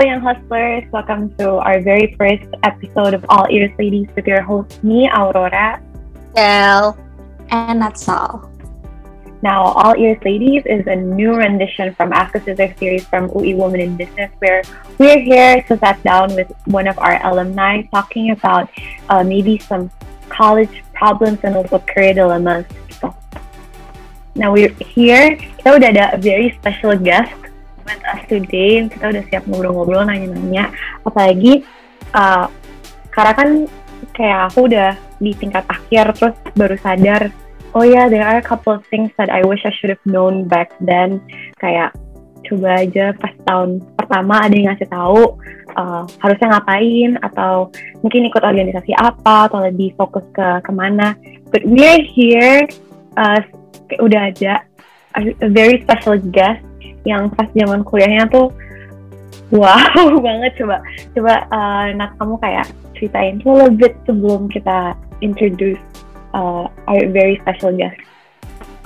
Hello, 0.00 0.16
young 0.16 0.24
hustlers. 0.24 0.84
Welcome 0.92 1.28
to 1.36 1.60
our 1.60 1.78
very 1.82 2.16
first 2.16 2.48
episode 2.62 3.12
of 3.12 3.22
All 3.28 3.44
Ears 3.50 3.70
Ladies 3.78 4.08
with 4.16 4.26
your 4.26 4.40
host, 4.40 4.82
me, 4.82 5.10
Aurora. 5.12 5.76
Del. 6.34 6.96
And 7.50 7.82
Natsal. 7.82 8.48
Now, 9.42 9.60
All 9.76 9.94
Ears 10.00 10.16
Ladies 10.24 10.62
is 10.64 10.86
a 10.86 10.96
new 10.96 11.36
rendition 11.36 11.94
from 11.96 12.14
Ask 12.14 12.34
a 12.34 12.40
Sister 12.40 12.72
series 12.78 13.04
from 13.12 13.28
UI 13.36 13.52
Women 13.52 13.80
in 13.80 13.96
Business, 13.98 14.32
where 14.38 14.62
we're 14.96 15.20
here 15.20 15.60
to 15.68 15.76
sit 15.76 16.02
down 16.02 16.34
with 16.34 16.50
one 16.64 16.86
of 16.86 16.98
our 16.98 17.20
alumni 17.30 17.82
talking 17.92 18.30
about 18.30 18.70
uh, 19.10 19.22
maybe 19.22 19.58
some 19.58 19.90
college 20.30 20.82
problems 20.94 21.40
and 21.42 21.54
also 21.56 21.78
career 21.78 22.14
dilemmas. 22.14 22.64
So, 23.02 23.14
now 24.34 24.50
we're 24.50 24.72
here. 24.80 25.36
Kita 25.60 25.76
udah 25.76 25.92
ada 25.92 26.16
a 26.16 26.18
very 26.18 26.56
special 26.56 26.96
guest 26.96 27.36
with 27.86 28.02
us 28.08 28.20
today. 28.28 28.84
Kita 28.88 29.12
udah 29.12 29.24
siap 29.28 29.44
ngobrol-ngobrol, 29.48 30.04
nanya-nanya. 30.06 30.72
Apalagi 31.04 31.64
uh, 32.14 32.46
karena 33.10 33.32
kan 33.34 33.48
kayak 34.16 34.52
aku 34.52 34.70
udah 34.70 34.96
di 35.20 35.36
tingkat 35.36 35.64
akhir 35.68 36.16
terus 36.16 36.36
baru 36.56 36.76
sadar 36.80 37.28
oh 37.76 37.84
ya 37.84 37.94
yeah, 37.94 38.06
there 38.08 38.24
are 38.24 38.40
a 38.40 38.44
couple 38.44 38.72
of 38.72 38.82
things 38.88 39.12
that 39.20 39.28
I 39.28 39.44
wish 39.44 39.62
I 39.62 39.72
should 39.76 39.92
have 39.92 40.02
known 40.08 40.48
back 40.48 40.72
then 40.80 41.20
kayak 41.60 41.94
coba 42.48 42.82
aja 42.82 43.12
pas 43.20 43.30
tahun 43.44 43.84
pertama 43.94 44.40
ada 44.42 44.54
yang 44.56 44.72
ngasih 44.72 44.88
tahu 44.88 45.36
uh, 45.76 46.02
harusnya 46.18 46.56
ngapain 46.56 47.20
atau 47.20 47.68
mungkin 48.00 48.26
ikut 48.32 48.42
organisasi 48.42 48.96
apa 48.96 49.46
atau 49.46 49.60
lebih 49.60 49.92
fokus 49.94 50.24
ke 50.32 50.64
ke 50.64 50.72
mana 50.72 51.14
but 51.52 51.62
we're 51.68 52.00
here 52.00 52.64
uh, 53.20 53.38
udah 54.00 54.32
ada 54.32 54.64
a, 55.14 55.20
a 55.44 55.48
very 55.52 55.78
special 55.84 56.16
guest 56.32 56.64
yang 57.08 57.32
pas 57.32 57.48
zaman 57.56 57.80
kuliahnya 57.84 58.28
tuh 58.28 58.52
wow 59.52 60.14
banget 60.26 60.52
coba 60.60 60.82
coba 61.16 61.34
uh, 61.50 61.86
Nat 61.96 62.12
kamu 62.20 62.34
kayak 62.40 62.66
ceritain 63.00 63.40
a 63.40 63.68
little 63.72 63.96
sebelum 64.04 64.52
kita 64.52 64.92
introduce 65.24 65.80
uh, 66.36 66.68
our 66.84 67.02
very 67.08 67.40
special 67.40 67.72
guest. 67.72 67.96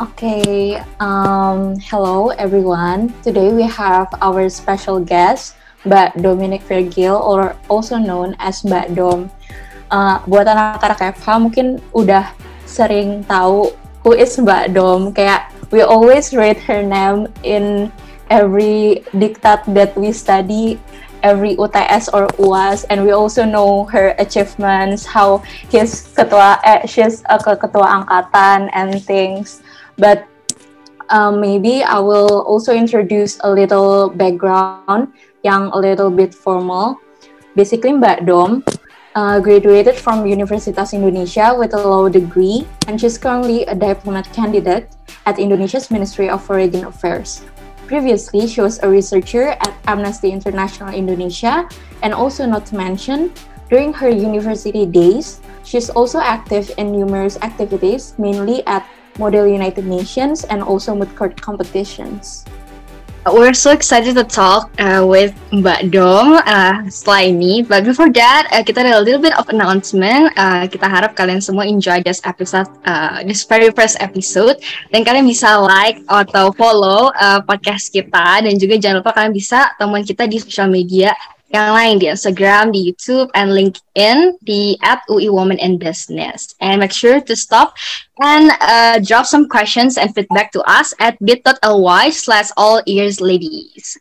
Okay, 0.03 0.79
um, 0.99 1.79
hello 1.79 2.35
everyone. 2.35 3.15
Today 3.23 3.55
we 3.55 3.63
have 3.63 4.11
our 4.19 4.51
special 4.51 4.99
guest, 4.99 5.55
Mbak 5.87 6.19
Dominic 6.19 6.67
Vergil, 6.67 7.15
or 7.15 7.55
also 7.71 7.99
known 7.99 8.35
as 8.43 8.67
Mbak 8.67 8.99
Dom. 8.99 9.31
Uh, 9.95 10.19
buat 10.27 10.51
anak-anak 10.51 11.15
FH 11.15 11.29
mungkin 11.39 11.67
udah 11.95 12.27
sering 12.67 13.23
tahu 13.31 13.71
who 14.03 14.11
is 14.19 14.35
Mbak 14.35 14.75
Dom. 14.75 15.15
Kayak 15.15 15.55
we 15.71 15.87
always 15.87 16.35
read 16.35 16.59
her 16.67 16.83
name 16.83 17.31
in 17.47 17.95
every 18.31 19.05
diktat 19.13 19.65
that 19.75 19.97
we 19.97 20.13
study 20.13 20.81
every 21.25 21.57
UTS 21.57 22.13
or 22.13 22.29
UAS 22.37 22.85
and 22.93 23.03
we 23.03 23.11
also 23.17 23.49
know 23.49 23.89
her 23.89 24.13
achievements 24.21 25.09
how 25.09 25.41
he's 25.73 26.13
ketua 26.13 26.61
eh, 26.69 26.85
she's 26.85 27.25
a 27.33 27.41
ketua 27.41 28.05
angkatan 28.05 28.69
and 28.77 29.01
things. 29.03 29.65
But 29.97 30.29
um, 31.09 31.41
maybe 31.41 31.83
I 31.83 31.99
will 31.99 32.45
also 32.45 32.77
introduce 32.77 33.41
a 33.41 33.51
little 33.51 34.13
background 34.13 35.17
yang 35.43 35.73
a 35.73 35.79
little 35.81 36.13
bit 36.13 36.37
formal. 36.37 37.01
Basically 37.57 37.97
Mbak 37.97 38.29
Dom 38.29 38.61
uh, 39.17 39.41
graduated 39.41 39.97
from 39.97 40.29
Universitas 40.29 40.93
Indonesia 40.93 41.57
with 41.57 41.73
a 41.73 41.81
law 41.81 42.09
degree 42.09 42.69
and 42.87 43.01
she's 43.01 43.17
currently 43.17 43.65
a 43.67 43.75
diplomat 43.75 44.29
candidate 44.37 44.93
at 45.25 45.39
Indonesia's 45.39 45.89
Ministry 45.89 46.29
of 46.29 46.45
Foreign 46.45 46.85
Affairs 46.85 47.41
Previously, 47.87 48.47
she 48.49 48.61
was 48.61 48.81
a 48.83 48.89
researcher 48.89 49.57
at 49.61 49.77
Amnesty 49.87 50.31
International 50.31 50.89
Indonesia, 50.89 51.69
and 52.03 52.15
also 52.15 52.47
not 52.47 52.65
to 52.73 52.77
mention, 52.77 53.33
during 53.69 53.93
her 53.93 54.09
university 54.09 54.87
days, 54.87 55.41
she's 55.65 55.91
also 55.91 56.19
active 56.19 56.73
in 56.79 56.93
numerous 56.93 57.37
activities, 57.43 58.15
mainly 58.17 58.65
at 58.67 58.89
Model 59.19 59.47
United 59.47 59.85
Nations 59.85 60.45
and 60.45 60.63
also 60.63 60.95
moot 60.95 61.15
court 61.15 61.41
competitions. 61.41 62.45
We're 63.25 63.57
so 63.57 63.73
excited 63.73 64.21
to 64.21 64.25
talk 64.25 64.69
uh, 64.77 65.01
with 65.01 65.33
Mbak 65.49 65.97
Dom 65.97 66.45
uh, 66.45 66.85
setelah 66.93 67.33
ini. 67.33 67.65
But 67.65 67.89
before 67.89 68.13
that, 68.13 68.53
uh, 68.53 68.61
kita 68.61 68.85
ada 68.85 69.01
a 69.01 69.05
little 69.05 69.25
bit 69.25 69.33
of 69.41 69.49
announcement. 69.49 70.37
Uh, 70.37 70.69
kita 70.69 70.85
harap 70.85 71.17
kalian 71.17 71.41
semua 71.41 71.65
enjoy 71.65 72.05
this 72.05 72.21
episode, 72.29 72.69
uh, 72.85 73.25
this 73.25 73.49
very 73.49 73.73
first 73.73 73.97
episode. 74.05 74.61
Dan 74.93 75.09
kalian 75.09 75.25
bisa 75.25 75.57
like 75.57 76.05
atau 76.13 76.53
follow 76.53 77.17
uh, 77.17 77.41
podcast 77.41 77.89
kita. 77.97 78.45
Dan 78.45 78.61
juga 78.61 78.77
jangan 78.77 79.01
lupa 79.01 79.17
kalian 79.17 79.33
bisa 79.33 79.73
temuan 79.81 80.05
kita 80.05 80.29
di 80.29 80.37
sosial 80.45 80.69
media 80.69 81.17
yang 81.55 81.71
lain 81.71 81.95
di 82.03 82.11
Instagram, 82.11 82.75
di 82.75 82.83
YouTube, 82.83 83.31
and 83.39 83.55
LinkedIn 83.55 84.43
di 84.43 84.75
at 84.83 85.07
UI 85.07 85.31
Women 85.31 85.63
in 85.63 85.79
Business. 85.79 86.59
And 86.59 86.83
make 86.83 86.91
sure 86.91 87.23
to 87.23 87.35
stop 87.39 87.79
and 88.19 88.51
uh, 88.59 88.99
drop 88.99 89.31
some 89.31 89.47
questions 89.47 89.95
and 89.95 90.11
feedback 90.11 90.51
to 90.59 90.61
us 90.67 90.91
at 90.99 91.15
bit.ly 91.23 92.11
slash 92.11 92.51
all 92.59 92.83
ears 92.91 93.23
ladies. 93.23 93.95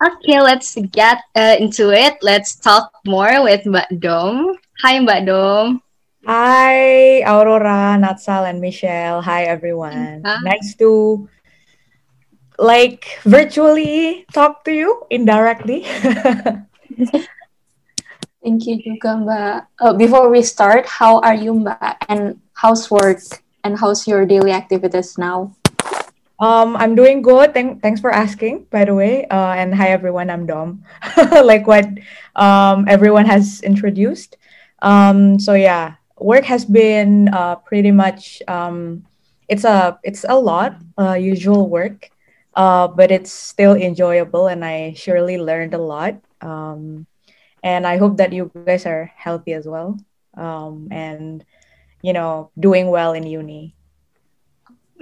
Okay, 0.00 0.40
let's 0.40 0.76
get 0.92 1.20
uh, 1.36 1.56
into 1.60 1.92
it. 1.92 2.16
Let's 2.24 2.56
talk 2.56 2.92
more 3.04 3.44
with 3.44 3.64
Mbak 3.68 4.00
Dom. 4.00 4.56
Hi, 4.80 5.00
Mbak 5.00 5.28
Dom. 5.28 5.80
Hi, 6.24 7.22
Aurora, 7.22 7.96
Natsal, 7.96 8.48
and 8.48 8.60
Michelle. 8.60 9.22
Hi, 9.22 9.44
everyone. 9.44 10.20
Hi. 10.24 10.36
Nice 10.44 10.76
to 10.80 11.24
like 12.58 13.20
virtually 13.24 14.26
talk 14.32 14.64
to 14.64 14.72
you 14.72 15.04
indirectly. 15.08 15.84
Thank 18.44 18.66
you 18.66 18.78
juga 18.78 19.16
Mbak. 19.18 19.56
Uh, 19.80 19.94
before 19.98 20.30
we 20.30 20.40
start, 20.40 20.86
how 20.86 21.20
are 21.20 21.34
you 21.34 21.52
Mbak? 21.52 22.06
And 22.08 22.40
how's 22.54 22.88
work? 22.90 23.20
And 23.64 23.74
how's 23.76 24.06
your 24.06 24.24
daily 24.24 24.52
activities 24.54 25.18
now? 25.18 25.52
Um, 26.38 26.76
I'm 26.76 26.94
doing 26.94 27.22
good. 27.22 27.54
Thank, 27.54 27.82
thanks 27.82 28.00
for 28.00 28.12
asking, 28.12 28.68
by 28.70 28.84
the 28.84 28.94
way. 28.94 29.26
Uh, 29.26 29.56
and 29.56 29.74
hi 29.74 29.88
everyone, 29.88 30.30
I'm 30.30 30.46
Dom. 30.46 30.84
like 31.44 31.66
what 31.66 31.88
um, 32.36 32.84
everyone 32.88 33.26
has 33.26 33.60
introduced. 33.62 34.36
Um, 34.82 35.40
so 35.40 35.54
yeah, 35.54 35.96
work 36.18 36.44
has 36.44 36.64
been 36.64 37.28
uh, 37.32 37.56
pretty 37.56 37.90
much. 37.90 38.42
Um, 38.46 39.04
it's 39.48 39.64
a 39.64 39.98
it's 40.02 40.26
a 40.28 40.36
lot 40.38 40.76
uh, 40.98 41.14
usual 41.14 41.68
work, 41.68 42.10
uh, 42.54 42.88
but 42.88 43.10
it's 43.10 43.32
still 43.32 43.74
enjoyable, 43.74 44.48
and 44.48 44.64
I 44.64 44.92
surely 44.94 45.38
learned 45.38 45.72
a 45.74 45.78
lot. 45.78 46.14
Um, 46.46 47.10
and 47.66 47.82
I 47.82 47.98
hope 47.98 48.22
that 48.22 48.30
you 48.30 48.54
guys 48.54 48.86
are 48.86 49.10
healthy 49.18 49.50
as 49.50 49.66
well 49.66 49.98
um, 50.38 50.86
and, 50.94 51.42
you 52.06 52.14
know, 52.14 52.54
doing 52.54 52.86
well 52.86 53.18
in 53.18 53.26
uni. 53.26 53.74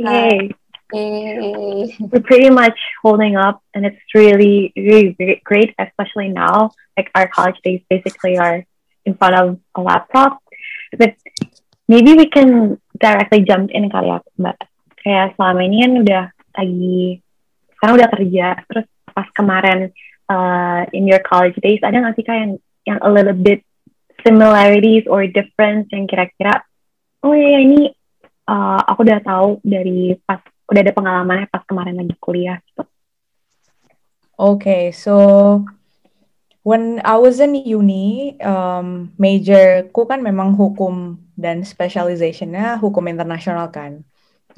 Yay. 0.00 0.56
Yay. 0.88 1.96
We're 2.00 2.24
pretty 2.24 2.48
much 2.48 2.80
holding 3.02 3.36
up, 3.36 3.60
and 3.74 3.84
it's 3.84 4.00
really, 4.14 4.72
really 4.72 5.12
great, 5.44 5.74
especially 5.76 6.32
now. 6.32 6.72
Like 6.96 7.10
our 7.12 7.28
college 7.28 7.60
days 7.60 7.84
basically 7.90 8.38
are 8.38 8.64
in 9.04 9.12
front 9.20 9.34
of 9.36 9.60
a 9.74 9.82
laptop. 9.82 10.40
But 10.96 11.18
maybe 11.88 12.14
we 12.14 12.30
can 12.30 12.80
directly 12.96 13.44
jump 13.44 13.68
in 13.74 13.90
kali 13.90 14.08
ya, 14.08 14.24
Mbak. 14.38 14.56
Kayak 15.04 15.36
selama 15.36 15.60
ini 15.68 15.76
kan 15.84 15.92
udah 16.00 16.24
lagi, 16.56 17.20
sekarang 17.76 17.94
udah 18.00 18.08
kerja, 18.14 18.46
terus 18.70 18.86
pas 19.12 19.28
kemarin 19.34 19.92
uh, 20.28 20.82
in 20.92 21.08
your 21.08 21.20
college 21.24 21.56
days 21.60 21.82
ada 21.82 22.00
nggak 22.00 22.14
sih 22.16 22.24
kak 22.24 22.36
yang 22.36 22.52
yang 22.84 22.98
a 23.00 23.10
little 23.10 23.36
bit 23.36 23.64
similarities 24.24 25.04
or 25.08 25.24
difference 25.28 25.88
yang 25.92 26.08
kira-kira 26.08 26.64
oh 27.24 27.32
ya, 27.32 27.58
ini 27.60 27.88
uh, 28.48 28.80
aku 28.84 29.08
udah 29.08 29.20
tahu 29.24 29.48
dari 29.64 30.16
pas 30.28 30.40
udah 30.68 30.80
ada 30.80 30.92
pengalamannya 30.92 31.48
pas 31.48 31.64
kemarin 31.64 31.96
lagi 31.96 32.14
kuliah 32.20 32.60
gitu. 32.72 32.84
Okay, 34.34 34.90
so 34.90 35.62
when 36.66 36.98
I 37.06 37.16
was 37.22 37.38
in 37.38 37.54
uni, 37.54 38.34
um, 38.42 39.14
majorku 39.14 40.10
kan 40.10 40.20
memang 40.20 40.58
hukum 40.58 41.22
dan 41.38 41.62
specializationnya 41.62 42.82
hukum 42.82 43.06
internasional 43.06 43.70
kan. 43.70 44.02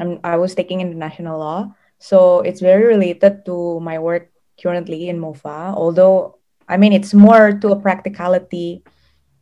I 0.00 0.36
was 0.36 0.52
taking 0.52 0.84
international 0.84 1.40
law, 1.40 1.72
so 1.96 2.44
it's 2.44 2.60
very 2.60 2.84
related 2.84 3.48
to 3.48 3.80
my 3.80 3.96
work 3.96 4.28
currently 4.61 5.08
in 5.08 5.20
MOFA, 5.20 5.75
although 5.75 6.38
I 6.69 6.76
mean 6.76 6.93
it's 6.93 7.14
more 7.14 7.53
to 7.53 7.73
a 7.73 7.81
practicality 7.81 8.82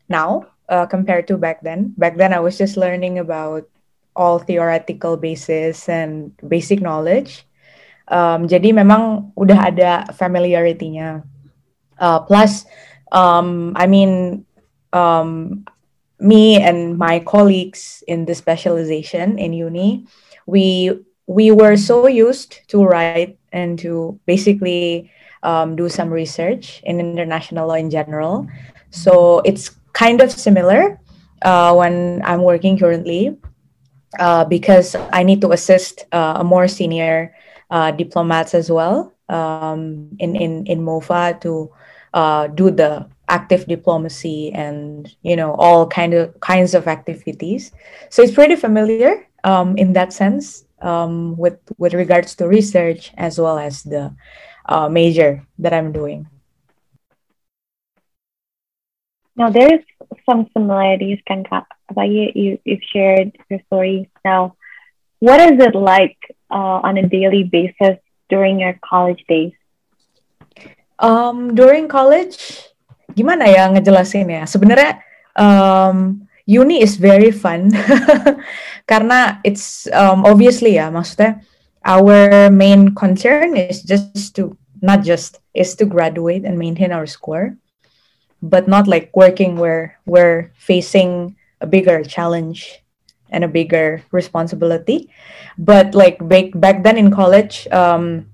now 0.09 0.47
uh, 0.69 0.87
compared 0.87 1.29
to 1.29 1.37
back 1.37 1.63
then. 1.63 1.95
Back 1.97 2.17
then 2.17 2.33
I 2.33 2.41
was 2.41 2.59
just 2.59 2.77
learning 2.77 3.19
about 3.19 3.69
all 4.17 4.39
theoretical 4.39 5.17
basis 5.17 5.89
and 5.89 6.33
basic 6.47 6.81
knowledge. 6.81 7.47
Um, 8.09 8.47
jadi 8.47 8.71
memang 8.77 9.33
udah 9.35 9.73
ada 9.73 9.93
familiarity-nya. 10.13 11.25
Uh, 11.97 12.21
plus, 12.21 12.69
um, 13.13 13.73
I 13.77 13.87
mean, 13.87 14.45
um, 14.93 15.65
me 16.21 16.61
and 16.61 16.99
my 16.99 17.21
colleagues 17.21 18.05
in 18.07 18.25
the 18.25 18.35
specialization 18.35 19.39
in 19.39 19.53
uni, 19.53 20.07
we 20.47 20.93
we 21.27 21.51
were 21.51 21.77
so 21.77 22.07
used 22.07 22.61
to 22.69 22.85
write 22.85 23.41
and 23.55 23.79
to 23.79 24.19
basically 24.27 25.11
um, 25.45 25.77
do 25.77 25.89
some 25.89 26.11
research 26.11 26.83
in 26.85 26.99
international 26.99 27.69
law 27.69 27.79
in 27.79 27.89
general. 27.89 28.47
So 28.91 29.41
it's 29.45 29.71
kind 29.95 30.21
of 30.21 30.33
similar 30.33 30.99
uh, 31.43 31.73
when 31.75 32.21
I'm 32.25 32.43
working 32.43 32.79
currently 32.79 33.39
uh, 34.19 34.45
because 34.45 34.97
I 35.13 35.23
need 35.23 35.41
to 35.43 35.53
assist 35.53 36.07
uh, 36.13 36.43
a 36.43 36.45
more 36.45 36.67
senior 36.67 37.35
uh, 37.71 37.91
diplomats 37.93 38.55
as 38.55 38.71
well 38.71 39.15
um, 39.29 40.11
in, 40.19 40.37
in, 40.37 40.67
in 40.67 40.81
MOFA 40.81 41.41
to 41.43 41.71
uh, 42.13 42.49
do 42.49 42.71
the 42.71 43.09
active 43.29 43.67
diplomacy 43.67 44.53
and 44.53 45.17
you 45.23 45.35
know 45.35 45.55
all 45.55 45.87
kind 45.87 46.13
of 46.13 46.39
kinds 46.41 46.75
of 46.75 46.87
activities 46.87 47.73
so 48.11 48.23
it's 48.23 48.35
pretty 48.35 48.55
familiar 48.55 49.27
um, 49.45 49.77
in 49.79 49.95
that 49.95 50.13
sense 50.13 50.67
um, 50.85 51.37
with 51.37 51.59
with 51.81 51.97
regards 51.97 52.37
to 52.37 52.47
research 52.47 53.11
as 53.17 53.41
well 53.41 53.59
as 53.59 53.83
the 53.83 54.13
uh, 54.69 54.89
major 54.89 55.43
that 55.59 55.73
i'm 55.73 55.91
doing. 55.91 56.29
Now 59.35 59.51
there's 59.51 59.83
some 60.29 60.47
similarities 60.53 61.19
kan 61.27 61.43
you, 61.97 62.31
you 62.35 62.51
you've 62.63 62.87
shared 62.87 63.33
your 63.51 63.59
story. 63.67 64.09
Now 64.25 64.55
what 65.19 65.41
is 65.41 65.59
it 65.59 65.75
like 65.75 66.21
uh, 66.53 66.85
on 66.85 67.01
a 67.01 67.09
daily 67.09 67.43
basis 67.43 67.99
during 68.29 68.61
your 68.61 68.79
college 68.85 69.25
days? 69.27 69.57
Um, 71.01 71.57
during 71.57 71.89
college 71.89 72.71
gimana 73.15 73.47
ya 73.47 73.71
ngejelasin 73.71 74.27
ya 74.27 74.43
sebenarnya 74.47 75.03
um, 75.39 76.27
uni 76.47 76.83
is 76.83 76.99
very 76.99 77.31
fun 77.31 77.71
karena 78.87 79.41
it's 79.45 79.89
um, 79.93 80.25
obviously 80.25 80.77
ya 80.77 80.91
maksudnya 80.93 81.41
our 81.85 82.49
main 82.53 82.93
concern 82.97 83.57
is 83.57 83.85
just 83.85 84.37
to 84.37 84.57
not 84.85 85.01
just 85.01 85.41
is 85.57 85.73
to 85.77 85.85
graduate 85.89 86.45
and 86.45 86.61
maintain 86.61 86.93
our 86.93 87.09
score 87.09 87.57
but 88.45 88.69
not 88.69 88.85
like 88.87 89.09
working 89.17 89.57
where 89.57 89.97
we're 90.05 90.53
facing 90.61 91.37
a 91.61 91.67
bigger 91.67 92.05
challenge 92.05 92.85
and 93.33 93.43
a 93.43 93.49
bigger 93.49 94.05
responsibility. 94.13 95.09
But 95.57 95.95
like 95.97 96.21
back 96.21 96.53
back 96.55 96.85
then 96.85 97.01
in 97.01 97.09
college 97.11 97.67
um 97.73 98.29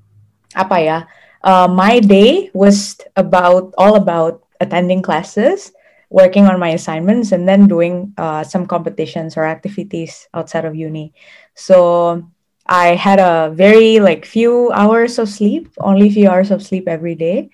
apa 0.59 0.77
ya 0.83 0.99
uh, 1.47 1.71
my 1.71 2.03
day 2.03 2.51
was 2.53 2.99
about 3.15 3.71
all 3.79 3.95
about 3.95 4.43
attending 4.61 5.01
classes, 5.01 5.73
working 6.11 6.47
on 6.47 6.59
my 6.59 6.71
assignments, 6.71 7.33
and 7.33 7.49
then 7.49 7.67
doing 7.67 8.13
uh, 8.19 8.43
some 8.45 8.67
competitions 8.67 9.37
or 9.37 9.47
activities 9.47 10.29
outside 10.35 10.65
of 10.65 10.75
uni. 10.75 11.15
So 11.55 12.27
I 12.67 12.95
had 12.95 13.19
a 13.19 13.51
very 13.55 14.01
like 14.01 14.27
few 14.27 14.71
hours 14.73 15.19
of 15.19 15.29
sleep, 15.29 15.71
only 15.79 16.11
few 16.11 16.29
hours 16.29 16.51
of 16.51 16.63
sleep 16.63 16.89
every 16.89 17.15
day, 17.15 17.51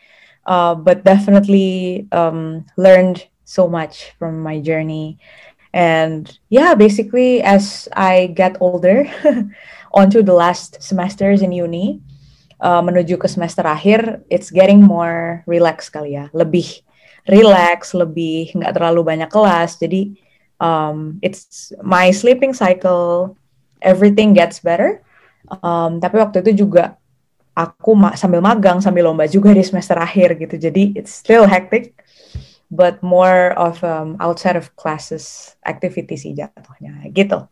uh, 0.46 0.74
but 0.74 1.04
definitely 1.04 2.08
um, 2.12 2.64
learned 2.76 3.26
so 3.44 3.68
much 3.68 4.12
from 4.18 4.40
my 4.40 4.60
journey. 4.60 5.18
And 5.72 6.26
yeah, 6.48 6.74
basically, 6.74 7.42
as 7.42 7.88
I 7.92 8.28
get 8.34 8.56
older, 8.60 9.04
onto 9.92 10.22
the 10.22 10.32
last 10.32 10.82
semesters 10.82 11.42
in 11.42 11.52
uni, 11.52 12.00
uh, 12.60 12.80
menuju 12.80 13.20
ke 13.20 13.28
semester 13.28 13.64
akhir, 13.64 14.22
it's 14.30 14.50
getting 14.50 14.80
more 14.80 15.44
relaxed 15.48 15.92
kali 15.92 16.16
ya, 16.16 16.28
lebih 16.32 16.85
relax, 17.26 17.92
lebih 17.92 18.54
nggak 18.54 18.74
terlalu 18.74 19.02
banyak 19.02 19.30
kelas. 19.30 19.78
Jadi 19.78 20.14
um, 20.62 21.18
it's 21.20 21.74
my 21.82 22.10
sleeping 22.10 22.54
cycle, 22.54 23.34
everything 23.82 24.32
gets 24.32 24.62
better. 24.62 25.02
Um, 25.62 26.02
tapi 26.02 26.18
waktu 26.18 26.42
itu 26.42 26.66
juga 26.66 26.98
aku 27.56 27.96
ma 27.96 28.14
sambil 28.14 28.42
magang, 28.42 28.82
sambil 28.82 29.08
lomba 29.08 29.26
juga 29.30 29.54
di 29.54 29.62
semester 29.62 29.96
akhir 29.96 30.38
gitu. 30.38 30.58
Jadi 30.58 30.94
it's 30.98 31.14
still 31.14 31.46
hectic, 31.46 31.96
but 32.70 32.98
more 33.02 33.54
of 33.56 33.80
um, 33.86 34.18
outside 34.20 34.58
of 34.58 34.70
classes 34.74 35.54
activity 35.64 36.18
sih 36.18 36.32
jatuhnya 36.34 37.06
gitu. 37.14 37.46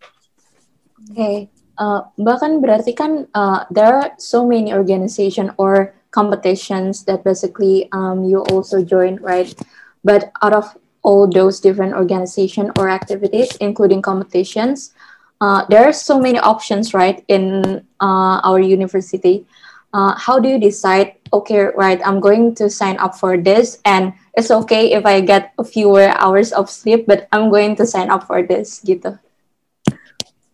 Oke, 1.04 1.12
okay. 1.12 1.36
uh, 1.76 2.08
bahkan 2.16 2.58
berarti 2.64 2.96
kan 2.96 3.28
uh, 3.36 3.68
there 3.68 3.92
are 3.92 4.10
so 4.16 4.44
many 4.44 4.72
organization 4.72 5.52
or 5.60 5.92
competitions 6.14 7.02
that 7.10 7.26
basically 7.26 7.90
um, 7.90 8.22
you 8.22 8.46
also 8.54 8.86
join, 8.86 9.18
right? 9.18 9.50
But 10.06 10.30
out 10.38 10.54
of 10.54 10.70
all 11.02 11.26
those 11.26 11.58
different 11.58 11.98
organization 11.98 12.70
or 12.78 12.88
activities, 12.88 13.58
including 13.58 14.00
competitions, 14.00 14.94
uh, 15.42 15.66
there 15.66 15.82
are 15.82 15.92
so 15.92 16.22
many 16.22 16.38
options, 16.38 16.94
right, 16.94 17.26
in 17.26 17.82
uh, 17.98 18.38
our 18.46 18.62
university. 18.62 19.44
Uh, 19.92 20.14
how 20.14 20.38
do 20.38 20.48
you 20.48 20.58
decide, 20.58 21.18
okay, 21.32 21.68
right, 21.76 22.00
I'm 22.06 22.18
going 22.18 22.54
to 22.56 22.70
sign 22.70 22.96
up 22.98 23.18
for 23.18 23.36
this, 23.36 23.82
and 23.84 24.14
it's 24.34 24.50
okay 24.50 24.94
if 24.94 25.04
I 25.04 25.20
get 25.20 25.52
a 25.58 25.64
fewer 25.64 26.14
hours 26.16 26.54
of 26.54 26.70
sleep, 26.70 27.06
but 27.06 27.28
I'm 27.34 27.50
going 27.50 27.76
to 27.76 27.86
sign 27.86 28.08
up 28.10 28.26
for 28.26 28.42
this, 28.42 28.80
gitu. 28.80 29.18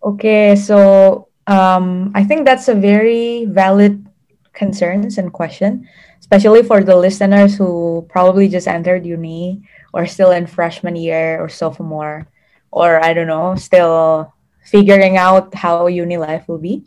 Okay, 0.03 0.57
so 0.57 1.29
um, 1.47 2.11
I 2.15 2.25
think 2.25 2.45
that's 2.45 2.69
a 2.69 2.75
very 2.75 3.45
valid 3.45 4.10
concerns 4.53 5.19
and 5.19 5.33
question, 5.33 5.87
especially 6.21 6.63
for 6.63 6.83
the 6.83 6.97
listeners 6.97 7.57
who 7.57 8.03
probably 8.09 8.49
just 8.49 8.69
entered 8.69 9.07
uni 9.07 9.63
or 9.93 10.07
still 10.07 10.31
in 10.31 10.47
freshman 10.47 10.97
year 10.97 11.41
or 11.41 11.49
sophomore, 11.49 12.27
or 12.71 13.03
I 13.03 13.15
don't 13.15 13.31
know, 13.31 13.55
still 13.55 14.33
figuring 14.63 15.17
out 15.17 15.55
how 15.55 15.87
uni 15.87 16.17
life 16.17 16.47
will 16.47 16.63
be. 16.63 16.87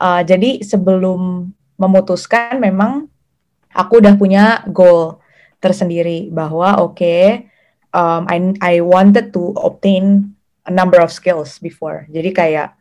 Uh, 0.00 0.24
jadi 0.24 0.64
sebelum 0.64 1.52
memutuskan, 1.76 2.56
memang 2.60 3.08
aku 3.76 4.00
udah 4.00 4.16
punya 4.16 4.64
goal 4.72 5.20
tersendiri 5.60 6.32
bahwa 6.32 6.80
oke, 6.80 6.96
okay, 6.96 7.52
um, 7.92 8.24
I 8.28 8.56
I 8.60 8.74
wanted 8.80 9.36
to 9.36 9.52
obtain 9.60 10.32
a 10.64 10.72
number 10.72 11.00
of 11.04 11.12
skills 11.12 11.60
before. 11.60 12.08
Jadi 12.08 12.32
kayak 12.32 12.72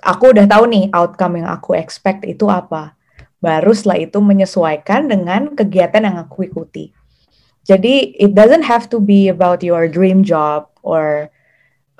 aku 0.00 0.32
udah 0.32 0.48
tahu 0.48 0.64
nih 0.68 0.88
outcome 0.92 1.44
yang 1.44 1.48
aku 1.52 1.76
expect 1.76 2.24
itu 2.24 2.48
apa 2.48 2.96
baru 3.44 3.76
setelah 3.76 4.00
itu 4.00 4.16
menyesuaikan 4.24 5.04
dengan 5.12 5.52
kegiatan 5.52 6.00
yang 6.00 6.16
aku 6.16 6.48
ikuti. 6.48 6.96
Jadi 7.68 8.16
it 8.16 8.32
doesn't 8.32 8.64
have 8.64 8.88
to 8.88 8.96
be 8.96 9.28
about 9.28 9.60
your 9.60 9.84
dream 9.84 10.24
job 10.24 10.72
or 10.80 11.28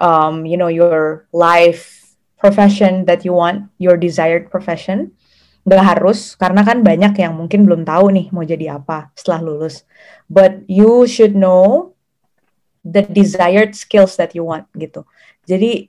um, 0.01 0.49
you 0.49 0.57
know 0.57 0.73
your 0.73 1.29
life 1.37 2.05
profession 2.41 3.05
that 3.05 3.25
you 3.25 3.37
want, 3.37 3.69
your 3.77 4.01
desired 4.01 4.49
profession. 4.49 5.13
Gak 5.65 5.81
harus, 5.81 6.37
karena 6.37 6.61
kan 6.61 6.85
banyak 6.85 7.17
yang 7.17 7.41
mungkin 7.41 7.65
belum 7.65 7.89
tahu 7.89 8.13
nih 8.13 8.29
mau 8.29 8.45
jadi 8.45 8.77
apa 8.77 9.09
setelah 9.17 9.41
lulus. 9.41 9.89
But 10.29 10.61
you 10.69 11.09
should 11.09 11.33
know 11.33 11.97
the 12.85 13.01
desired 13.01 13.73
skills 13.73 14.21
that 14.21 14.37
you 14.37 14.45
want 14.45 14.69
gitu. 14.77 15.09
Jadi 15.49 15.89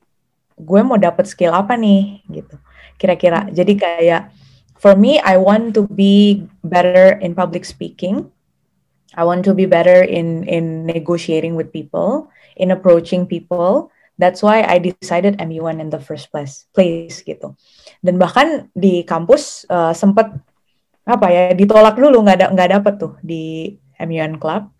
gue 0.55 0.81
mau 0.87 0.95
dapat 0.95 1.27
skill 1.27 1.51
apa 1.51 1.75
nih 1.75 2.23
gitu. 2.31 2.55
Kira-kira. 2.95 3.51
Jadi 3.51 3.75
kayak 3.75 4.31
for 4.79 4.95
me, 4.95 5.19
I 5.19 5.37
want 5.37 5.73
to 5.75 5.87
be 5.87 6.45
better 6.63 7.17
in 7.19 7.35
public 7.35 7.65
speaking. 7.65 8.31
I 9.15 9.23
want 9.23 9.47
to 9.47 9.55
be 9.55 9.65
better 9.65 10.03
in 10.03 10.43
in 10.45 10.85
negotiating 10.85 11.55
with 11.55 11.71
people, 11.71 12.27
in 12.59 12.71
approaching 12.75 13.25
people. 13.25 13.91
That's 14.15 14.39
why 14.39 14.63
I 14.63 14.79
decided 14.79 15.39
MUN 15.43 15.83
in 15.83 15.91
the 15.91 15.99
first 15.99 16.31
place, 16.31 16.67
place 16.71 17.19
gitu. 17.23 17.55
Dan 17.99 18.15
bahkan 18.15 18.71
di 18.71 19.03
kampus 19.03 19.67
uh, 19.67 19.91
sempat 19.91 20.31
apa 21.05 21.27
ya 21.29 21.43
ditolak 21.51 21.99
dulu 21.99 22.23
nggak 22.23 22.37
ada 22.39 22.47
nggak 22.55 22.69
dapet 22.79 22.93
tuh 22.99 23.13
di 23.19 23.75
MUN 23.99 24.39
Club. 24.39 24.71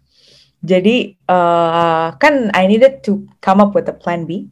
Jadi 0.65 1.13
uh, 1.29 2.15
kan 2.15 2.49
I 2.55 2.65
needed 2.65 3.03
to 3.05 3.27
come 3.43 3.59
up 3.61 3.75
with 3.75 3.85
a 3.91 3.95
plan 3.95 4.23
B, 4.25 4.49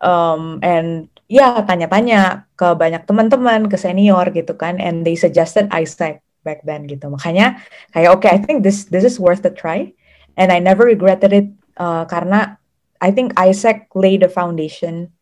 um, 0.00 0.58
and 0.64 1.08
ya 1.30 1.62
tanya-tanya 1.62 2.50
ke 2.58 2.74
banyak 2.74 3.06
teman-teman, 3.06 3.70
ke 3.70 3.76
senior 3.78 4.26
gitu 4.34 4.56
kan, 4.56 4.80
and 4.82 5.06
they 5.06 5.14
suggested 5.14 5.70
ISEC 5.70 6.20
back 6.42 6.64
then 6.64 6.88
gitu. 6.88 7.06
Makanya 7.12 7.60
kayak 7.94 8.10
oke, 8.10 8.24
okay, 8.24 8.34
I 8.34 8.40
think 8.42 8.64
this 8.66 8.88
this 8.88 9.06
is 9.06 9.20
worth 9.20 9.44
a 9.46 9.52
try, 9.52 9.92
and 10.34 10.50
I 10.50 10.58
never 10.58 10.88
regretted 10.88 11.32
it 11.32 11.48
uh, 11.78 12.08
karena 12.08 12.58
I 13.00 13.14
think 13.14 13.32
ISEC 13.38 13.88
laid 13.96 14.26
the 14.26 14.32
foundation 14.32 15.12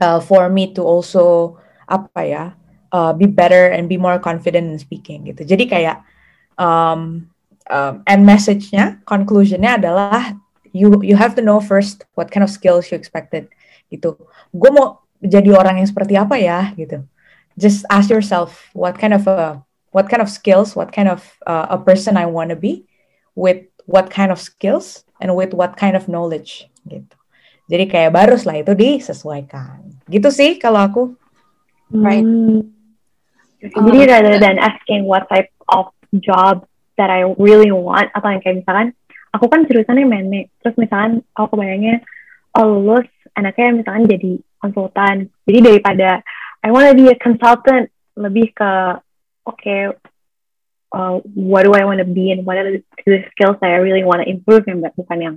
uh, 0.00 0.20
for 0.20 0.48
me 0.52 0.72
to 0.76 0.82
also 0.84 1.56
apa 1.88 2.20
ya, 2.26 2.44
uh, 2.92 3.12
be 3.14 3.24
better 3.24 3.70
and 3.72 3.88
be 3.88 3.96
more 3.96 4.18
confident 4.18 4.68
in 4.68 4.78
speaking 4.80 5.30
gitu. 5.30 5.46
Jadi 5.46 5.64
kayak 5.70 6.02
um, 6.58 7.30
um, 7.70 8.02
end 8.04 8.24
message-nya, 8.26 9.00
conclusion-nya 9.06 9.80
adalah 9.80 10.36
you 10.70 11.02
you 11.02 11.18
have 11.18 11.34
to 11.34 11.42
know 11.42 11.58
first 11.58 12.06
what 12.14 12.30
kind 12.30 12.46
of 12.46 12.50
skills 12.50 12.90
you 12.90 12.96
expected 12.98 13.50
gitu. 13.90 14.16
Gue 14.54 14.70
mau 14.72 15.04
jadi 15.20 15.52
orang 15.52 15.82
yang 15.82 15.88
seperti 15.90 16.16
apa 16.16 16.40
ya 16.40 16.72
gitu. 16.78 17.04
Just 17.58 17.84
ask 17.92 18.08
yourself 18.08 18.70
what 18.72 18.96
kind 18.96 19.12
of 19.12 19.26
a 19.28 19.60
what 19.90 20.06
kind 20.06 20.22
of 20.22 20.30
skills 20.30 20.78
what 20.78 20.94
kind 20.94 21.10
of 21.10 21.20
uh, 21.44 21.74
a 21.74 21.78
person 21.82 22.14
I 22.14 22.30
want 22.30 22.54
to 22.54 22.58
be 22.58 22.86
with 23.34 23.66
what 23.90 24.08
kind 24.08 24.30
of 24.30 24.38
skills 24.38 25.02
and 25.18 25.34
with 25.34 25.52
what 25.52 25.74
kind 25.76 25.98
of 25.98 26.06
knowledge 26.06 26.70
gitu. 26.86 27.14
Jadi 27.70 27.86
kayak 27.86 28.14
baru 28.14 28.34
setelah 28.34 28.66
itu 28.66 28.72
disesuaikan. 28.74 30.02
Gitu 30.10 30.26
sih 30.34 30.58
kalau 30.58 30.80
aku. 30.82 31.02
Right. 31.90 32.22
Hmm. 32.22 32.70
jadi 33.60 34.00
rather 34.08 34.40
than 34.40 34.56
asking 34.56 35.04
what 35.04 35.28
type 35.28 35.52
of 35.68 35.92
job 36.16 36.64
that 36.96 37.12
I 37.12 37.28
really 37.36 37.74
want 37.74 38.08
atau 38.16 38.32
yang 38.32 38.40
kayak 38.40 38.64
misalkan 38.64 38.96
aku 39.36 39.46
kan 39.52 39.68
jurusannya 39.68 40.06
mene 40.08 40.48
terus 40.64 40.80
misalkan 40.80 41.20
aku 41.36 41.58
kebayangnya 41.58 42.00
oh 42.56 42.64
lulus 42.66 43.08
anaknya 43.40 43.82
misalkan 43.82 44.04
jadi 44.06 44.32
konsultan 44.60 45.16
jadi 45.48 45.58
daripada 45.64 46.20
I 46.60 46.68
want 46.68 46.92
to 46.92 46.96
be 46.96 47.08
a 47.08 47.16
consultant 47.16 47.88
lebih 48.20 48.52
ke 48.52 48.72
oke 49.48 49.56
okay, 49.56 49.88
uh, 50.92 51.18
what 51.34 51.64
do 51.64 51.72
I 51.72 51.88
want 51.88 52.04
to 52.04 52.08
be 52.08 52.30
and 52.30 52.44
what 52.44 52.60
are 52.60 52.68
the 52.68 53.18
skills 53.32 53.56
that 53.64 53.72
I 53.72 53.80
really 53.80 54.04
want 54.04 54.20
to 54.20 54.28
improve 54.28 54.68
and 54.68 54.84
bukan 54.84 55.18
yang 55.18 55.36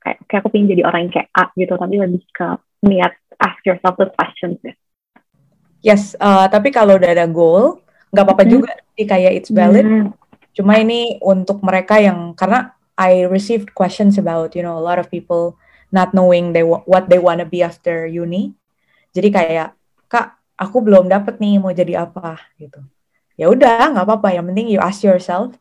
kayak, 0.00 0.18
kayak 0.26 0.40
aku 0.42 0.48
pengen 0.50 0.72
jadi 0.72 0.82
orang 0.88 1.08
yang 1.08 1.12
kayak 1.12 1.28
A 1.36 1.44
gitu 1.54 1.74
tapi 1.76 1.94
lebih 2.00 2.24
ke 2.32 2.48
niat 2.88 3.12
ask 3.38 3.60
yourself 3.66 3.98
the 3.98 4.08
questions 4.14 4.58
ya. 4.62 4.74
Yes, 5.82 6.14
uh, 6.22 6.46
tapi 6.46 6.70
kalau 6.70 6.94
udah 6.94 7.10
ada 7.10 7.26
goal, 7.26 7.82
nggak 8.14 8.22
apa-apa 8.22 8.44
hmm. 8.46 8.52
juga. 8.54 8.70
Jadi 8.94 9.02
kayak 9.02 9.32
it's 9.34 9.50
valid. 9.50 9.82
Hmm. 9.82 10.14
Cuma 10.54 10.78
ini 10.78 11.18
untuk 11.18 11.58
mereka 11.66 11.98
yang 11.98 12.38
karena 12.38 12.70
I 12.94 13.26
received 13.26 13.74
questions 13.74 14.14
about 14.14 14.54
you 14.54 14.62
know 14.62 14.78
a 14.78 14.84
lot 14.84 15.02
of 15.02 15.10
people 15.10 15.58
not 15.92 16.16
knowing 16.16 16.56
they 16.56 16.64
what 16.64 17.06
they 17.06 17.20
wanna 17.20 17.44
be 17.44 17.60
after 17.60 18.08
uni. 18.08 18.56
Jadi 19.12 19.28
kayak 19.28 19.76
kak, 20.08 20.40
aku 20.56 20.80
belum 20.80 21.12
dapet 21.12 21.36
nih 21.38 21.60
mau 21.60 21.70
jadi 21.70 22.08
apa 22.08 22.40
gitu. 22.56 22.80
Ya 23.36 23.52
udah, 23.52 23.92
nggak 23.92 24.04
apa-apa. 24.08 24.32
Yang 24.32 24.46
penting 24.52 24.66
you 24.72 24.80
ask 24.80 25.04
yourself 25.04 25.52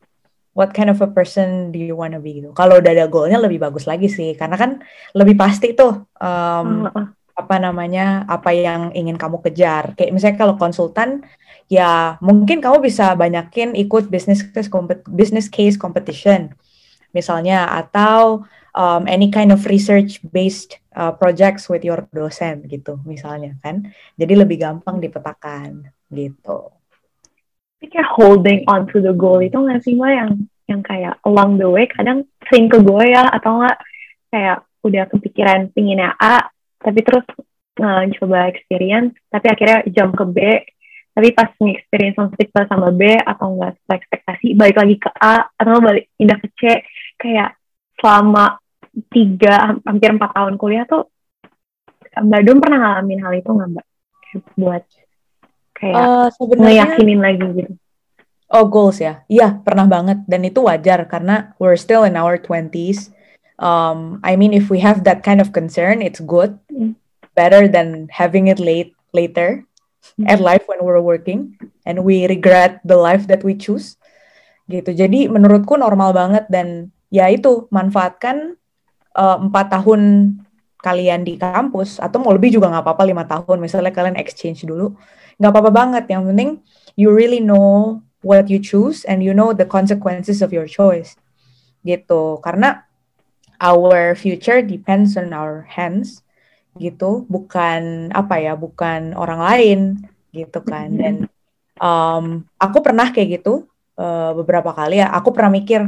what 0.55 0.71
kind 0.71 0.91
of 0.91 1.00
a 1.03 1.07
person 1.11 1.71
do 1.75 1.79
you 1.79 2.00
wanna 2.00 2.17
be 2.17 2.39
gitu. 2.39 2.55
Kalau 2.55 2.79
udah 2.79 2.91
ada 2.95 3.05
goalnya 3.11 3.39
lebih 3.43 3.59
bagus 3.59 3.83
lagi 3.83 4.07
sih, 4.07 4.33
karena 4.39 4.55
kan 4.55 4.79
lebih 5.11 5.35
pasti 5.35 5.75
tuh 5.75 6.07
um, 6.19 6.88
uh, 6.88 6.95
uh 6.95 7.07
apa 7.41 7.57
namanya 7.57 8.27
apa 8.27 8.53
yang 8.53 8.93
ingin 8.93 9.15
kamu 9.15 9.41
kejar 9.41 9.95
kayak 9.95 10.13
misalnya 10.13 10.38
kalau 10.38 10.55
konsultan 10.59 11.25
ya 11.71 12.19
mungkin 12.19 12.59
kamu 12.59 12.83
bisa 12.83 13.15
banyakin 13.15 13.73
ikut 13.73 14.11
business 14.11 14.43
case 14.51 14.69
business 15.09 15.47
case 15.47 15.79
competition 15.79 16.51
misalnya 17.12 17.68
atau 17.68 18.44
um, 18.75 19.03
any 19.08 19.32
kind 19.32 19.51
of 19.51 19.63
research 19.68 20.20
based 20.32 20.80
uh, 20.96 21.12
projects 21.12 21.68
with 21.68 21.84
your 21.84 22.08
dosen 22.12 22.68
gitu 22.68 23.00
misalnya 23.08 23.56
kan? 23.63 23.91
Jadi 24.15 24.34
lebih 24.36 24.60
gampang 24.60 25.00
dipetakan 25.00 25.91
gitu. 26.12 26.72
Tapi 27.80 27.86
kayak 27.89 28.10
holding 28.13 28.62
on 28.70 28.86
to 28.89 29.01
the 29.01 29.15
goal 29.15 29.41
itu 29.41 29.58
nggak 29.58 29.82
sih 29.82 29.98
mbak 29.98 30.12
yang 30.13 30.32
yang 30.70 30.82
kayak 30.86 31.20
along 31.27 31.58
the 31.60 31.68
way 31.68 31.89
kadang 31.89 32.24
sering 32.48 32.72
ke 32.72 32.80
gue 32.80 33.06
ya 33.12 33.27
atau 33.27 33.60
enggak 33.60 33.77
kayak 34.32 34.58
udah 34.88 35.03
kepikiran 35.12 35.60
pinginnya 35.75 36.15
A 36.15 36.48
tapi 36.80 37.03
terus 37.03 37.25
uh, 37.82 38.03
coba 38.22 38.48
experience 38.48 39.18
tapi 39.27 39.51
akhirnya 39.51 39.84
jam 39.91 40.15
ke 40.15 40.24
B 40.24 40.38
tapi 41.12 41.36
pas 41.36 41.51
nge-experience 41.60 42.15
sama 42.15 42.63
sama 42.68 42.88
B 42.96 43.20
atau 43.20 43.56
enggak 43.56 43.75
sesuai 43.75 43.98
ekspektasi 44.00 44.48
balik 44.56 44.77
lagi 44.80 44.96
ke 44.96 45.10
A 45.20 45.44
atau 45.60 45.84
balik 45.84 46.08
pindah 46.15 46.38
ke 46.39 46.48
C 46.56 46.62
kayak 47.20 47.60
selama 48.00 48.60
tiga 49.12 49.75
hampir 49.84 50.12
empat 50.12 50.32
tahun 50.36 50.56
kuliah 50.56 50.88
tuh 50.88 51.12
Mbak 52.12 52.41
Dom 52.44 52.60
pernah 52.60 52.80
ngalamin 52.80 53.24
hal 53.24 53.34
itu 53.39 53.50
nggak 53.51 53.70
Mbak? 53.72 53.88
Buat 54.60 54.84
kayak 55.75 55.96
uh, 55.96 56.27
ngeyakinin 56.60 57.20
lagi 57.24 57.48
gitu. 57.56 57.74
Oh 58.51 58.68
goals 58.68 59.00
ya, 59.00 59.24
iya 59.32 59.56
pernah 59.63 59.88
banget. 59.88 60.27
Dan 60.27 60.44
itu 60.44 60.60
wajar 60.68 61.08
karena 61.08 61.56
we're 61.56 61.80
still 61.80 62.03
in 62.03 62.20
our 62.20 62.36
twenties. 62.36 63.15
Um, 63.56 64.20
I 64.27 64.36
mean, 64.36 64.51
if 64.51 64.68
we 64.68 64.84
have 64.84 65.08
that 65.08 65.24
kind 65.24 65.39
of 65.39 65.56
concern, 65.56 66.03
it's 66.03 66.20
good, 66.20 66.60
mm. 66.68 67.00
better 67.32 67.72
than 67.72 68.12
having 68.12 68.51
it 68.51 68.60
late 68.60 68.91
later 69.15 69.63
at 70.25 70.41
life 70.41 70.65
when 70.65 70.81
we're 70.81 71.01
working 71.01 71.58
and 71.86 72.01
we 72.01 72.25
regret 72.25 72.81
the 72.86 72.98
life 72.98 73.25
that 73.29 73.41
we 73.46 73.58
choose. 73.58 73.98
Gitu. 74.70 74.93
Jadi 74.93 75.27
menurutku 75.27 75.75
normal 75.75 76.13
banget 76.13 76.48
dan 76.48 76.93
ya 77.12 77.27
itu 77.27 77.67
manfaatkan 77.70 78.55
uh, 79.15 79.38
empat 79.39 79.67
uh, 79.67 79.72
tahun 79.79 80.01
kalian 80.81 81.22
di 81.22 81.38
kampus 81.38 82.01
atau 82.01 82.17
mau 82.17 82.34
lebih 82.34 82.58
juga 82.58 82.74
nggak 82.74 82.84
apa-apa 82.84 83.03
lima 83.05 83.24
tahun 83.29 83.62
misalnya 83.62 83.93
kalian 83.93 84.17
exchange 84.17 84.65
dulu 84.65 84.98
nggak 85.38 85.51
apa-apa 85.53 85.72
banget 85.72 86.05
yang 86.10 86.25
penting 86.25 86.58
you 86.98 87.13
really 87.13 87.38
know 87.38 88.01
what 88.25 88.50
you 88.50 88.58
choose 88.58 89.05
and 89.05 89.22
you 89.22 89.29
know 89.29 89.53
the 89.53 89.67
consequences 89.67 90.41
of 90.41 90.50
your 90.50 90.65
choice 90.65 91.13
gitu 91.86 92.41
karena 92.41 92.89
our 93.62 94.17
future 94.17 94.65
depends 94.65 95.13
on 95.13 95.29
our 95.38 95.70
hands 95.70 96.25
gitu 96.79 97.27
bukan 97.27 98.11
apa 98.15 98.39
ya 98.39 98.53
bukan 98.55 99.11
orang 99.17 99.41
lain 99.43 99.79
gitu 100.31 100.63
kan. 100.63 100.87
Dan 100.95 101.15
um, 101.81 102.47
aku 102.55 102.77
pernah 102.79 103.11
kayak 103.11 103.41
gitu 103.41 103.67
uh, 103.99 104.31
beberapa 104.37 104.71
kali 104.71 105.03
ya. 105.03 105.11
Aku 105.11 105.35
pernah 105.35 105.51
mikir 105.51 105.81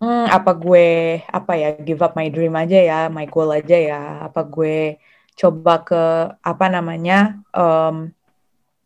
hmm, 0.00 0.26
apa 0.30 0.50
gue 0.56 1.20
apa 1.28 1.52
ya 1.58 1.68
give 1.82 2.00
up 2.00 2.14
my 2.16 2.28
dream 2.32 2.54
aja 2.56 2.78
ya 2.78 3.00
my 3.12 3.26
goal 3.28 3.52
aja 3.52 3.76
ya? 3.76 4.02
Apa 4.24 4.46
gue 4.46 4.96
coba 5.38 5.84
ke 5.86 6.02
apa 6.42 6.66
namanya 6.66 7.38
um, 7.54 8.10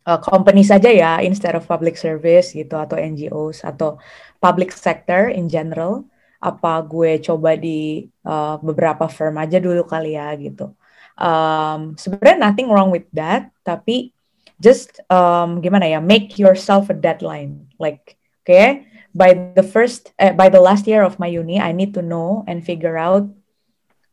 uh, 0.05 0.19
company 0.21 0.61
saja 0.61 0.91
ya 0.91 1.17
instead 1.23 1.55
of 1.57 1.65
public 1.65 1.95
service 1.97 2.53
gitu 2.53 2.75
atau 2.77 2.99
NGOs 2.99 3.63
atau 3.65 3.97
public 4.43 4.75
sector 4.75 5.31
in 5.31 5.47
general? 5.47 6.03
Apa 6.43 6.83
gue 6.83 7.23
coba 7.23 7.55
di 7.55 8.11
uh, 8.27 8.59
beberapa 8.59 9.07
firm 9.07 9.39
aja 9.39 9.63
dulu 9.63 9.87
kali 9.87 10.19
ya 10.19 10.27
gitu. 10.35 10.75
Um, 11.19 11.93
Sebenarnya 11.95 12.37
nothing 12.41 12.67
wrong 12.73 12.89
with 12.89 13.05
that, 13.13 13.53
tapi 13.61 14.13
just 14.57 15.03
um, 15.11 15.59
gimana 15.59 15.89
ya, 15.89 15.99
make 15.99 16.39
yourself 16.39 16.89
a 16.89 16.97
deadline. 16.97 17.69
Like, 17.77 18.15
okay, 18.41 18.87
by 19.11 19.53
the 19.53 19.65
first, 19.65 20.15
uh, 20.17 20.33
by 20.33 20.49
the 20.49 20.63
last 20.63 20.87
year 20.87 21.03
of 21.05 21.19
my 21.19 21.27
uni, 21.29 21.61
I 21.61 21.75
need 21.75 21.93
to 21.95 22.01
know 22.01 22.47
and 22.49 22.65
figure 22.65 22.97
out 22.97 23.27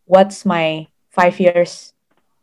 what's 0.05 0.43
my 0.43 0.91
five 1.15 1.39
years 1.39 1.95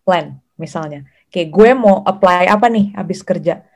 plan, 0.07 0.39
misalnya. 0.55 1.05
Kayak 1.27 1.51
gue 1.51 1.69
mau 1.75 2.01
apply 2.07 2.47
apa 2.47 2.71
nih 2.71 2.95
abis 2.95 3.19
kerja. 3.21 3.67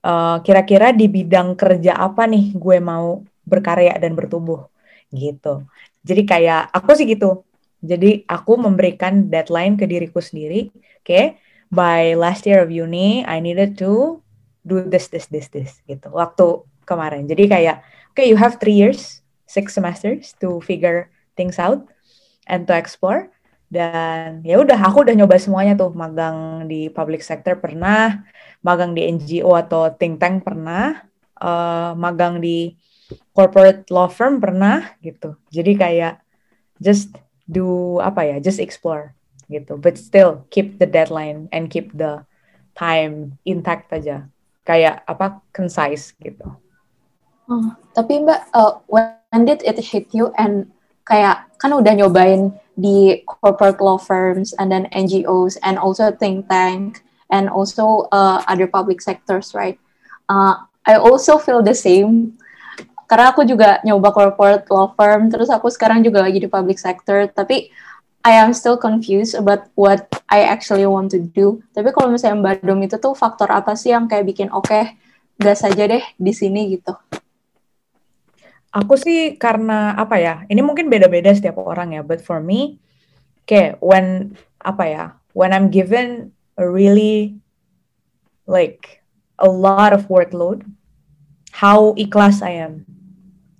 Uh, 0.00 0.40
kira-kira 0.40 0.96
di 0.96 1.10
bidang 1.10 1.52
kerja 1.58 1.92
apa 1.98 2.24
nih 2.24 2.56
gue 2.56 2.78
mau 2.80 3.20
berkarya 3.44 3.98
dan 4.00 4.16
bertumbuh 4.16 4.70
gitu. 5.12 5.66
Jadi 6.06 6.22
kayak 6.24 6.70
aku 6.72 6.96
sih 6.96 7.04
gitu. 7.04 7.44
Jadi 7.80 8.28
aku 8.28 8.60
memberikan 8.60 9.32
deadline 9.32 9.80
ke 9.80 9.88
diriku 9.88 10.20
sendiri. 10.20 10.68
Oke, 11.00 11.04
okay? 11.04 11.24
by 11.72 12.18
last 12.18 12.44
year 12.44 12.60
of 12.60 12.68
uni, 12.68 13.24
I 13.24 13.40
needed 13.40 13.78
to 13.80 14.20
do 14.66 14.84
this, 14.84 15.08
this, 15.08 15.30
this, 15.30 15.48
this 15.48 15.80
gitu. 15.88 16.10
Waktu 16.12 16.66
kemarin. 16.84 17.30
Jadi 17.30 17.46
kayak, 17.46 17.86
okay, 18.12 18.28
you 18.28 18.36
have 18.36 18.58
three 18.58 18.76
years, 18.76 19.22
six 19.46 19.72
semesters 19.72 20.34
to 20.42 20.60
figure 20.60 21.08
things 21.38 21.56
out 21.56 21.86
and 22.50 22.66
to 22.66 22.74
explore. 22.74 23.30
Dan 23.70 24.42
ya 24.42 24.58
udah, 24.58 24.74
aku 24.74 25.06
udah 25.06 25.14
nyoba 25.14 25.38
semuanya 25.38 25.78
tuh. 25.78 25.94
Magang 25.94 26.66
di 26.66 26.90
public 26.90 27.22
sector 27.22 27.54
pernah, 27.62 28.26
magang 28.66 28.92
di 28.92 29.06
NGO 29.06 29.54
atau 29.54 29.94
think 29.94 30.18
tank 30.18 30.42
pernah, 30.42 31.06
uh, 31.38 31.94
magang 31.94 32.42
di 32.42 32.74
corporate 33.30 33.86
law 33.94 34.10
firm 34.10 34.42
pernah 34.42 34.90
gitu. 34.98 35.38
Jadi 35.54 35.78
kayak 35.78 36.18
just 36.82 37.14
do 37.50 37.98
apa 37.98 38.22
ya, 38.22 38.36
just 38.38 38.62
explore 38.62 39.18
gitu. 39.50 39.74
But 39.74 39.98
still 39.98 40.46
keep 40.54 40.78
the 40.78 40.86
deadline 40.86 41.50
and 41.50 41.66
keep 41.66 41.90
the 41.90 42.22
time 42.78 43.34
intact 43.42 43.90
aja. 43.90 44.30
Kayak 44.62 45.02
apa 45.10 45.42
concise 45.50 46.14
gitu. 46.22 46.46
Oh, 47.50 47.66
tapi 47.98 48.22
Mbak, 48.22 48.54
uh, 48.54 48.78
when 48.86 49.42
did 49.42 49.66
it 49.66 49.74
hit 49.82 50.14
you 50.14 50.30
and 50.38 50.70
kayak 51.02 51.50
kan 51.58 51.74
udah 51.74 51.90
nyobain 51.98 52.54
di 52.78 53.26
corporate 53.26 53.82
law 53.82 53.98
firms 53.98 54.54
and 54.62 54.70
then 54.70 54.86
NGOs 54.94 55.58
and 55.66 55.74
also 55.74 56.14
think 56.14 56.46
tank 56.46 57.02
and 57.34 57.50
also 57.50 58.06
uh, 58.14 58.46
other 58.46 58.70
public 58.70 59.02
sectors, 59.02 59.50
right? 59.50 59.82
Uh, 60.30 60.62
I 60.86 60.94
also 60.96 61.36
feel 61.36 61.60
the 61.60 61.74
same 61.74 62.38
karena 63.10 63.34
aku 63.34 63.42
juga 63.42 63.82
nyoba 63.82 64.14
corporate 64.14 64.70
law 64.70 64.94
firm 64.94 65.34
terus 65.34 65.50
aku 65.50 65.66
sekarang 65.66 66.06
juga 66.06 66.22
lagi 66.22 66.38
di 66.38 66.46
public 66.46 66.78
sector. 66.78 67.26
Tapi 67.26 67.66
I 68.22 68.38
am 68.38 68.54
still 68.54 68.78
confused 68.78 69.34
about 69.34 69.66
what 69.74 70.06
I 70.30 70.46
actually 70.46 70.86
want 70.86 71.10
to 71.10 71.18
do. 71.18 71.58
Tapi 71.74 71.90
kalau 71.90 72.14
misalnya 72.14 72.38
Mbak 72.38 72.62
Dom 72.62 72.78
itu 72.86 73.02
tuh 73.02 73.18
faktor 73.18 73.50
apa 73.50 73.74
sih 73.74 73.90
yang 73.90 74.06
kayak 74.06 74.30
bikin 74.30 74.54
oke 74.54 74.70
okay, 74.70 74.94
gas 75.42 75.66
aja 75.66 75.90
deh 75.90 76.04
di 76.22 76.30
sini 76.30 76.70
gitu? 76.78 76.94
Aku 78.70 78.94
sih 78.94 79.34
karena 79.34 79.98
apa 79.98 80.22
ya 80.22 80.46
ini 80.46 80.62
mungkin 80.62 80.86
beda-beda 80.86 81.34
setiap 81.34 81.58
orang 81.58 81.98
ya 81.98 82.06
but 82.06 82.22
for 82.22 82.38
me 82.38 82.78
kayak 83.42 83.82
when 83.82 84.38
apa 84.62 84.84
ya 84.86 85.04
when 85.34 85.50
I'm 85.50 85.74
given 85.74 86.30
a 86.54 86.62
really 86.62 87.42
like 88.46 89.02
a 89.42 89.50
lot 89.50 89.90
of 89.90 90.06
workload 90.06 90.62
how 91.58 91.98
ikhlas 91.98 92.46
I 92.46 92.62
am 92.62 92.86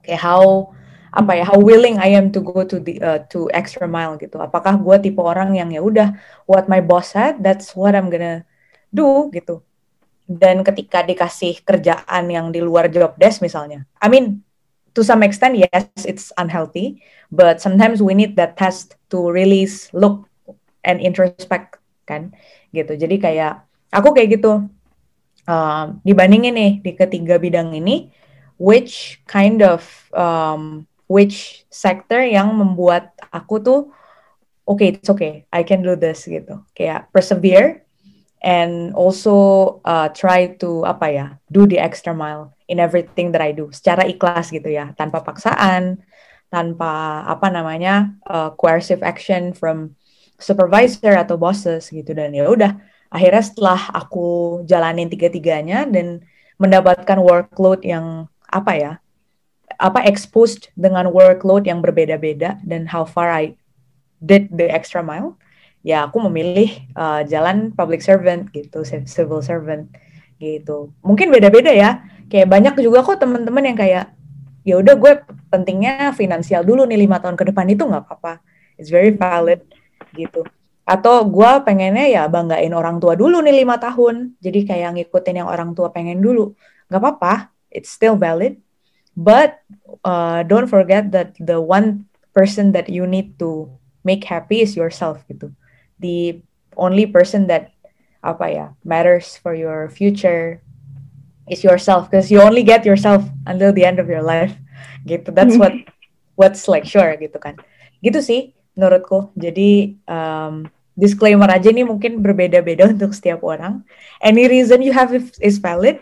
kayak 0.04 0.23
how 0.23 0.73
apa 1.11 1.42
ya 1.42 1.45
how 1.47 1.59
willing 1.59 1.99
I 1.99 2.14
am 2.14 2.30
to 2.30 2.38
go 2.38 2.62
to 2.62 2.78
the 2.78 3.02
uh, 3.02 3.21
to 3.35 3.50
extra 3.50 3.90
mile 3.90 4.14
gitu. 4.16 4.38
Apakah 4.38 4.78
gue 4.78 5.11
tipe 5.11 5.19
orang 5.19 5.59
yang 5.59 5.75
ya 5.75 5.83
udah 5.83 6.14
what 6.47 6.71
my 6.71 6.78
boss 6.78 7.14
said 7.14 7.42
that's 7.42 7.75
what 7.75 7.99
I'm 7.99 8.07
gonna 8.09 8.47
do 8.95 9.26
gitu. 9.35 9.66
Dan 10.30 10.62
ketika 10.62 11.02
dikasih 11.02 11.66
kerjaan 11.66 12.30
yang 12.30 12.54
di 12.54 12.62
luar 12.62 12.87
job 12.87 13.19
desk 13.19 13.42
misalnya 13.42 13.83
I 13.99 14.07
mean 14.07 14.47
to 14.95 15.02
some 15.02 15.26
extent 15.26 15.59
yes 15.59 15.90
it's 16.07 16.30
unhealthy 16.38 17.02
but 17.35 17.59
sometimes 17.59 17.99
we 17.99 18.14
need 18.14 18.38
that 18.38 18.54
test 18.54 18.95
to 19.11 19.19
release 19.26 19.90
look 19.90 20.30
and 20.87 21.02
introspect 21.02 21.83
kan 22.07 22.30
gitu. 22.71 22.95
Jadi 22.95 23.19
kayak 23.19 23.66
aku 23.90 24.14
kayak 24.14 24.38
gitu 24.38 24.71
um, 25.50 25.87
dibandingin 26.07 26.54
nih 26.54 26.73
di 26.78 26.92
ketiga 26.95 27.42
bidang 27.42 27.75
ini 27.75 28.14
which 28.61 29.25
kind 29.25 29.64
of 29.64 29.81
um, 30.12 30.85
which 31.09 31.64
sector 31.73 32.21
yang 32.21 32.52
membuat 32.52 33.17
aku 33.33 33.57
tuh 33.64 33.81
oke 34.69 34.76
okay, 34.76 34.93
it's 34.93 35.09
okay 35.09 35.49
I 35.49 35.64
can 35.64 35.81
do 35.81 35.97
this 35.97 36.29
gitu. 36.29 36.61
Kayak 36.76 37.09
persevere 37.09 37.88
and 38.45 38.93
also 38.93 39.81
uh, 39.88 40.12
try 40.12 40.52
to 40.61 40.85
apa 40.85 41.07
ya 41.09 41.26
do 41.49 41.64
the 41.64 41.81
extra 41.81 42.12
mile 42.12 42.52
in 42.69 42.76
everything 42.76 43.33
that 43.33 43.40
I 43.40 43.57
do. 43.57 43.73
Secara 43.73 44.05
ikhlas 44.05 44.52
gitu 44.52 44.69
ya 44.69 44.93
tanpa 44.93 45.25
paksaan 45.25 46.05
tanpa 46.52 47.25
apa 47.25 47.49
namanya 47.49 48.12
uh, 48.29 48.52
coercive 48.52 49.00
action 49.00 49.57
from 49.57 49.97
supervisor 50.37 51.17
atau 51.17 51.40
bosses 51.40 51.88
gitu. 51.88 52.12
Dan 52.12 52.37
ya 52.37 52.45
udah 52.45 52.76
akhirnya 53.09 53.40
setelah 53.40 53.88
aku 53.97 54.61
jalanin 54.69 55.09
tiga-tiganya 55.09 55.88
dan 55.88 56.21
mendapatkan 56.61 57.17
workload 57.25 57.81
yang 57.88 58.29
apa 58.50 58.73
ya 58.76 58.92
apa 59.78 60.02
exposed 60.04 60.69
dengan 60.75 61.09
workload 61.09 61.64
yang 61.64 61.80
berbeda-beda 61.80 62.59
dan 62.66 62.90
how 62.90 63.07
far 63.07 63.30
I 63.30 63.54
did 64.21 64.52
the 64.52 64.69
extra 64.69 65.00
mile 65.00 65.40
ya 65.80 66.04
aku 66.04 66.21
memilih 66.28 66.76
uh, 66.92 67.25
jalan 67.25 67.73
public 67.73 68.04
servant 68.04 68.52
gitu 68.52 68.85
civil 68.85 69.40
servant 69.40 69.88
gitu. 70.40 70.92
Mungkin 71.04 71.28
beda-beda 71.33 71.73
ya 71.73 72.04
kayak 72.28 72.49
banyak 72.49 72.75
juga 72.80 73.04
kok 73.04 73.21
teman-teman 73.21 73.64
yang 73.73 73.78
kayak 73.78 74.12
ya 74.64 74.76
udah 74.76 74.95
gue 74.97 75.12
pentingnya 75.49 76.12
finansial 76.12 76.64
dulu 76.64 76.85
nih 76.85 77.09
lima 77.09 77.16
tahun 77.21 77.37
ke 77.37 77.52
depan 77.52 77.66
itu 77.73 77.85
nggak 77.85 78.04
apa-apa. 78.09 78.45
It's 78.76 78.92
very 78.92 79.12
valid 79.12 79.64
gitu. 80.16 80.45
Atau 80.85 81.28
gue 81.28 81.50
pengennya 81.64 82.09
ya 82.09 82.23
banggain 82.26 82.73
orang 82.73 83.00
tua 83.00 83.16
dulu 83.16 83.40
nih 83.40 83.64
lima 83.64 83.76
tahun 83.80 84.37
jadi 84.40 84.61
kayak 84.69 84.90
ngikutin 85.00 85.45
yang 85.45 85.49
orang 85.49 85.73
tua 85.73 85.92
pengen 85.92 86.21
dulu. 86.21 86.52
Nggak 86.88 87.00
apa-apa 87.00 87.35
it's 87.71 87.91
still 87.91 88.15
valid 88.17 88.59
but 89.17 89.61
uh, 90.05 90.43
don't 90.45 90.69
forget 90.69 91.11
that 91.12 91.35
the 91.39 91.61
one 91.61 92.07
person 92.35 92.73
that 92.73 92.89
you 92.89 93.07
need 93.07 93.39
to 93.39 93.71
make 94.05 94.25
happy 94.25 94.62
is 94.62 94.77
yourself 94.77 95.21
gitu. 95.29 95.53
The 96.00 96.41
only 96.79 97.05
person 97.05 97.47
that 97.50 97.75
apa 98.21 98.47
ya 98.53 98.67
matters 98.85 99.37
for 99.37 99.57
your 99.57 99.89
future 99.89 100.61
is 101.49 101.65
yourself 101.65 102.09
because 102.09 102.29
you 102.29 102.41
only 102.41 102.62
get 102.62 102.85
yourself 102.85 103.25
until 103.49 103.73
the 103.73 103.85
end 103.85 103.99
of 103.99 104.09
your 104.09 104.23
life 104.23 104.55
gitu. 105.11 105.35
That's 105.35 105.59
what 105.61 105.75
what's 106.41 106.65
like 106.71 106.87
sure 106.87 107.12
gitu 107.19 107.37
kan. 107.37 107.59
Gitu 108.00 108.25
sih 108.25 108.41
menurutku. 108.79 109.35
Jadi 109.37 110.00
um, 110.09 110.71
disclaimer 110.97 111.50
aja 111.50 111.69
nih 111.69 111.85
mungkin 111.85 112.25
berbeda-beda 112.25 112.89
untuk 112.95 113.12
setiap 113.12 113.45
orang. 113.45 113.85
Any 114.23 114.49
reason 114.49 114.81
you 114.81 114.95
have 114.95 115.12
is 115.43 115.61
valid 115.61 116.00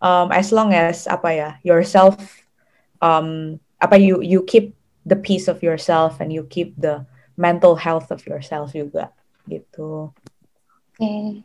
um, 0.00 0.32
as 0.32 0.52
long 0.52 0.72
as 0.72 1.06
apa 1.06 1.28
ya 1.32 1.50
yourself 1.62 2.16
um, 3.00 3.60
apa 3.80 3.96
you 3.96 4.20
you 4.20 4.42
keep 4.44 4.74
the 5.06 5.16
peace 5.16 5.46
of 5.46 5.62
yourself 5.62 6.18
and 6.20 6.32
you 6.32 6.42
keep 6.50 6.74
the 6.80 7.06
mental 7.36 7.76
health 7.76 8.10
of 8.10 8.24
yourself 8.26 8.72
juga 8.72 9.12
gitu. 9.46 10.10
Oke, 10.96 10.98
okay. 10.98 11.44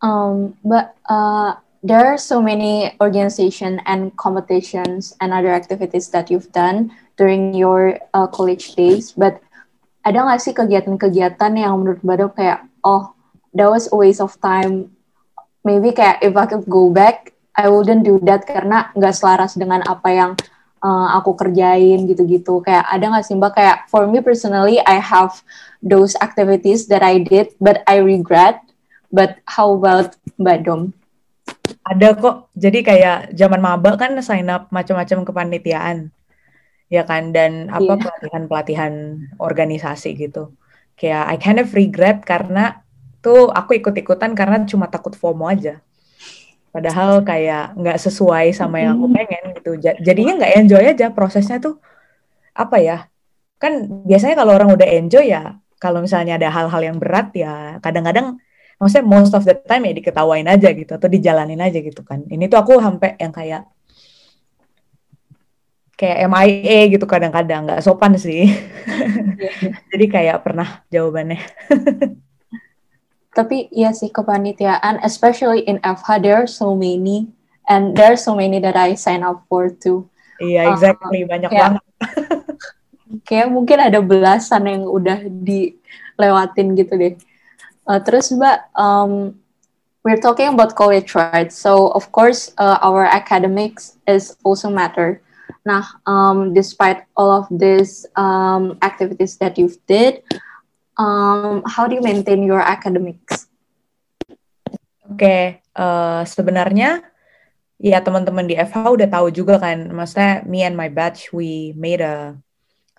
um, 0.00 0.54
but 0.62 0.94
uh, 1.10 1.58
there 1.82 2.06
are 2.06 2.18
so 2.18 2.40
many 2.40 2.94
organization 3.02 3.82
and 3.86 4.14
competitions 4.16 5.14
and 5.20 5.34
other 5.34 5.50
activities 5.50 6.08
that 6.14 6.30
you've 6.30 6.50
done 6.54 6.90
during 7.18 7.54
your 7.54 7.98
uh, 8.14 8.26
college 8.26 8.74
days. 8.74 9.12
But 9.12 9.42
ada 10.06 10.24
nggak 10.24 10.40
sih 10.40 10.54
kegiatan-kegiatan 10.54 11.52
yang 11.58 11.74
menurut 11.82 12.00
Bado 12.06 12.30
kayak, 12.32 12.64
oh, 12.86 13.12
that 13.54 13.68
was 13.68 13.90
a 13.90 13.96
waste 13.98 14.22
of 14.22 14.38
time. 14.40 14.94
Maybe 15.66 15.92
kayak 15.92 16.22
if 16.22 16.32
I 16.38 16.46
could 16.46 16.64
go 16.70 16.88
back, 16.88 17.34
I 17.58 17.66
wouldn't 17.66 18.06
do 18.06 18.22
that 18.22 18.46
karena 18.46 18.94
nggak 18.94 19.14
selaras 19.18 19.58
dengan 19.58 19.82
apa 19.82 20.08
yang 20.14 20.30
uh, 20.78 21.18
aku 21.18 21.34
kerjain 21.34 22.06
gitu-gitu. 22.06 22.62
Kayak 22.62 22.86
ada 22.86 23.04
nggak 23.10 23.24
sih 23.26 23.34
mbak 23.34 23.52
kayak 23.58 23.76
for 23.90 24.06
me 24.06 24.22
personally 24.22 24.78
I 24.86 25.02
have 25.02 25.42
those 25.82 26.14
activities 26.22 26.86
that 26.86 27.02
I 27.02 27.18
did 27.18 27.58
but 27.58 27.82
I 27.90 27.98
regret. 27.98 28.62
But 29.08 29.40
how 29.48 29.72
about 29.72 30.20
Mbak 30.36 30.68
Dom? 30.68 30.92
Ada 31.80 32.12
kok. 32.12 32.52
Jadi 32.52 32.84
kayak 32.84 33.32
zaman 33.32 33.56
maba 33.64 33.96
kan 33.96 34.12
sign 34.20 34.52
up 34.52 34.68
macam-macam 34.68 35.24
kepanitiaan. 35.24 36.12
Ya 36.92 37.08
kan 37.08 37.32
dan 37.32 37.72
apa 37.72 37.96
yeah. 37.96 38.00
pelatihan-pelatihan 38.04 38.92
organisasi 39.40 40.12
gitu. 40.20 40.52
Kayak 41.00 41.24
I 41.24 41.36
kind 41.40 41.56
of 41.56 41.72
regret 41.72 42.20
karena 42.28 42.84
tuh 43.24 43.48
aku 43.48 43.80
ikut-ikutan 43.80 44.36
karena 44.36 44.68
cuma 44.68 44.92
takut 44.92 45.16
FOMO 45.16 45.48
aja 45.48 45.80
padahal 46.78 47.26
kayak 47.26 47.74
nggak 47.74 47.98
sesuai 47.98 48.54
sama 48.54 48.78
yang 48.78 48.94
aku 48.94 49.10
pengen 49.10 49.42
gitu. 49.58 49.70
Jadinya 49.82 50.38
nggak 50.38 50.52
enjoy 50.62 50.82
aja 50.86 51.10
prosesnya 51.10 51.58
tuh 51.58 51.82
apa 52.54 52.78
ya 52.78 52.96
kan 53.58 54.02
biasanya 54.06 54.38
kalau 54.38 54.54
orang 54.54 54.70
udah 54.70 54.86
enjoy 54.86 55.26
ya 55.26 55.58
kalau 55.82 55.98
misalnya 55.98 56.38
ada 56.38 56.48
hal-hal 56.54 56.82
yang 56.82 56.96
berat 57.02 57.34
ya 57.34 57.82
kadang-kadang 57.82 58.38
maksudnya 58.78 59.06
most 59.06 59.34
of 59.34 59.42
the 59.42 59.58
time 59.66 59.82
ya 59.90 59.92
diketawain 59.98 60.46
aja 60.46 60.70
gitu 60.70 60.94
atau 60.94 61.10
dijalanin 61.10 61.58
aja 61.58 61.82
gitu 61.82 62.06
kan. 62.06 62.22
Ini 62.30 62.46
tuh 62.46 62.58
aku 62.62 62.78
sampai 62.78 63.18
yang 63.18 63.34
kayak 63.34 63.66
kayak 65.98 66.30
MIA 66.30 66.94
gitu 66.94 67.04
kadang-kadang. 67.10 67.66
Nggak 67.66 67.82
sopan 67.82 68.14
sih. 68.14 68.46
Jadi 69.90 70.04
kayak 70.06 70.46
pernah 70.46 70.86
jawabannya 70.94 71.42
tapi 73.38 73.70
iya 73.70 73.94
sih 73.94 74.10
kepanitiaan 74.10 74.98
especially 75.06 75.62
in 75.62 75.78
FH 75.86 76.18
there 76.18 76.42
are 76.42 76.50
so 76.50 76.74
many 76.74 77.30
and 77.70 77.94
there 77.94 78.18
are 78.18 78.18
so 78.18 78.34
many 78.34 78.58
that 78.58 78.74
I 78.74 78.98
sign 78.98 79.22
up 79.22 79.46
for 79.46 79.70
too. 79.70 80.10
Iya 80.42 80.66
yeah, 80.66 80.74
exactly 80.74 81.22
uh, 81.22 81.28
banyak 81.30 81.50
kayak, 81.54 81.62
banget. 81.62 81.84
Kayak 83.28 83.48
mungkin 83.54 83.78
ada 83.78 84.00
belasan 84.02 84.68
yang 84.68 84.84
udah 84.84 85.22
dilewatin 85.30 86.74
gitu 86.74 86.92
deh. 86.98 87.14
Uh, 87.86 88.02
terus 88.02 88.34
mbak 88.34 88.68
um, 88.74 89.32
we're 90.02 90.20
talking 90.20 90.50
about 90.50 90.74
college 90.74 91.14
right? 91.14 91.54
So 91.54 91.94
of 91.94 92.10
course 92.10 92.50
uh, 92.58 92.82
our 92.82 93.06
academics 93.06 93.96
is 94.10 94.34
also 94.42 94.68
matter. 94.68 95.22
Nah 95.62 95.86
um, 96.10 96.52
despite 96.52 97.06
all 97.14 97.30
of 97.30 97.46
these 97.48 98.02
um, 98.18 98.76
activities 98.82 99.38
that 99.38 99.56
you've 99.56 99.78
did 99.86 100.26
um, 100.98 101.62
how 101.64 101.86
do 101.86 101.94
you 101.94 102.04
maintain 102.04 102.42
your 102.42 102.60
academics? 102.60 103.46
Oke, 105.08 105.24
okay, 105.24 105.42
uh, 105.72 106.26
sebenarnya 106.26 107.00
ya 107.78 108.02
teman-teman 108.02 108.44
di 108.44 108.58
FH 108.58 108.90
udah 108.90 109.08
tahu 109.08 109.30
juga 109.32 109.56
kan, 109.62 109.88
maksudnya 109.94 110.44
me 110.44 110.66
and 110.66 110.74
my 110.74 110.90
batch 110.90 111.30
we 111.32 111.72
made 111.78 112.02
a 112.02 112.36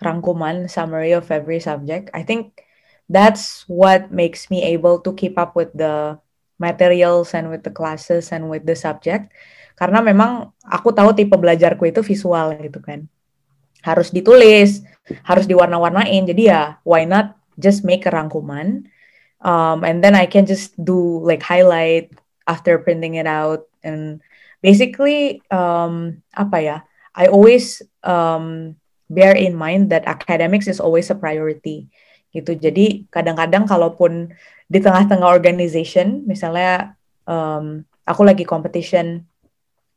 rangkuman 0.00 0.66
summary 0.66 1.12
of 1.12 1.28
every 1.30 1.60
subject. 1.60 2.08
I 2.16 2.24
think 2.24 2.64
that's 3.06 3.68
what 3.68 4.08
makes 4.10 4.48
me 4.48 4.64
able 4.74 4.98
to 5.04 5.12
keep 5.14 5.36
up 5.36 5.54
with 5.54 5.70
the 5.76 6.18
materials 6.60 7.36
and 7.36 7.52
with 7.52 7.62
the 7.62 7.72
classes 7.72 8.32
and 8.32 8.48
with 8.48 8.64
the 8.64 8.74
subject. 8.74 9.30
Karena 9.76 10.04
memang 10.04 10.52
aku 10.60 10.92
tahu 10.92 11.16
tipe 11.16 11.32
belajarku 11.36 11.88
itu 11.88 12.00
visual 12.04 12.52
gitu 12.60 12.80
kan. 12.84 13.08
Harus 13.80 14.12
ditulis, 14.12 14.84
harus 15.24 15.48
diwarna-warnain. 15.48 16.28
Jadi 16.28 16.52
ya 16.52 16.76
why 16.84 17.08
not 17.08 17.39
just 17.60 17.84
make 17.84 18.08
a 18.08 18.12
rangkuman 18.12 18.88
um, 19.44 19.84
and 19.84 20.04
then 20.04 20.14
I 20.14 20.26
can 20.26 20.44
just 20.44 20.76
do 20.76 21.20
like 21.24 21.42
highlight 21.42 22.12
after 22.46 22.78
printing 22.78 23.14
it 23.16 23.26
out. 23.26 23.68
And 23.80 24.20
basically 24.60 25.40
um, 25.48 26.22
apa 26.36 26.58
ya 26.60 26.76
I 27.16 27.26
always 27.32 27.82
um, 28.04 28.76
bear 29.08 29.34
in 29.34 29.56
mind 29.56 29.90
that 29.90 30.06
academics 30.06 30.68
is 30.68 30.78
always 30.78 31.08
a 31.10 31.16
priority 31.18 31.88
gitu. 32.30 32.54
Jadi 32.54 33.10
kadang-kadang 33.10 33.66
kalaupun 33.66 34.30
di 34.70 34.78
tengah-tengah 34.78 35.26
organization 35.26 36.22
misalnya 36.28 36.94
um, 37.26 37.82
aku 38.06 38.22
lagi 38.22 38.46
competition 38.46 39.26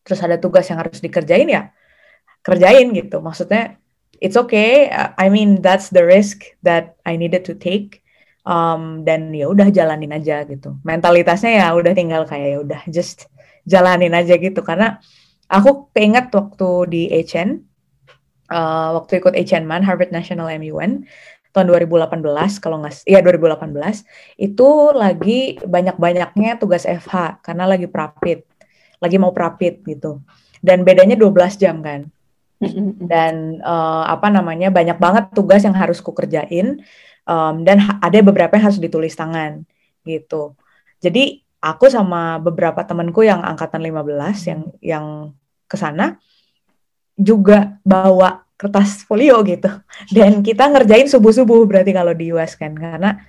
terus 0.02 0.20
ada 0.20 0.42
tugas 0.42 0.66
yang 0.66 0.82
harus 0.82 0.98
dikerjain 0.98 1.46
ya 1.46 1.70
kerjain 2.42 2.90
gitu. 2.96 3.22
Maksudnya 3.22 3.78
it's 4.24 4.40
okay. 4.40 4.88
I 5.20 5.28
mean 5.28 5.60
that's 5.60 5.92
the 5.92 6.08
risk 6.08 6.48
that 6.64 6.96
I 7.04 7.20
needed 7.20 7.44
to 7.52 7.54
take. 7.60 8.00
Um, 8.44 9.08
dan 9.08 9.32
ya 9.32 9.48
udah 9.48 9.72
jalanin 9.72 10.12
aja 10.12 10.44
gitu. 10.48 10.80
Mentalitasnya 10.84 11.64
ya 11.64 11.68
udah 11.76 11.92
tinggal 11.96 12.28
kayak 12.28 12.48
ya 12.48 12.58
udah 12.60 12.82
just 12.92 13.28
jalanin 13.68 14.12
aja 14.12 14.36
gitu 14.36 14.60
karena 14.64 15.00
aku 15.48 15.92
keinget 15.96 16.28
waktu 16.32 16.70
di 16.92 17.02
HN 17.12 17.64
uh, 18.52 19.00
waktu 19.00 19.24
ikut 19.24 19.34
HN 19.36 19.64
Man 19.64 19.84
Harvard 19.84 20.12
National 20.12 20.52
MUN 20.60 21.08
tahun 21.54 21.66
2018 21.70 22.20
kalau 22.60 22.82
nggak 22.82 23.06
ya 23.06 23.22
2018 23.22 24.42
itu 24.42 24.70
lagi 24.92 25.62
banyak-banyaknya 25.62 26.58
tugas 26.58 26.84
FH 26.84 27.46
karena 27.46 27.70
lagi 27.70 27.86
prapit 27.86 28.50
lagi 28.98 29.22
mau 29.22 29.30
prapit 29.30 29.86
gitu 29.86 30.20
dan 30.66 30.82
bedanya 30.82 31.14
12 31.14 31.62
jam 31.62 31.80
kan 31.86 32.10
dan 33.12 33.60
uh, 33.62 34.06
apa 34.08 34.28
namanya 34.32 34.70
banyak 34.70 34.98
banget 34.98 35.26
tugas 35.36 35.62
yang 35.64 35.76
harus 35.76 36.00
ku 36.00 36.16
kerjain 36.16 36.82
um, 37.28 37.64
dan 37.64 37.84
ada 38.00 38.20
beberapa 38.24 38.56
yang 38.56 38.72
harus 38.72 38.80
ditulis 38.80 39.16
tangan 39.16 39.64
gitu. 40.04 40.56
Jadi 41.04 41.44
aku 41.64 41.88
sama 41.88 42.40
beberapa 42.40 42.84
temanku 42.84 43.24
yang 43.24 43.44
angkatan 43.44 43.80
15 43.80 44.50
yang 44.52 44.62
yang 44.84 45.06
ke 45.68 45.76
sana 45.80 46.20
juga 47.16 47.80
bawa 47.88 48.44
kertas 48.60 49.08
folio 49.08 49.40
gitu. 49.44 49.70
Dan 50.16 50.44
kita 50.44 50.68
ngerjain 50.72 51.08
subuh-subuh 51.08 51.64
berarti 51.68 51.92
kalau 51.96 52.12
di 52.16 52.32
US 52.36 52.56
kan 52.60 52.76
karena 52.76 53.20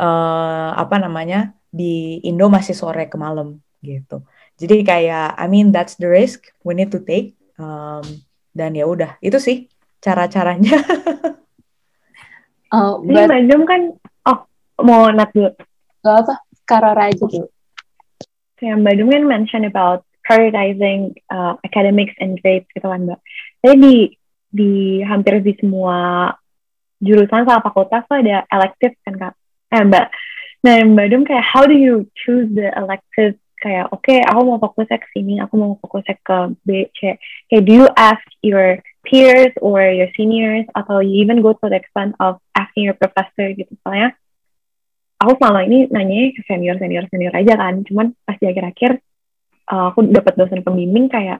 uh, 0.00 0.76
apa 0.76 0.96
namanya 1.00 1.52
di 1.72 2.20
Indo 2.28 2.52
masih 2.52 2.76
sore 2.76 3.08
ke 3.08 3.16
malam 3.16 3.60
gitu. 3.80 4.24
Jadi 4.60 4.84
kayak 4.84 5.36
I 5.40 5.46
mean 5.48 5.72
that's 5.72 5.96
the 5.96 6.08
risk 6.08 6.52
we 6.62 6.76
need 6.76 6.92
to 6.92 7.00
take. 7.00 7.34
Um, 7.56 8.04
dan 8.52 8.76
ya 8.76 8.84
udah 8.84 9.16
itu 9.24 9.36
sih 9.40 9.56
cara-caranya 10.00 10.76
oh 12.76 13.00
ini 13.04 13.24
Bandung 13.26 13.64
kan 13.64 13.80
oh 14.28 14.38
mau 14.84 15.08
nat 15.12 15.32
dulu 15.32 15.52
gak 16.02 16.16
apa 16.24 16.34
Karora 16.62 17.10
aja 17.10 17.24
dulu 17.26 17.48
yang 18.62 18.86
Mbak 18.86 18.94
kan 19.10 19.24
mention 19.26 19.62
about 19.66 20.06
prioritizing 20.22 21.18
uh, 21.28 21.58
academics 21.66 22.14
and 22.22 22.38
grades 22.40 22.70
gitu 22.72 22.86
kan 22.86 23.04
Mbak. 23.04 23.20
Jadi 23.62 23.74
di 23.82 23.96
di 24.52 24.72
hampir 25.02 25.42
di 25.42 25.52
semua 25.58 26.30
jurusan 27.02 27.42
sama 27.42 27.64
fakultas 27.64 28.06
tuh 28.06 28.22
ada 28.22 28.46
elective 28.48 28.94
kan 29.02 29.14
Kak. 29.18 29.34
Eh 29.74 29.82
Mbak. 29.82 30.06
Nah 30.62 30.74
Mbak 30.94 31.06
Dum 31.10 31.22
kayak 31.26 31.44
how 31.44 31.66
do 31.66 31.74
you 31.74 32.06
choose 32.14 32.46
the 32.54 32.70
elective 32.78 33.34
kayak 33.62 33.94
oke 33.94 34.02
okay, 34.02 34.18
aku 34.26 34.40
mau 34.42 34.58
fokusnya 34.58 34.98
ke 34.98 35.08
sini 35.14 35.38
aku 35.38 35.54
mau 35.54 35.78
fokusnya 35.78 36.18
ke 36.18 36.38
B 36.66 36.90
C. 36.98 37.14
Kayak 37.46 37.62
do 37.62 37.72
you 37.72 37.86
ask 37.94 38.26
your 38.42 38.82
peers 39.06 39.54
or 39.62 39.86
your 39.86 40.10
seniors 40.18 40.66
atau 40.74 40.98
you 40.98 41.22
even 41.22 41.38
go 41.38 41.54
to 41.54 41.70
the 41.70 41.78
extent 41.78 42.18
of 42.18 42.42
asking 42.58 42.90
your 42.90 42.98
professor 42.98 43.54
gitu? 43.54 43.70
Soalnya 43.86 44.18
aku 45.22 45.38
selama 45.38 45.62
ini 45.62 45.86
nanya 45.94 46.34
ke 46.34 46.42
senior 46.50 46.74
senior 46.82 47.06
senior 47.06 47.30
aja 47.38 47.54
kan. 47.54 47.86
Cuman 47.86 48.18
pas 48.26 48.34
di 48.34 48.50
akhir-akhir 48.50 48.98
uh, 49.70 49.94
aku 49.94 50.10
dapat 50.10 50.34
dosen 50.34 50.66
pembimbing 50.66 51.06
kayak 51.06 51.38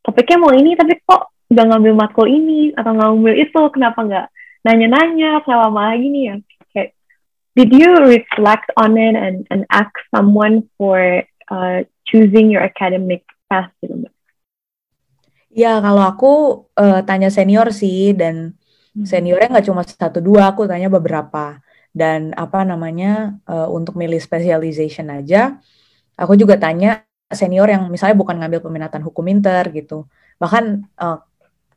topiknya 0.00 0.40
mau 0.40 0.56
ini 0.56 0.72
tapi 0.72 0.96
kok 1.04 1.36
udah 1.52 1.64
ngambil 1.68 1.92
matkul 1.92 2.24
ini 2.24 2.72
atau 2.72 2.96
ngambil 2.96 3.36
itu? 3.36 3.60
Kenapa 3.76 4.00
nggak 4.08 4.26
nanya-nanya 4.64 5.44
kenapa 5.44 5.68
malah 5.68 6.00
gini 6.00 6.32
ya? 6.32 6.36
Kayak 6.72 6.96
did 7.52 7.76
you 7.76 7.92
reflect 8.08 8.72
on 8.80 8.96
it 8.96 9.12
and 9.12 9.44
and 9.52 9.68
ask 9.68 9.92
someone 10.08 10.64
for 10.80 10.96
uh, 11.50 11.84
choosing 12.08 12.52
your 12.52 12.64
academic 12.64 13.24
path 13.48 13.72
gitu 13.80 14.04
mbak? 14.04 14.12
Ya 15.48 15.80
kalau 15.80 16.04
aku 16.04 16.32
uh, 16.76 17.00
tanya 17.02 17.32
senior 17.32 17.72
sih 17.72 18.12
dan 18.12 18.54
hmm. 18.94 19.08
seniornya 19.08 19.48
nggak 19.48 19.66
cuma 19.66 19.82
satu 19.82 20.20
dua, 20.20 20.52
aku 20.52 20.68
tanya 20.68 20.92
beberapa 20.92 21.58
dan 21.96 22.36
apa 22.36 22.62
namanya 22.62 23.40
uh, 23.48 23.66
untuk 23.72 23.96
milih 23.96 24.20
specialization 24.20 25.08
aja, 25.08 25.58
aku 26.14 26.36
juga 26.36 26.60
tanya 26.60 27.02
senior 27.32 27.66
yang 27.66 27.88
misalnya 27.88 28.14
bukan 28.14 28.38
ngambil 28.38 28.60
peminatan 28.60 29.02
hukum 29.02 29.24
inter 29.26 29.66
gitu, 29.72 30.06
bahkan 30.36 30.84
uh, 31.00 31.18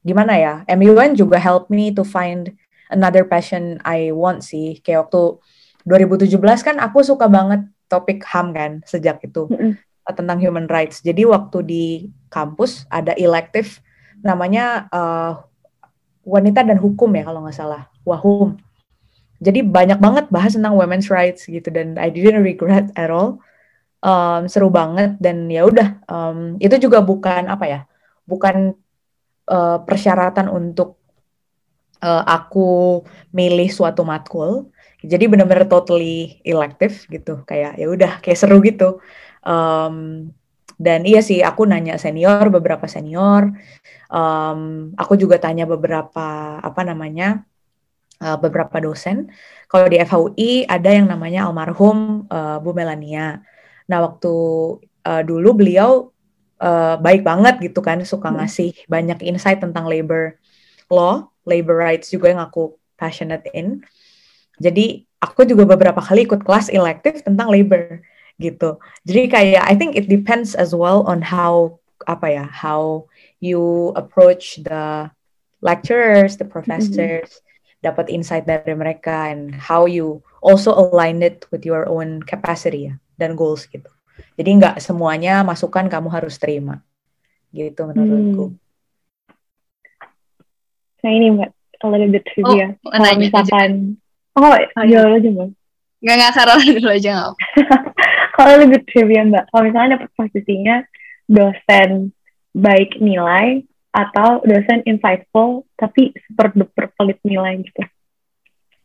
gimana 0.03 0.35
ya, 0.37 0.53
MUN 0.67 1.15
juga 1.15 1.39
help 1.39 1.71
me 1.71 1.95
to 1.95 2.03
find 2.03 2.53
another 2.91 3.23
passion 3.23 3.79
I 3.87 4.11
want 4.11 4.43
sih, 4.43 4.83
kayak 4.83 5.07
waktu 5.07 5.39
2017 5.87 6.37
kan 6.61 6.75
aku 6.77 7.01
suka 7.01 7.25
banget 7.31 7.65
topik 7.91 8.23
HAM 8.23 8.55
kan 8.55 8.71
sejak 8.87 9.19
itu 9.19 9.51
mm 9.51 9.57
-hmm. 9.59 9.71
tentang 10.15 10.39
human 10.39 10.71
rights. 10.71 11.03
Jadi 11.03 11.27
waktu 11.27 11.57
di 11.67 11.85
kampus 12.31 12.87
ada 12.87 13.11
elective 13.19 13.83
namanya 14.23 14.87
uh, 14.87 15.43
wanita 16.23 16.63
dan 16.63 16.79
hukum 16.79 17.11
ya 17.11 17.27
kalau 17.27 17.43
nggak 17.43 17.57
salah, 17.57 17.91
wahum. 18.07 18.55
Jadi 19.41 19.65
banyak 19.65 19.97
banget 19.97 20.25
bahas 20.29 20.53
tentang 20.53 20.77
women's 20.77 21.09
rights 21.09 21.49
gitu 21.49 21.67
dan 21.73 21.97
I 21.97 22.13
didn't 22.13 22.45
regret 22.45 22.93
at 22.95 23.11
all. 23.11 23.41
Um, 24.01 24.49
seru 24.49 24.73
banget 24.73 25.21
dan 25.21 25.45
ya 25.45 25.61
udah 25.61 26.01
um, 26.09 26.57
itu 26.57 26.73
juga 26.81 27.05
bukan 27.05 27.45
apa 27.45 27.65
ya, 27.69 27.79
bukan 28.25 28.73
uh, 29.45 29.77
persyaratan 29.85 30.49
untuk 30.49 30.97
uh, 32.01 32.23
aku 32.25 33.01
milih 33.29 33.69
suatu 33.69 34.01
matkul 34.01 34.73
jadi 35.01 35.25
benar-benar 35.25 35.65
totally 35.65 36.41
elective 36.45 37.05
gitu. 37.09 37.41
Kayak 37.49 37.77
ya 37.81 37.87
udah 37.89 38.11
kayak 38.21 38.37
seru 38.37 38.61
gitu. 38.61 39.01
Um, 39.41 40.29
dan 40.81 41.05
iya 41.05 41.21
sih 41.21 41.45
aku 41.45 41.65
nanya 41.65 41.97
senior 41.97 42.49
beberapa 42.53 42.85
senior. 42.85 43.53
Um, 44.09 44.91
aku 44.97 45.17
juga 45.17 45.37
tanya 45.41 45.69
beberapa 45.69 46.57
apa 46.61 46.81
namanya 46.81 47.45
uh, 48.21 48.37
beberapa 48.37 48.77
dosen. 48.81 49.29
Kalau 49.65 49.89
di 49.89 49.97
FHUI 50.01 50.65
ada 50.69 50.89
yang 50.89 51.09
namanya 51.09 51.49
almarhum 51.49 52.25
uh, 52.29 52.57
Bu 52.61 52.73
Melania. 52.73 53.41
Nah 53.89 53.97
waktu 54.05 54.33
uh, 55.05 55.21
dulu 55.25 55.49
beliau 55.57 56.09
uh, 56.61 56.95
baik 57.01 57.25
banget 57.25 57.57
gitu 57.71 57.81
kan 57.81 58.01
suka 58.05 58.29
hmm. 58.29 58.37
ngasih 58.41 58.71
banyak 58.85 59.19
insight 59.25 59.59
tentang 59.59 59.89
labor 59.89 60.37
law 60.93 61.29
labor 61.49 61.81
rights 61.81 62.13
juga 62.13 62.29
yang 62.29 62.41
aku 62.43 62.77
passionate 62.97 63.49
in 63.57 63.81
jadi 64.57 65.05
aku 65.21 65.45
juga 65.45 65.63
beberapa 65.69 66.01
kali 66.01 66.25
ikut 66.25 66.41
kelas 66.41 66.73
elektif 66.73 67.21
tentang 67.21 67.53
labor 67.53 68.01
gitu. 68.41 68.81
Jadi 69.05 69.21
kayak 69.29 69.63
I 69.63 69.77
think 69.77 69.93
it 69.93 70.09
depends 70.09 70.57
as 70.57 70.73
well 70.73 71.05
on 71.05 71.21
how 71.21 71.77
apa 72.09 72.27
ya, 72.33 72.45
how 72.49 73.05
you 73.37 73.93
approach 73.93 74.57
the 74.65 75.13
lecturers, 75.61 76.41
the 76.41 76.47
professors, 76.49 77.29
mm-hmm. 77.29 77.85
dapat 77.85 78.09
insight 78.09 78.49
dari 78.49 78.73
mereka 78.73 79.29
and 79.29 79.53
how 79.53 79.85
you 79.85 80.25
also 80.41 80.73
align 80.73 81.21
it 81.21 81.45
with 81.53 81.61
your 81.61 81.85
own 81.85 82.25
capacity 82.25 82.89
ya 82.89 82.95
dan 83.21 83.37
goals 83.37 83.69
gitu. 83.69 83.87
Jadi 84.41 84.49
nggak 84.57 84.81
semuanya 84.81 85.45
masukan 85.45 85.85
kamu 85.85 86.09
harus 86.09 86.41
terima 86.41 86.81
gitu 87.53 87.85
menurutku. 87.85 88.45
Hmm. 88.49 88.59
Nah 91.01 91.11
ini 91.13 91.27
mbak, 91.33 91.49
a 91.81 91.85
little 91.89 92.09
bit 92.09 92.25
trivia. 92.25 92.77
Oh, 92.85 92.91
Kalau 92.93 93.13
misalkan 93.17 94.00
Oh, 94.37 94.55
ayo 94.55 94.97
lo 95.07 95.15
aja 95.19 95.29
mbak. 95.29 95.49
Gak 96.01 96.15
nggak 96.17 96.79
dulu 96.79 96.89
aja 96.89 97.09
nggak. 97.13 97.35
Kalau 98.35 98.53
lebih 98.57 98.79
trivia 98.89 99.21
mbak, 99.27 99.43
kalau 99.51 99.63
misalnya 99.69 99.99
dapat 99.99 100.09
posisinya 100.17 100.75
dosen 101.29 102.15
baik 102.55 102.97
nilai 102.97 103.61
atau 103.91 104.39
dosen 104.47 104.81
insightful 104.87 105.67
tapi 105.75 106.15
super 106.25 106.49
duper 106.55 106.89
pelit 106.95 107.19
nilai 107.27 107.59
gitu. 107.61 107.83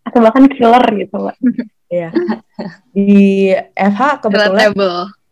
Atau 0.02 0.20
bahkan 0.20 0.50
killer 0.50 0.84
gitu 0.98 1.16
mbak. 1.16 1.36
Iya. 1.86 2.10
Di 2.96 3.54
FH 3.78 4.26
kebetulan. 4.26 4.74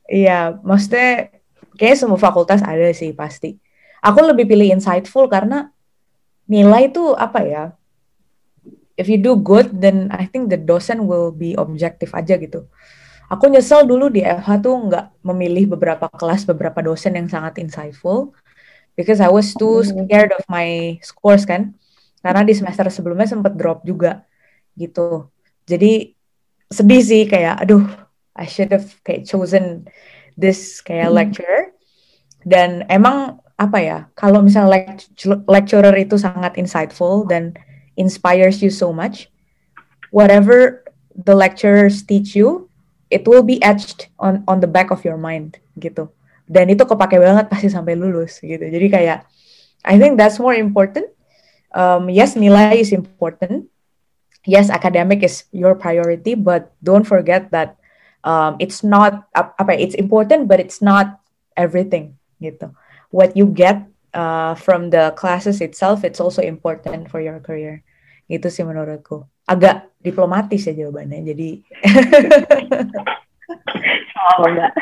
Iya, 0.07 0.55
maksudnya 0.63 1.35
kayak 1.75 1.99
semua 1.99 2.15
fakultas 2.15 2.63
ada 2.63 2.95
sih 2.95 3.11
pasti. 3.11 3.59
Aku 3.99 4.23
lebih 4.23 4.47
pilih 4.47 4.79
insightful 4.79 5.27
karena 5.27 5.75
nilai 6.47 6.93
itu 6.93 7.11
apa 7.17 7.41
ya? 7.43 7.65
If 8.95 9.11
you 9.11 9.19
do 9.19 9.39
good 9.39 9.71
then 9.75 10.11
I 10.15 10.27
think 10.31 10.51
the 10.51 10.59
dosen 10.59 11.07
will 11.11 11.35
be 11.35 11.59
objektif 11.59 12.15
aja 12.15 12.39
gitu 12.39 12.67
aku 13.29 13.51
nyesel 13.51 13.89
dulu 13.89 14.13
di 14.13 14.23
FH 14.23 14.63
tuh 14.63 14.77
nggak 14.91 15.07
memilih 15.25 15.75
beberapa 15.75 16.07
kelas 16.13 16.47
beberapa 16.47 16.85
dosen 16.85 17.17
yang 17.19 17.29
sangat 17.31 17.59
insightful 17.59 18.37
because 18.95 19.19
I 19.19 19.31
was 19.31 19.53
too 19.55 19.83
hmm. 19.83 20.07
scared 20.07 20.33
of 20.35 20.45
my 20.47 20.99
scores 21.03 21.43
kan 21.49 21.75
karena 22.25 22.41
di 22.47 22.55
semester 22.57 22.89
sebelumnya 22.89 23.29
sempat 23.29 23.59
drop 23.59 23.85
juga 23.85 24.25
gitu 24.79 25.29
jadi 25.67 26.15
sedih 26.71 27.03
sih 27.03 27.23
kayak 27.29 27.65
aduh 27.67 27.85
I 28.35 28.47
should 28.51 28.75
have 28.75 28.87
kayak 29.07 29.27
chosen 29.27 29.87
this 30.39 30.83
kayak 30.83 31.11
hmm. 31.11 31.17
lecturer 31.19 31.63
dan 32.45 32.85
emang 32.87 33.41
apa 33.55 33.79
ya 33.79 33.99
kalau 34.19 34.43
misalnya 34.43 34.99
lecturer 35.47 35.95
itu 35.95 36.19
sangat 36.19 36.59
insightful 36.59 37.23
dan 37.27 37.55
inspires 37.97 38.63
you 38.63 38.71
so 38.71 38.93
much, 38.93 39.31
whatever 40.11 40.85
the 41.15 41.35
lecturers 41.35 42.03
teach 42.03 42.35
you, 42.35 42.71
it 43.11 43.27
will 43.27 43.43
be 43.43 43.63
etched 43.63 44.11
on 44.19 44.43
on 44.51 44.59
the 44.59 44.71
back 44.71 44.91
of 44.91 45.07
your 45.07 45.19
mind 45.19 45.59
gitu. 45.79 46.11
Dan 46.45 46.69
itu 46.69 46.85
kepake 46.85 47.17
banget 47.17 47.47
pasti 47.49 47.71
sampai 47.71 47.97
lulus 47.97 48.43
gitu. 48.43 48.61
Jadi 48.61 48.87
kayak 48.91 49.25
I 49.85 50.01
think 50.01 50.19
that's 50.19 50.41
more 50.41 50.57
important. 50.57 51.07
Um, 51.75 52.09
yes, 52.09 52.35
nilai 52.35 52.81
is 52.81 52.91
important. 52.91 53.69
Yes, 54.45 54.69
academic 54.69 55.25
is 55.25 55.49
your 55.53 55.75
priority, 55.75 56.37
but 56.37 56.73
don't 56.85 57.05
forget 57.05 57.49
that 57.53 57.81
um, 58.25 58.57
it's 58.59 58.85
not 58.85 59.29
apa 59.33 59.77
it's 59.77 59.97
important, 59.97 60.49
but 60.49 60.59
it's 60.59 60.83
not 60.83 61.21
everything 61.57 62.17
gitu. 62.43 62.73
What 63.15 63.39
you 63.39 63.47
get 63.47 63.87
uh, 64.15 64.55
from 64.55 64.89
the 64.89 65.13
classes 65.19 65.61
itself, 65.61 66.07
it's 66.07 66.23
also 66.23 66.41
important 66.41 67.11
for 67.11 67.21
your 67.21 67.43
career. 67.43 67.83
Itu 68.31 68.49
sih 68.49 68.65
menurutku. 68.65 69.27
Agak 69.45 69.93
diplomatis 70.01 70.65
ya 70.65 70.73
jawabannya. 70.73 71.21
Jadi 71.21 71.51
oh, 74.41 74.47
enggak. 74.49 74.73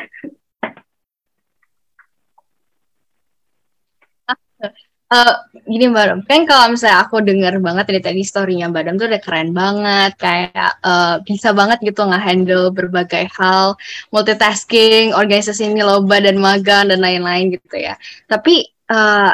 uh, 5.12 5.34
gini 5.68 5.84
Mbak 5.92 6.04
Dom, 6.08 6.20
kan 6.24 6.42
kalau 6.48 6.72
misalnya 6.72 7.04
aku 7.04 7.20
denger 7.20 7.60
banget 7.60 7.84
dari 7.92 8.00
tadi 8.00 8.22
story-nya 8.24 8.72
Mbak 8.72 8.96
tuh 8.96 9.08
udah 9.12 9.20
keren 9.20 9.50
banget, 9.52 10.12
kayak 10.16 10.70
uh, 10.80 11.20
bisa 11.20 11.52
banget 11.52 11.78
gitu 11.84 12.00
nge-handle 12.08 12.72
berbagai 12.72 13.28
hal, 13.36 13.76
multitasking, 14.08 15.12
organisasi 15.12 15.68
ini 15.68 15.84
loba 15.84 16.16
dan 16.24 16.40
magang 16.40 16.88
dan 16.88 17.04
lain-lain 17.04 17.52
gitu 17.60 17.76
ya. 17.76 18.00
Tapi 18.24 18.71
uh, 18.90 19.32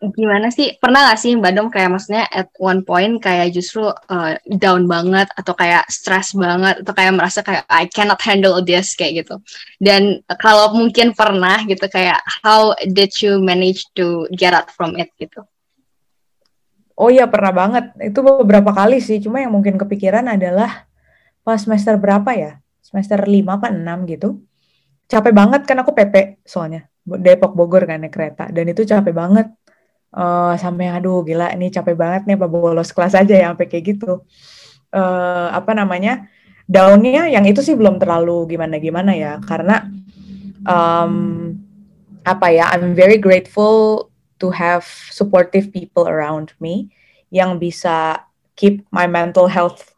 gimana 0.00 0.48
sih? 0.48 0.80
Pernah 0.80 1.12
gak 1.12 1.20
sih 1.20 1.36
Mbak 1.36 1.52
Dom 1.52 1.68
kayak 1.68 1.92
maksudnya 1.92 2.24
at 2.32 2.48
one 2.56 2.80
point 2.80 3.20
kayak 3.20 3.52
justru 3.52 3.84
uh, 3.84 4.32
down 4.56 4.88
banget 4.88 5.28
atau 5.36 5.52
kayak 5.52 5.84
stress 5.92 6.32
banget 6.32 6.80
atau 6.80 6.92
kayak 6.96 7.12
merasa 7.12 7.44
kayak 7.44 7.68
I 7.68 7.84
cannot 7.84 8.20
handle 8.24 8.56
this 8.64 8.96
kayak 8.96 9.24
gitu. 9.24 9.36
Dan 9.76 10.24
kalau 10.40 10.72
mungkin 10.72 11.12
pernah 11.12 11.60
gitu 11.68 11.84
kayak 11.92 12.24
how 12.40 12.72
did 12.88 13.12
you 13.20 13.36
manage 13.44 13.84
to 13.92 14.24
get 14.32 14.56
out 14.56 14.72
from 14.72 14.96
it? 14.96 15.12
gitu. 15.20 15.44
Oh 16.96 17.12
iya 17.12 17.28
pernah 17.28 17.52
banget. 17.52 17.92
Itu 18.00 18.24
beberapa 18.24 18.72
kali 18.72 19.04
sih. 19.04 19.20
Cuma 19.20 19.44
yang 19.44 19.52
mungkin 19.52 19.76
kepikiran 19.76 20.24
adalah 20.32 20.88
pas 21.44 21.60
semester 21.60 22.00
berapa 22.00 22.32
ya? 22.32 22.56
Semester 22.80 23.20
5 23.20 23.28
apa 23.52 23.68
6 23.68 24.12
gitu. 24.16 24.40
Capek 25.10 25.32
banget 25.36 25.68
kan 25.68 25.76
aku 25.84 25.92
PP 25.92 26.40
soalnya 26.46 26.89
Depok 27.04 27.56
Bogor 27.56 27.84
kan 27.88 28.00
naik 28.02 28.14
kereta. 28.14 28.48
Dan 28.48 28.70
itu 28.70 28.84
capek 28.84 29.14
banget. 29.14 29.48
Uh, 30.10 30.58
sampai 30.58 30.90
aduh 30.90 31.22
gila 31.22 31.54
ini 31.54 31.70
capek 31.70 31.94
banget 31.94 32.26
nih 32.26 32.34
apa 32.34 32.50
bolos 32.50 32.90
kelas 32.90 33.14
aja 33.14 33.30
ya 33.30 33.46
sampai 33.54 33.66
kayak 33.70 33.84
gitu. 33.94 34.26
Uh, 34.90 35.46
apa 35.54 35.70
namanya 35.70 36.26
daunnya 36.66 37.30
yang 37.30 37.46
itu 37.46 37.62
sih 37.62 37.78
belum 37.78 38.02
terlalu 38.02 38.50
gimana 38.50 38.82
gimana 38.82 39.12
ya. 39.14 39.38
Karena 39.42 39.86
um, 40.66 41.54
apa 42.26 42.46
ya 42.50 42.74
I'm 42.74 42.94
very 42.94 43.22
grateful 43.22 44.10
to 44.40 44.50
have 44.50 44.88
supportive 45.12 45.70
people 45.70 46.08
around 46.08 46.56
me 46.58 46.90
yang 47.30 47.62
bisa 47.62 48.26
keep 48.58 48.82
my 48.90 49.06
mental 49.06 49.46
health 49.46 49.94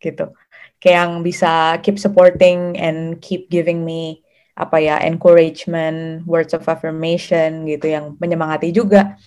gitu. 0.00 0.34
Kayak 0.80 0.96
yang 1.08 1.12
bisa 1.24 1.80
keep 1.80 1.96
supporting 1.96 2.76
and 2.76 3.16
keep 3.24 3.48
giving 3.48 3.86
me 3.86 4.23
apa 4.54 4.78
ya 4.78 5.02
encouragement 5.02 6.22
words 6.30 6.54
of 6.54 6.62
affirmation 6.70 7.66
gitu 7.66 7.90
yang 7.90 8.14
menyemangati 8.22 8.70
juga 8.70 9.18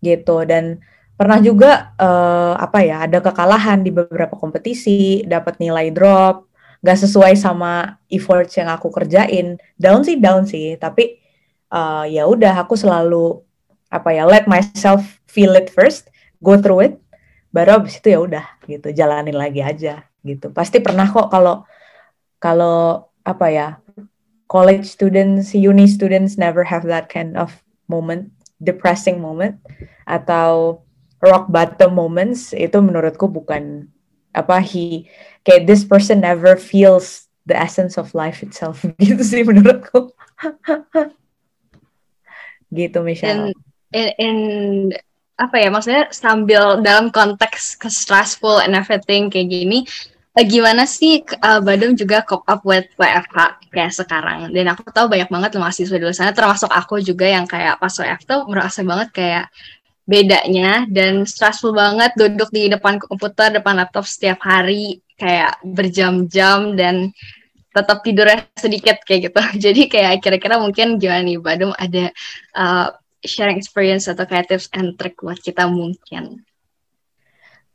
gitu. 0.00 0.42
Dan 0.48 0.80
pernah 1.14 1.36
juga 1.40 1.92
uh, 2.00 2.56
apa 2.56 2.80
ya 2.80 3.04
ada 3.04 3.20
kekalahan 3.20 3.84
di 3.84 3.92
beberapa 3.92 4.32
kompetisi 4.36 5.24
dapat 5.28 5.60
nilai 5.60 5.92
drop 5.92 6.48
gak 6.80 6.96
sesuai 6.96 7.36
sama 7.36 8.00
efforts 8.08 8.56
yang 8.56 8.72
aku 8.72 8.88
kerjain. 8.88 9.60
Down 9.76 10.00
sih 10.00 10.16
down 10.16 10.48
sih. 10.48 10.80
Tapi 10.80 11.20
uh, 11.68 12.08
ya 12.08 12.24
udah 12.24 12.64
aku 12.64 12.72
selalu 12.72 13.44
apa 13.92 14.16
ya 14.16 14.24
let 14.24 14.48
myself 14.48 15.20
feel 15.28 15.52
it 15.58 15.68
first 15.68 16.08
go 16.40 16.54
through 16.56 16.86
it 16.86 16.94
baru 17.50 17.82
abis 17.82 17.98
itu 17.98 18.14
ya 18.14 18.22
udah 18.22 18.46
gitu 18.70 18.94
jalanin 18.94 19.34
lagi 19.34 19.60
aja 19.60 20.06
gitu. 20.22 20.54
Pasti 20.54 20.78
pernah 20.80 21.10
kok 21.10 21.28
kalau 21.28 21.66
kalau 22.40 23.10
apa 23.20 23.46
ya 23.52 23.66
college 24.50 24.82
students 24.82 25.54
uni 25.54 25.86
students 25.86 26.34
never 26.34 26.66
have 26.66 26.82
that 26.82 27.06
kind 27.06 27.38
of 27.38 27.54
moment 27.86 28.34
depressing 28.58 29.22
moment 29.22 29.62
atau 30.10 30.82
rock 31.22 31.46
bottom 31.46 31.94
moments 31.94 32.50
itu 32.50 32.82
menurutku 32.82 33.30
bukan 33.30 33.86
apa 34.34 34.58
he 34.58 35.06
kayak 35.46 35.70
this 35.70 35.86
person 35.86 36.18
never 36.18 36.58
feels 36.58 37.30
the 37.46 37.54
essence 37.54 37.94
of 37.94 38.10
life 38.12 38.42
itself 38.42 38.82
gitu 38.98 39.22
sih 39.22 39.46
menurutku 39.46 40.10
gitu 42.78 43.02
Michelle. 43.02 43.50
In, 43.90 44.08
in 44.18 44.36
apa 45.40 45.56
ya 45.56 45.68
maksudnya 45.72 46.12
sambil 46.12 46.84
dalam 46.84 47.08
konteks 47.08 47.80
stressful 47.88 48.60
and 48.60 48.76
everything 48.76 49.32
kayak 49.32 49.50
gini 49.50 49.88
gimana 50.38 50.86
sih 50.86 51.26
uh, 51.42 51.58
Badung 51.58 51.98
juga 51.98 52.22
cope 52.22 52.46
up 52.46 52.62
with 52.62 52.86
WFH 52.94 53.66
kayak 53.74 53.92
sekarang? 53.92 54.54
Dan 54.54 54.70
aku 54.70 54.86
tahu 54.94 55.10
banyak 55.10 55.26
banget 55.26 55.58
mahasiswa 55.58 55.98
di 55.98 56.04
luar 56.06 56.14
sana 56.14 56.30
termasuk 56.30 56.70
aku 56.70 57.02
juga 57.02 57.26
yang 57.26 57.50
kayak 57.50 57.82
pas 57.82 57.90
WFH 57.90 58.22
tuh 58.30 58.40
merasa 58.46 58.80
banget 58.86 59.08
kayak 59.10 59.44
bedanya 60.06 60.86
dan 60.90 61.26
stressful 61.26 61.74
banget 61.74 62.14
duduk 62.14 62.50
di 62.50 62.70
depan 62.70 62.98
komputer 62.98 63.54
depan 63.58 63.78
laptop 63.78 64.06
setiap 64.06 64.42
hari 64.42 64.98
kayak 65.18 65.58
berjam-jam 65.62 66.74
dan 66.74 67.14
tetap 67.70 68.02
tidurnya 68.02 68.46
sedikit 68.58 69.02
kayak 69.06 69.30
gitu. 69.30 69.40
Jadi 69.70 69.82
kayak 69.90 70.22
kira-kira 70.22 70.62
mungkin 70.62 70.98
gimana 70.98 71.22
nih 71.26 71.38
Badung 71.38 71.74
ada 71.74 72.10
uh, 72.54 72.88
sharing 73.22 73.58
experience 73.58 74.06
atau 74.06 74.24
kayak 74.24 74.50
tips 74.50 74.70
and 74.74 74.94
trick 74.94 75.18
buat 75.18 75.38
kita 75.38 75.66
mungkin 75.66 76.42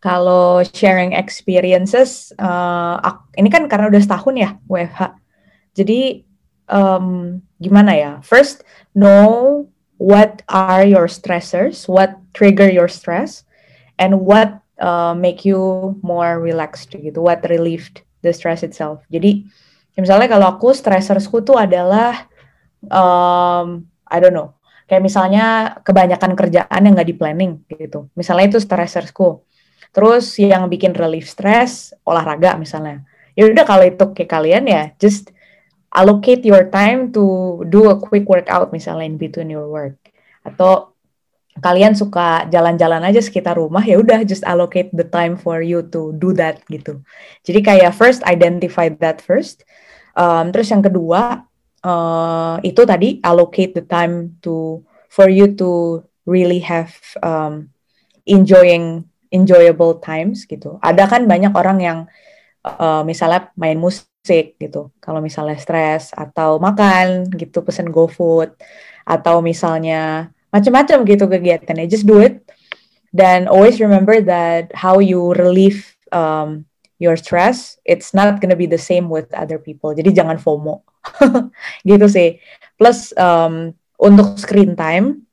kalau 0.06 0.62
sharing 0.62 1.18
experiences, 1.18 2.30
uh, 2.38 3.02
ini 3.42 3.50
kan 3.50 3.66
karena 3.66 3.90
udah 3.90 3.98
setahun 4.06 4.38
ya 4.38 4.50
WFH. 4.70 5.18
Jadi 5.74 6.22
um, 6.70 7.42
gimana 7.58 7.98
ya? 7.98 8.12
First, 8.22 8.62
know 8.94 9.66
what 9.98 10.46
are 10.46 10.86
your 10.86 11.10
stressors, 11.10 11.90
what 11.90 12.22
trigger 12.38 12.70
your 12.70 12.86
stress, 12.86 13.50
and 13.98 14.22
what 14.22 14.62
uh, 14.78 15.18
make 15.18 15.42
you 15.42 15.98
more 16.06 16.38
relaxed 16.38 16.94
gitu, 16.94 17.18
what 17.18 17.42
relieved 17.50 18.06
the 18.22 18.30
stress 18.30 18.62
itself. 18.62 19.02
Jadi 19.10 19.50
misalnya 19.98 20.30
kalau 20.30 20.54
aku 20.54 20.70
stressorsku 20.78 21.42
tuh 21.42 21.58
adalah 21.58 22.30
um, 22.94 23.90
I 24.06 24.22
don't 24.22 24.38
know, 24.38 24.54
kayak 24.86 25.02
misalnya 25.02 25.82
kebanyakan 25.82 26.38
kerjaan 26.38 26.86
yang 26.86 26.94
nggak 26.94 27.10
di 27.10 27.18
planning 27.18 27.66
gitu. 27.74 28.06
Misalnya 28.14 28.54
itu 28.54 28.62
stressorsku 28.62 29.42
Terus 29.96 30.36
yang 30.36 30.68
bikin 30.68 30.92
relief 30.92 31.32
stress 31.32 31.96
olahraga 32.04 32.60
misalnya. 32.60 33.08
Ya 33.32 33.48
udah 33.48 33.64
kalau 33.64 33.88
itu 33.88 34.12
kayak 34.12 34.28
kalian 34.28 34.68
ya 34.68 34.92
just 35.00 35.32
allocate 35.96 36.44
your 36.44 36.68
time 36.68 37.16
to 37.16 37.64
do 37.72 37.88
a 37.88 37.96
quick 37.96 38.28
workout 38.28 38.76
misalnya 38.76 39.08
in 39.08 39.16
between 39.16 39.48
your 39.48 39.72
work. 39.72 39.96
Atau 40.44 40.92
kalian 41.64 41.96
suka 41.96 42.44
jalan-jalan 42.52 43.00
aja 43.08 43.24
sekitar 43.24 43.56
rumah 43.56 43.80
ya 43.80 43.96
udah 43.96 44.28
just 44.28 44.44
allocate 44.44 44.92
the 44.92 45.08
time 45.08 45.40
for 45.40 45.64
you 45.64 45.80
to 45.88 46.12
do 46.20 46.36
that 46.36 46.60
gitu. 46.68 47.00
Jadi 47.48 47.60
kayak 47.64 47.96
first 47.96 48.20
identify 48.28 48.92
that 49.00 49.24
first. 49.24 49.64
Um, 50.20 50.52
terus 50.52 50.68
yang 50.76 50.84
kedua 50.84 51.48
uh, 51.88 52.60
itu 52.68 52.84
tadi 52.84 53.24
allocate 53.24 53.80
the 53.80 53.86
time 53.88 54.36
to 54.44 54.84
for 55.08 55.32
you 55.32 55.56
to 55.56 56.04
really 56.28 56.60
have 56.60 56.92
um, 57.24 57.72
enjoying 58.28 59.08
enjoyable 59.36 60.00
times 60.00 60.48
gitu. 60.48 60.80
Ada 60.80 61.12
kan 61.12 61.28
banyak 61.28 61.52
orang 61.52 61.78
yang 61.84 62.00
uh, 62.64 63.04
misalnya 63.04 63.52
main 63.60 63.76
musik 63.76 64.56
gitu. 64.56 64.96
Kalau 65.04 65.20
misalnya 65.20 65.60
stres 65.60 66.16
atau 66.16 66.58
makan 66.58 67.28
gitu 67.36 67.60
pesen 67.62 67.92
GoFood 67.92 68.56
atau 69.04 69.44
misalnya 69.44 70.32
macam-macam 70.50 71.04
gitu 71.04 71.28
kegiatannya. 71.28 71.92
Just 71.92 72.08
do 72.08 72.24
it. 72.24 72.48
Dan 73.12 73.48
always 73.52 73.80
remember 73.84 74.24
that 74.24 74.72
how 74.76 75.00
you 75.04 75.36
relieve 75.36 75.96
um, 76.12 76.68
your 77.00 77.16
stress, 77.16 77.80
it's 77.84 78.16
not 78.16 78.40
gonna 78.40 78.56
be 78.56 78.68
the 78.68 78.80
same 78.80 79.12
with 79.12 79.28
other 79.36 79.60
people. 79.60 79.92
Jadi 79.92 80.16
jangan 80.16 80.40
FOMO. 80.40 80.84
gitu 81.90 82.08
sih. 82.08 82.40
Plus 82.80 83.12
um, 83.16 83.72
untuk 84.00 84.36
screen 84.40 84.76
time, 84.76 85.25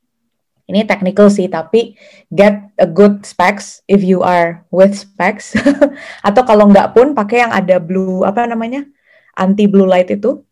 ini 0.70 0.86
technical 0.86 1.26
sih 1.26 1.50
tapi 1.50 1.98
get 2.30 2.70
a 2.78 2.86
good 2.86 3.26
specs 3.26 3.82
if 3.90 4.00
you 4.00 4.22
are 4.22 4.62
with 4.70 4.94
specs. 4.94 5.52
Atau 6.26 6.42
kalau 6.46 6.70
nggak 6.70 6.94
pun 6.94 7.12
pakai 7.12 7.44
yang 7.46 7.52
ada 7.52 7.82
blue 7.82 8.22
apa 8.22 8.46
namanya 8.46 8.86
anti 9.34 9.66
blue 9.66 9.88
light 9.88 10.10
itu. 10.12 10.42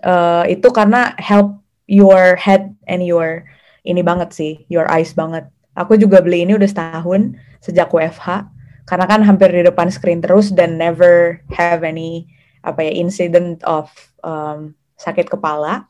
Uh, 0.00 0.48
itu 0.48 0.64
karena 0.72 1.12
help 1.20 1.60
your 1.84 2.32
head 2.40 2.72
and 2.88 3.04
your 3.04 3.44
ini 3.84 4.00
banget 4.00 4.32
sih 4.32 4.52
your 4.72 4.88
eyes 4.88 5.12
banget. 5.12 5.46
Aku 5.76 5.96
juga 5.96 6.20
beli 6.20 6.44
ini 6.44 6.56
udah 6.56 6.68
setahun 6.68 7.36
sejak 7.62 7.88
WFH 7.92 8.48
karena 8.88 9.04
kan 9.06 9.20
hampir 9.22 9.52
di 9.52 9.62
depan 9.62 9.92
screen 9.92 10.18
terus 10.18 10.50
dan 10.50 10.80
never 10.80 11.38
have 11.52 11.86
any 11.86 12.26
apa 12.60 12.84
ya 12.84 12.92
incident 12.96 13.60
of 13.64 13.88
um, 14.24 14.74
sakit 14.98 15.28
kepala. 15.30 15.88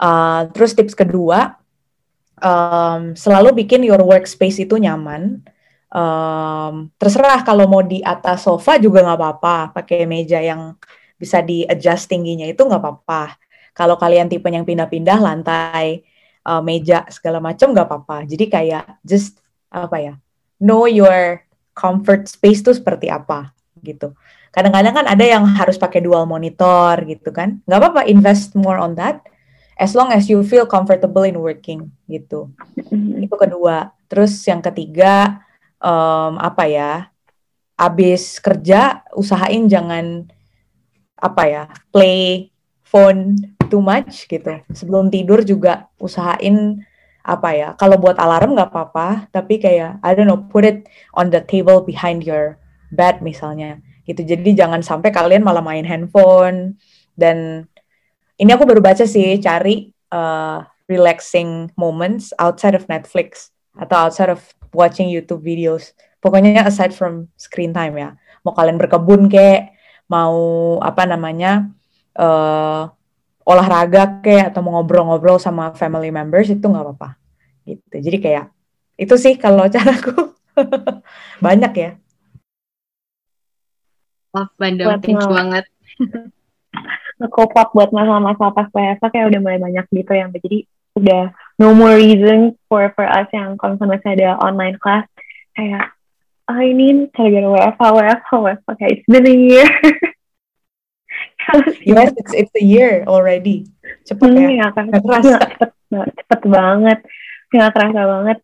Uh, 0.00 0.48
terus 0.56 0.72
tips 0.72 0.96
kedua 0.96 1.59
um, 2.40 3.14
selalu 3.14 3.64
bikin 3.64 3.84
your 3.84 4.00
workspace 4.02 4.58
itu 4.60 4.76
nyaman. 4.80 5.44
Um, 5.90 6.94
terserah 6.96 7.42
kalau 7.42 7.66
mau 7.66 7.82
di 7.82 7.98
atas 8.00 8.46
sofa 8.46 8.78
juga 8.78 9.02
nggak 9.02 9.18
apa-apa, 9.18 9.56
pakai 9.74 10.06
meja 10.06 10.38
yang 10.38 10.78
bisa 11.20 11.44
di 11.44 11.66
adjust 11.68 12.08
tingginya 12.08 12.46
itu 12.48 12.62
nggak 12.62 12.80
apa-apa. 12.80 13.36
Kalau 13.76 13.94
kalian 14.00 14.26
tipe 14.26 14.46
yang 14.50 14.66
pindah-pindah 14.66 15.18
lantai, 15.18 16.02
uh, 16.46 16.62
meja 16.62 17.06
segala 17.10 17.38
macam 17.38 17.70
nggak 17.70 17.86
apa-apa. 17.86 18.16
Jadi 18.26 18.44
kayak 18.50 19.02
just 19.06 19.38
apa 19.70 19.96
ya, 19.98 20.14
know 20.58 20.86
your 20.86 21.42
comfort 21.74 22.26
space 22.26 22.62
itu 22.62 22.74
seperti 22.74 23.06
apa 23.10 23.54
gitu. 23.80 24.12
Kadang-kadang 24.50 24.94
kan 24.94 25.06
ada 25.06 25.24
yang 25.24 25.46
harus 25.46 25.78
pakai 25.78 26.02
dual 26.02 26.26
monitor 26.26 26.98
gitu 27.06 27.30
kan, 27.30 27.62
nggak 27.66 27.78
apa-apa 27.78 28.02
invest 28.10 28.58
more 28.58 28.82
on 28.82 28.98
that 28.98 29.22
as 29.80 29.96
long 29.96 30.12
as 30.12 30.28
you 30.28 30.44
feel 30.44 30.68
comfortable 30.68 31.24
in 31.24 31.40
working 31.40 31.88
gitu. 32.04 32.52
Mm-hmm. 32.76 33.24
Itu 33.24 33.34
kedua. 33.40 33.96
Terus 34.12 34.36
yang 34.44 34.60
ketiga 34.60 35.40
um, 35.80 36.36
apa 36.36 36.68
ya? 36.68 36.92
Abis 37.80 38.36
kerja 38.44 39.00
usahain 39.16 39.64
jangan 39.64 40.28
apa 41.16 41.42
ya 41.48 41.62
play 41.88 42.52
phone 42.84 43.40
too 43.72 43.80
much 43.80 44.28
gitu. 44.28 44.60
Sebelum 44.76 45.08
tidur 45.08 45.40
juga 45.40 45.88
usahain 45.96 46.84
apa 47.24 47.56
ya? 47.56 47.68
Kalau 47.80 47.96
buat 47.96 48.20
alarm 48.20 48.52
nggak 48.52 48.68
apa-apa, 48.68 49.32
tapi 49.32 49.56
kayak 49.56 49.96
I 50.04 50.12
don't 50.12 50.28
know 50.28 50.44
put 50.52 50.68
it 50.68 50.84
on 51.16 51.32
the 51.32 51.40
table 51.40 51.80
behind 51.80 52.20
your 52.20 52.60
bed 52.92 53.24
misalnya 53.24 53.80
gitu. 54.04 54.26
Jadi 54.26 54.52
jangan 54.52 54.84
sampai 54.84 55.08
kalian 55.08 55.40
malah 55.40 55.64
main 55.64 55.88
handphone 55.88 56.76
dan 57.16 57.64
ini 58.40 58.50
aku 58.56 58.64
baru 58.64 58.80
baca 58.80 59.04
sih 59.04 59.36
cari 59.36 59.92
uh, 60.08 60.64
relaxing 60.88 61.68
moments 61.76 62.32
outside 62.40 62.72
of 62.72 62.88
Netflix 62.88 63.52
atau 63.76 64.08
outside 64.08 64.32
of 64.32 64.40
watching 64.72 65.12
YouTube 65.12 65.44
videos. 65.44 65.92
Pokoknya 66.24 66.64
aside 66.64 66.96
from 66.96 67.28
screen 67.36 67.76
time 67.76 68.00
ya. 68.00 68.16
Mau 68.40 68.56
kalian 68.56 68.80
berkebun 68.80 69.28
kek, 69.28 69.76
mau 70.08 70.76
apa 70.80 71.04
namanya 71.04 71.68
uh, 72.16 72.88
olahraga 73.44 74.24
kek 74.24 74.50
atau 74.52 74.64
mau 74.64 74.80
ngobrol-ngobrol 74.80 75.36
sama 75.36 75.76
family 75.76 76.08
members 76.08 76.48
itu 76.48 76.64
nggak 76.64 76.84
apa-apa. 76.84 77.20
Gitu. 77.68 77.96
Jadi 78.00 78.18
kayak 78.24 78.46
itu 78.96 79.14
sih 79.20 79.36
kalau 79.36 79.68
caraku 79.74 80.32
banyak 81.44 81.72
ya. 81.76 81.90
Wah, 84.30 84.48
Bandung, 84.56 84.96
thank 85.04 85.20
you 85.20 85.28
banget. 85.28 85.64
Nge-cope 87.20 87.76
buat 87.76 87.90
masalah-masalah 87.92 88.52
pas 88.56 88.68
PSA 88.72 89.06
kayak 89.12 89.28
udah 89.28 89.40
mulai 89.44 89.60
banyak 89.60 89.84
gitu 89.92 90.12
yang 90.16 90.32
jadi 90.32 90.64
udah 90.96 91.22
no 91.60 91.76
more 91.76 91.94
reason 91.94 92.56
for 92.66 92.88
for 92.96 93.06
us 93.06 93.28
yang 93.30 93.54
kalau 93.60 93.78
misalnya 93.78 94.00
ada 94.10 94.28
online 94.42 94.74
class 94.80 95.06
kayak 95.54 95.92
oh 96.50 96.58
ini 96.58 97.06
gara-gara 97.14 97.46
WFH 97.46 97.82
WFH 97.94 98.30
WFH 98.34 98.68
kayak 98.80 98.90
it's 98.98 99.06
been 99.06 99.28
a 99.28 99.36
year. 99.36 99.68
Yes 101.82 102.14
it's 102.14 102.30
it's 102.30 102.54
a 102.54 102.62
year 102.62 103.02
already. 103.10 103.66
Cepet 104.06 104.28
hmm, 104.30 104.54
ya. 104.60 104.70
kan 104.70 104.86
kerasa. 104.92 105.42
cepet 105.58 105.70
cepet 105.90 106.40
banget. 106.46 106.98
Nggak 107.50 107.70
kerasa 107.74 108.00
banget. 108.06 108.38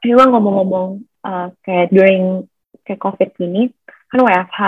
Cuma 0.00 0.24
ngomong-ngomong 0.32 0.88
uh, 1.26 1.52
kayak 1.60 1.92
during 1.92 2.48
kayak 2.88 3.02
covid 3.02 3.30
ini 3.42 3.68
kan 4.08 4.22
WFH 4.22 4.60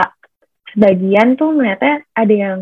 sebagian 0.74 1.38
tuh 1.38 1.56
ternyata 1.56 2.04
ada 2.12 2.34
yang 2.34 2.58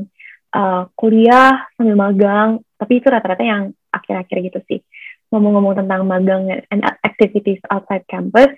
uh, 0.55 0.87
kuliah 0.95 1.67
sambil 1.75 1.97
magang 1.99 2.63
tapi 2.77 3.01
itu 3.01 3.09
rata-rata 3.09 3.43
yang 3.43 3.73
akhir-akhir 3.91 4.53
gitu 4.53 4.61
sih. 4.69 4.81
Ngomong-ngomong 5.33 5.75
tentang 5.83 6.07
magang 6.07 6.47
and 6.71 6.83
activities 7.03 7.59
outside 7.73 8.07
campus 8.07 8.53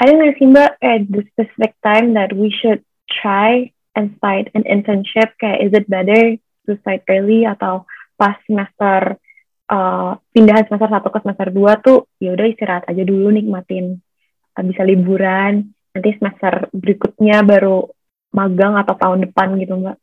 I 0.00 0.08
think 0.08 0.40
sih 0.40 0.48
mbak 0.48 0.80
at 0.80 1.04
the 1.12 1.28
specific 1.28 1.76
time 1.84 2.16
that 2.16 2.32
we 2.32 2.48
should 2.48 2.80
try 3.12 3.68
and 3.92 4.16
start 4.16 4.48
an 4.56 4.64
internship? 4.64 5.36
Kayak 5.36 5.60
is 5.60 5.72
it 5.76 5.84
better 5.92 6.40
to 6.40 6.72
start 6.80 7.04
early 7.12 7.44
atau 7.44 7.84
pas 8.16 8.40
semester 8.48 9.20
uh, 9.68 10.16
pindahan 10.32 10.64
semester 10.64 10.88
satu 10.88 11.12
ke 11.12 11.20
semester 11.20 11.52
dua 11.52 11.76
tuh 11.84 12.08
ya 12.16 12.32
udah 12.32 12.48
istirahat 12.48 12.88
aja 12.88 13.04
dulu 13.04 13.28
nikmatin 13.28 14.00
uh, 14.56 14.64
bisa 14.64 14.88
liburan. 14.88 15.68
Nanti 15.92 16.16
semester 16.16 16.72
berikutnya 16.72 17.44
baru 17.44 17.84
magang 18.32 18.80
atau 18.80 18.96
tahun 18.96 19.28
depan 19.28 19.52
gitu 19.60 19.84
mbak 19.84 20.00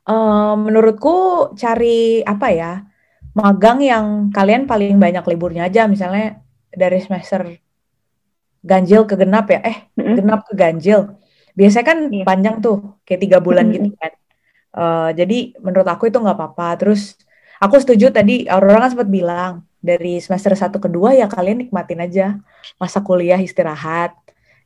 Uh, 0.00 0.56
menurutku 0.56 1.52
cari 1.54 2.24
apa 2.24 2.48
ya 2.50 2.72
magang 3.36 3.78
yang 3.84 4.06
kalian 4.34 4.66
paling 4.66 4.96
banyak 4.98 5.24
liburnya 5.26 5.68
aja. 5.70 5.86
Misalnya 5.86 6.42
dari 6.70 6.98
semester 7.02 7.58
ganjil 8.60 9.06
ke 9.06 9.14
genap 9.16 9.48
ya. 9.50 9.60
Eh 9.64 9.78
mm-hmm. 9.96 10.14
genap 10.18 10.40
ke 10.46 10.54
ganjil. 10.56 11.00
Biasanya 11.54 11.86
kan 11.86 11.98
yeah. 12.10 12.26
panjang 12.26 12.56
tuh 12.62 13.00
kayak 13.06 13.20
tiga 13.22 13.38
bulan 13.38 13.68
mm-hmm. 13.70 13.86
gitu 13.86 13.90
kan. 13.98 14.12
Uh, 14.70 15.10
jadi 15.18 15.58
menurut 15.58 15.88
aku 15.88 16.10
itu 16.10 16.18
nggak 16.18 16.36
apa-apa. 16.36 16.68
Terus 16.78 17.18
aku 17.58 17.78
setuju 17.78 18.14
tadi 18.14 18.46
Aurora 18.46 18.86
kan 18.86 18.90
sempat 18.94 19.10
bilang 19.10 19.66
dari 19.80 20.20
semester 20.20 20.52
satu 20.52 20.76
kedua 20.76 21.16
ya 21.16 21.26
kalian 21.26 21.66
nikmatin 21.66 22.00
aja. 22.02 22.26
Masa 22.78 23.02
kuliah 23.02 23.38
istirahat 23.38 24.14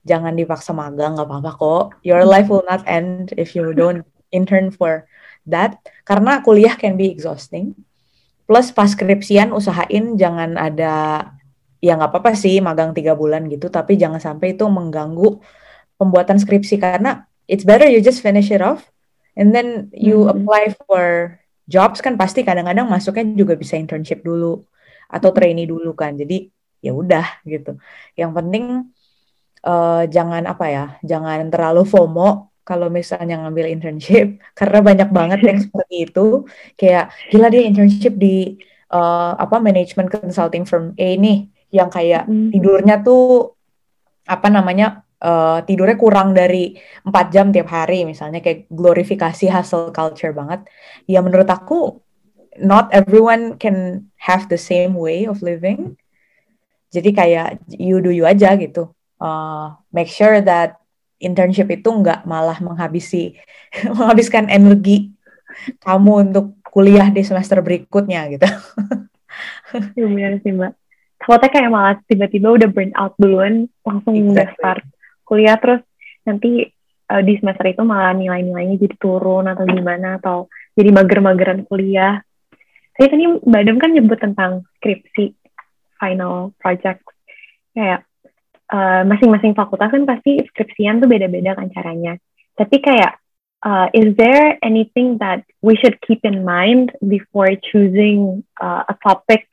jangan 0.05 0.37
dipaksa 0.37 0.77
magang 0.77 1.17
nggak 1.17 1.29
apa-apa 1.29 1.51
kok. 1.57 1.85
Your 2.05 2.23
life 2.29 2.53
will 2.53 2.65
not 2.69 2.85
end 2.85 3.33
if 3.41 3.57
you 3.57 3.73
don't 3.73 4.05
intern 4.35 4.69
for 4.75 5.09
that 5.49 5.81
karena 6.05 6.41
kuliah 6.45 6.77
can 6.77 6.97
be 6.99 7.09
exhausting. 7.09 7.77
Plus 8.45 8.69
pas 8.77 8.93
skripsian 8.93 9.57
usahain 9.57 10.21
jangan 10.21 10.61
ada 10.61 10.93
ya 11.81 11.97
nggak 11.97 12.13
apa-apa 12.13 12.37
sih 12.37 12.61
magang 12.61 12.93
tiga 12.93 13.17
bulan 13.17 13.49
gitu, 13.49 13.73
tapi 13.73 13.97
jangan 13.97 14.21
sampai 14.21 14.53
itu 14.57 14.69
mengganggu 14.69 15.41
pembuatan 15.97 16.37
skripsi 16.37 16.77
karena 16.77 17.25
it's 17.49 17.65
better 17.65 17.89
you 17.89 18.05
just 18.05 18.21
finish 18.21 18.53
it 18.53 18.61
off 18.61 18.85
and 19.37 19.53
then 19.57 19.89
you 19.93 20.25
hmm. 20.25 20.33
apply 20.33 20.73
for 20.85 21.37
jobs 21.65 22.05
kan 22.05 22.21
pasti 22.21 22.45
kadang-kadang 22.45 22.85
masuknya 22.85 23.25
juga 23.33 23.57
bisa 23.57 23.81
internship 23.81 24.21
dulu 24.21 24.65
atau 25.09 25.31
trainee 25.33 25.69
dulu 25.69 25.97
kan. 25.97 26.17
Jadi 26.17 26.49
ya 26.85 26.93
udah 26.93 27.41
gitu. 27.49 27.81
Yang 28.13 28.33
penting 28.37 28.65
uh, 29.65 30.05
jangan 30.09 30.45
apa 30.45 30.67
ya, 30.69 30.85
jangan 31.01 31.49
terlalu 31.49 31.89
FOMO 31.89 32.54
kalau 32.65 32.89
misalnya 32.89 33.45
ngambil 33.45 33.69
internship 33.71 34.41
karena 34.59 34.79
banyak 34.81 35.09
banget 35.13 35.41
yang 35.45 35.59
seperti 35.61 36.09
itu 36.11 36.27
kayak 36.75 37.13
gila 37.29 37.53
dia 37.53 37.63
internship 37.69 38.17
di 38.17 38.59
uh, 38.91 39.37
apa 39.37 39.61
management 39.61 40.09
consulting 40.09 40.65
firm 40.65 40.97
A 40.97 41.09
nih 41.21 41.49
yang 41.75 41.93
kayak 41.93 42.25
mm. 42.27 42.51
tidurnya 42.55 43.05
tuh 43.05 43.55
apa 44.25 44.49
namanya 44.49 45.05
uh, 45.21 45.61
tidurnya 45.65 45.97
kurang 45.99 46.33
dari 46.33 46.77
empat 47.05 47.27
jam 47.35 47.51
tiap 47.51 47.69
hari 47.73 48.05
misalnya 48.09 48.41
kayak 48.41 48.71
glorifikasi 48.71 49.51
hustle 49.51 49.91
culture 49.91 50.31
banget. 50.31 50.65
Ya 51.09 51.21
menurut 51.21 51.51
aku 51.51 52.01
not 52.61 52.93
everyone 52.95 53.59
can 53.59 54.09
have 54.21 54.47
the 54.47 54.61
same 54.61 54.95
way 54.95 55.27
of 55.27 55.43
living. 55.43 55.99
Jadi 56.95 57.11
kayak 57.11 57.59
you 57.75 57.99
do 57.99 58.15
you 58.15 58.23
aja 58.23 58.55
gitu. 58.55 58.95
Uh, 59.19 59.75
make 59.91 60.07
sure 60.07 60.39
that 60.39 60.84
internship 61.19 61.71
itu 61.71 61.89
nggak 61.89 62.27
malah 62.27 62.59
menghabisi 62.59 63.39
menghabiskan 63.99 64.51
energi 64.51 65.15
kamu 65.83 66.31
untuk 66.31 66.59
kuliah 66.69 67.09
di 67.11 67.23
semester 67.23 67.63
berikutnya 67.63 68.27
gitu. 68.35 68.49
Iya 69.75 70.07
benar 70.07 70.39
sih 70.43 70.55
mbak. 70.55 70.73
Takutnya 71.19 71.51
kayak 71.51 71.71
malah 71.73 71.95
tiba-tiba 72.07 72.49
udah 72.55 72.69
burn 72.71 72.93
out 72.95 73.15
duluan, 73.19 73.67
langsung 73.83 74.15
exactly. 74.15 74.31
udah 74.35 74.49
start 74.55 74.83
kuliah 75.25 75.57
terus 75.57 75.81
nanti 76.29 76.69
uh, 77.11 77.23
di 77.25 77.35
semester 77.41 77.65
itu 77.73 77.83
malah 77.83 78.13
nilai-nilainya 78.13 78.77
jadi 78.77 78.97
turun 79.01 79.49
atau 79.49 79.65
gimana 79.65 80.21
atau 80.21 80.53
jadi 80.77 80.91
mager-mageran 80.93 81.65
kuliah. 81.67 82.21
Tadi 82.95 83.07
tadi 83.11 83.25
Mbak 83.27 83.63
Dem 83.67 83.79
kan 83.83 83.91
nyebut 83.91 84.19
tentang 84.23 84.63
skripsi, 84.79 85.35
final 85.99 86.55
project. 86.63 87.03
Kayak 87.75 88.07
eh, 88.75 89.03
masing-masing 89.07 89.55
fakultas 89.55 89.95
kan 89.95 90.03
pasti 90.03 90.43
skripsian 90.51 90.99
tuh 90.99 91.07
beda-beda 91.07 91.55
kan 91.55 91.71
caranya. 91.71 92.19
Tapi 92.59 92.83
kayak 92.83 93.23
uh, 93.65 93.89
is 93.97 94.15
there 94.15 94.61
anything 94.61 95.19
that 95.19 95.43
we 95.65 95.75
should 95.81 95.99
keep 96.05 96.21
in 96.23 96.45
mind 96.45 96.93
before 97.01 97.49
choosing 97.73 98.45
uh, 98.61 98.85
a 98.87 98.95
topic 99.01 99.47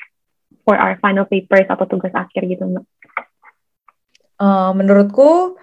for 0.67 0.75
our 0.77 0.99
final 0.99 1.25
papers 1.25 1.65
atau 1.65 1.87
tugas 1.87 2.13
akhir 2.13 2.45
gitu? 2.45 2.67
Uh, 4.37 4.71
menurutku 4.75 5.57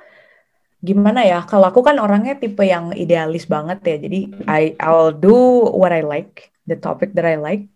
gimana 0.82 1.22
ya? 1.26 1.44
Kalau 1.44 1.70
aku 1.70 1.84
kan 1.84 1.98
orangnya 1.98 2.38
tipe 2.38 2.64
yang 2.64 2.90
idealis 2.96 3.46
banget 3.46 3.78
ya. 3.84 3.96
Jadi 4.02 4.20
I 4.48 4.74
I'll 4.80 5.14
do 5.14 5.68
what 5.74 5.94
I 5.94 6.02
like, 6.02 6.50
the 6.66 6.78
topic 6.78 7.14
that 7.14 7.26
I 7.28 7.38
like. 7.38 7.66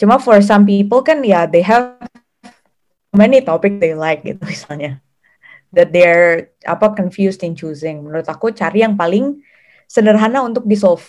Cuma 0.00 0.16
for 0.16 0.40
some 0.40 0.64
people 0.64 1.04
kan 1.04 1.20
ya 1.20 1.44
they 1.44 1.60
have 1.60 2.00
many 3.14 3.42
topic 3.42 3.78
they 3.78 3.94
like 3.94 4.22
gitu 4.22 4.40
misalnya. 4.42 5.02
That 5.70 5.94
they're 5.94 6.50
apa 6.66 6.98
confused 6.98 7.46
in 7.46 7.54
choosing. 7.54 8.02
Menurut 8.02 8.26
aku 8.26 8.50
cari 8.50 8.82
yang 8.82 8.98
paling 8.98 9.38
sederhana 9.90 10.42
untuk 10.42 10.66
di 10.66 10.78
solve 10.78 11.02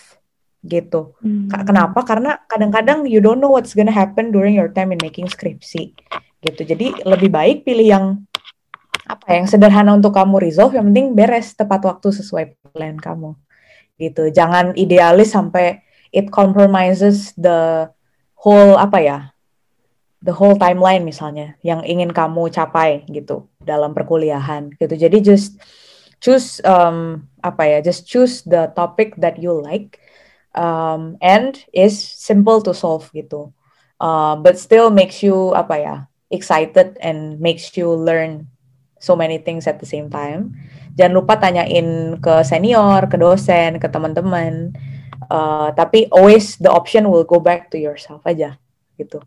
gitu 0.62 1.18
hmm. 1.18 1.50
kenapa? 1.66 2.06
Karena 2.06 2.38
kadang-kadang 2.46 3.02
you 3.10 3.18
don't 3.18 3.42
know 3.42 3.50
what's 3.50 3.74
gonna 3.74 3.94
happen 3.94 4.30
during 4.30 4.54
your 4.54 4.70
time 4.70 4.94
in 4.94 4.98
making 5.02 5.26
skripsi 5.26 5.94
gitu. 6.42 6.62
Jadi 6.62 7.02
lebih 7.02 7.30
baik 7.30 7.66
pilih 7.66 7.86
yang 7.86 8.06
apa 9.02 9.34
yang 9.34 9.50
sederhana 9.50 9.98
untuk 9.98 10.14
kamu 10.14 10.38
resolve 10.38 10.78
yang 10.78 10.86
penting 10.94 11.18
beres 11.18 11.58
tepat 11.58 11.82
waktu 11.82 12.14
sesuai 12.14 12.54
plan 12.70 12.94
kamu 12.94 13.34
gitu. 13.98 14.30
Jangan 14.30 14.78
idealis 14.78 15.34
sampai 15.34 15.82
it 16.14 16.30
compromises 16.30 17.34
the 17.34 17.90
whole 18.38 18.78
apa 18.78 18.98
ya 19.02 19.18
the 20.22 20.32
whole 20.32 20.54
timeline 20.54 21.02
misalnya 21.02 21.58
yang 21.66 21.82
ingin 21.82 22.14
kamu 22.14 22.48
capai 22.54 23.02
gitu 23.10 23.50
dalam 23.58 23.90
perkuliahan 23.92 24.70
gitu. 24.78 24.94
Jadi 24.94 25.18
just 25.18 25.58
choose 26.22 26.62
um, 26.62 27.26
apa 27.42 27.66
ya, 27.66 27.78
just 27.82 28.06
choose 28.06 28.46
the 28.46 28.70
topic 28.78 29.18
that 29.18 29.36
you 29.42 29.50
like 29.50 29.98
um, 30.54 31.18
and 31.18 31.66
is 31.74 31.98
simple 31.98 32.62
to 32.62 32.70
solve 32.70 33.10
gitu. 33.10 33.50
Uh, 33.98 34.38
but 34.38 34.58
still 34.58 34.90
makes 34.90 35.22
you 35.22 35.54
apa 35.58 35.74
ya, 35.78 35.94
excited 36.30 36.98
and 37.02 37.42
makes 37.42 37.74
you 37.74 37.90
learn 37.90 38.46
so 39.02 39.18
many 39.18 39.38
things 39.42 39.66
at 39.66 39.82
the 39.82 39.86
same 39.86 40.06
time. 40.06 40.54
Jangan 40.94 41.18
lupa 41.18 41.34
tanyain 41.38 42.18
ke 42.22 42.46
senior, 42.46 43.10
ke 43.10 43.18
dosen, 43.18 43.82
ke 43.82 43.86
teman-teman. 43.90 44.70
Uh, 45.26 45.70
tapi 45.74 46.06
always 46.14 46.58
the 46.58 46.70
option 46.70 47.10
will 47.10 47.26
go 47.26 47.42
back 47.42 47.70
to 47.70 47.78
yourself 47.78 48.22
aja 48.26 48.58
gitu. 48.98 49.22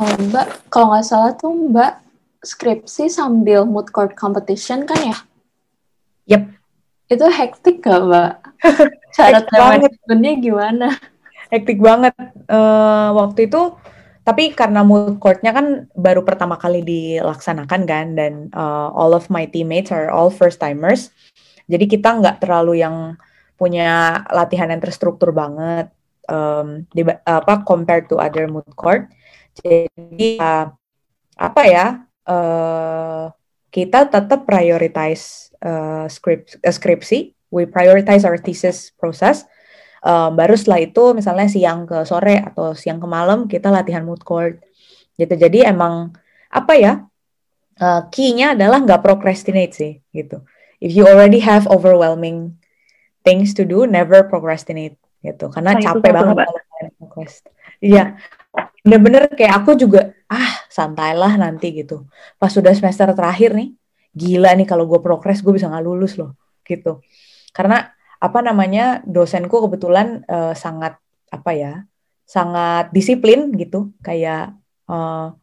Oh, 0.00 0.08
Mbak, 0.08 0.72
kalau 0.72 0.96
nggak 0.96 1.04
salah 1.04 1.36
tuh 1.36 1.52
Mbak 1.52 1.92
skripsi 2.40 3.12
sambil 3.12 3.68
mood 3.68 3.92
court 3.92 4.16
competition 4.16 4.88
kan 4.88 4.96
ya? 4.96 5.18
Yep. 6.24 6.42
Itu 7.12 7.28
hektik 7.28 7.84
gak 7.84 8.08
Mbak? 8.08 8.32
Cara 9.20 9.44
manajemennya 9.76 10.32
gimana? 10.40 10.88
Hektik 11.52 11.84
banget. 11.84 12.16
Uh, 12.48 13.12
waktu 13.12 13.52
itu, 13.52 13.76
tapi 14.24 14.56
karena 14.56 14.80
mood 14.80 15.20
court-nya 15.20 15.52
kan 15.52 15.92
baru 15.92 16.24
pertama 16.24 16.56
kali 16.56 16.80
dilaksanakan 16.80 17.82
kan, 17.84 18.06
dan 18.16 18.48
uh, 18.56 18.88
all 18.96 19.12
of 19.12 19.28
my 19.28 19.44
teammates 19.44 19.92
are 19.92 20.08
all 20.08 20.32
first 20.32 20.64
timers. 20.64 21.12
Jadi 21.68 21.84
kita 21.84 22.16
nggak 22.16 22.40
terlalu 22.40 22.80
yang 22.80 23.20
punya 23.60 24.24
latihan 24.32 24.72
yang 24.72 24.80
terstruktur 24.80 25.36
banget 25.36 25.92
um, 26.24 26.88
di, 26.88 27.04
apa 27.04 27.68
compared 27.68 28.08
to 28.08 28.16
other 28.16 28.48
mood 28.48 28.64
court. 28.72 29.12
Jadi 29.58 30.38
uh, 30.38 30.66
apa 31.40 31.62
ya? 31.66 31.86
Uh, 32.26 33.32
kita 33.70 34.10
tetap 34.10 34.46
prioritize 34.46 35.54
uh, 35.62 36.06
skrip, 36.10 36.46
uh, 36.62 36.74
skripsi, 36.74 37.34
we 37.54 37.66
prioritize 37.66 38.26
our 38.26 38.38
thesis 38.38 38.90
process. 38.94 39.46
Um, 40.00 40.32
baru 40.32 40.56
setelah 40.56 40.80
itu 40.80 41.12
misalnya 41.12 41.46
siang 41.46 41.84
ke 41.84 42.08
sore 42.08 42.40
atau 42.40 42.72
siang 42.72 42.98
ke 42.98 43.04
malam 43.04 43.44
kita 43.44 43.68
latihan 43.68 44.02
mood 44.02 44.24
court 44.24 44.64
gitu. 45.20 45.34
Jadi 45.36 45.66
emang 45.66 46.14
apa 46.48 46.74
ya? 46.74 46.92
Uh, 47.80 48.04
key-nya 48.12 48.52
adalah 48.52 48.80
nggak 48.84 49.00
procrastinate 49.00 49.72
sih 49.72 49.92
gitu. 50.12 50.44
If 50.80 50.92
you 50.96 51.08
already 51.08 51.40
have 51.44 51.68
overwhelming 51.68 52.60
things 53.24 53.52
to 53.56 53.68
do, 53.68 53.84
never 53.84 54.24
procrastinate 54.24 54.96
gitu. 55.20 55.52
Karena 55.52 55.76
nah, 55.76 55.80
capek 55.80 56.12
banget 56.12 56.36
kalau 56.36 56.60
Iya, 57.80 58.20
bener-bener 58.84 59.28
kayak 59.36 59.62
aku 59.62 59.76
juga 59.76 60.16
ah 60.26 60.64
santailah 60.72 61.36
nanti 61.36 61.74
gitu. 61.84 62.06
Pas 62.40 62.50
sudah 62.50 62.72
semester 62.72 63.10
terakhir 63.12 63.54
nih, 63.54 63.74
gila 64.14 64.54
nih 64.56 64.66
kalau 64.66 64.88
gue 64.88 65.00
progres 65.02 65.44
gue 65.44 65.54
bisa 65.54 65.68
nggak 65.68 65.84
lulus 65.84 66.16
loh 66.16 66.34
gitu. 66.64 67.02
Karena 67.54 67.90
apa 68.20 68.38
namanya 68.44 69.00
dosenku 69.08 69.64
kebetulan 69.68 70.22
uh, 70.28 70.52
sangat 70.52 71.00
apa 71.32 71.50
ya 71.54 71.72
sangat 72.24 72.90
disiplin 72.94 73.52
gitu. 73.54 73.92
Kayak 74.02 74.54
uh, 74.90 75.34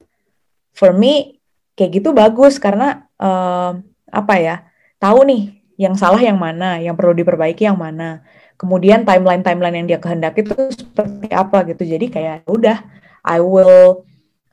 for 0.73 0.91
me 0.93 1.41
kayak 1.77 2.01
gitu 2.01 2.09
bagus 2.13 2.57
karena 2.57 3.05
uh, 3.21 3.77
apa 4.09 4.35
ya 4.39 4.55
tahu 4.97 5.27
nih 5.29 5.57
yang 5.77 5.93
salah 5.93 6.17
yang 6.17 6.41
mana 6.41 6.81
yang 6.81 6.97
perlu 6.97 7.13
diperbaiki 7.13 7.69
yang 7.69 7.77
mana 7.77 8.25
kemudian 8.57 9.05
timeline 9.05 9.45
timeline 9.45 9.77
yang 9.79 9.87
dia 9.87 9.99
kehendaki 10.01 10.41
itu 10.41 10.53
seperti 10.73 11.29
apa 11.31 11.63
gitu 11.69 11.83
jadi 11.85 12.05
kayak 12.09 12.35
ya 12.43 12.49
udah 12.49 12.77
I 13.23 13.39
will 13.39 14.03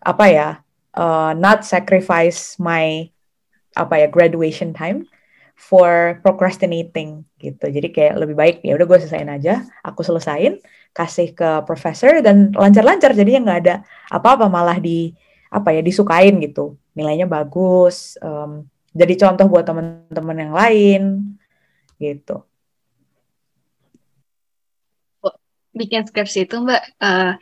apa 0.04 0.24
ya 0.28 0.48
uh, 0.94 1.32
not 1.34 1.64
sacrifice 1.64 2.60
my 2.60 3.08
apa 3.74 4.04
ya 4.04 4.06
graduation 4.06 4.70
time 4.76 5.08
for 5.54 6.18
procrastinating 6.22 7.22
gitu. 7.38 7.66
Jadi 7.70 7.88
kayak 7.94 8.14
lebih 8.18 8.36
baik 8.36 8.56
ya 8.66 8.74
udah 8.74 8.86
gue 8.86 8.98
selesaiin 9.06 9.30
aja, 9.30 9.62
aku 9.86 10.02
selesain, 10.02 10.58
kasih 10.94 11.34
ke 11.34 11.62
profesor 11.66 12.18
dan 12.22 12.50
lancar-lancar 12.54 13.14
jadinya 13.14 13.50
nggak 13.50 13.60
ada 13.66 13.74
apa-apa 14.10 14.50
malah 14.50 14.78
di 14.78 15.14
apa 15.50 15.70
ya 15.74 15.80
disukain 15.82 16.38
gitu. 16.42 16.74
Nilainya 16.94 17.26
bagus, 17.26 18.18
um, 18.22 18.66
jadi 18.94 19.14
contoh 19.18 19.46
buat 19.50 19.66
teman-teman 19.66 20.36
yang 20.38 20.54
lain 20.54 21.02
gitu. 21.98 22.42
Bikin 25.74 26.06
skripsi 26.06 26.46
itu 26.46 26.62
Mbak 26.62 26.82
uh, 27.02 27.32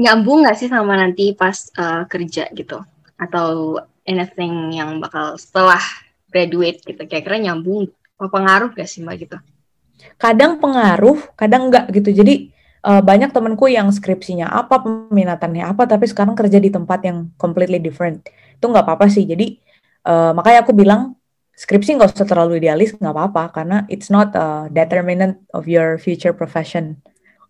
nyambung 0.00 0.46
nggak 0.46 0.56
sih 0.56 0.68
sama 0.72 0.96
nanti 0.96 1.36
pas 1.36 1.68
uh, 1.76 2.08
kerja 2.08 2.48
gitu? 2.56 2.80
Atau 3.20 3.76
anything 4.08 4.72
yang 4.72 4.96
bakal 5.02 5.36
setelah 5.36 5.80
graduate 6.32 6.80
gitu 6.86 7.02
kira-kira 7.04 7.36
nyambung? 7.36 7.90
Apa 8.16 8.28
pengaruh 8.32 8.70
gak 8.76 8.88
sih 8.88 9.00
mbak 9.00 9.16
gitu? 9.28 9.36
Kadang 10.16 10.60
pengaruh 10.60 11.20
kadang 11.36 11.68
enggak 11.68 11.88
gitu. 11.92 12.12
Jadi 12.12 12.52
uh, 12.84 13.00
banyak 13.00 13.32
temenku 13.32 13.68
yang 13.68 13.88
skripsinya 13.92 14.48
apa 14.48 14.80
peminatannya 14.80 15.64
apa 15.64 15.84
tapi 15.84 16.08
sekarang 16.08 16.36
kerja 16.36 16.60
di 16.60 16.72
tempat 16.72 17.00
yang 17.04 17.28
completely 17.36 17.80
different. 17.80 18.24
Itu 18.56 18.68
nggak 18.68 18.84
apa-apa 18.84 19.08
sih. 19.08 19.24
Jadi 19.24 19.56
uh, 20.04 20.32
makanya 20.36 20.64
aku 20.64 20.72
bilang 20.76 21.16
skripsi 21.56 21.96
nggak 21.96 22.16
usah 22.16 22.28
terlalu 22.28 22.60
idealis 22.60 22.96
nggak 22.96 23.12
apa-apa. 23.12 23.44
Karena 23.52 23.76
it's 23.88 24.08
not 24.08 24.32
a 24.36 24.68
determinant 24.72 25.40
of 25.56 25.68
your 25.68 25.96
future 25.96 26.32
profession 26.32 27.00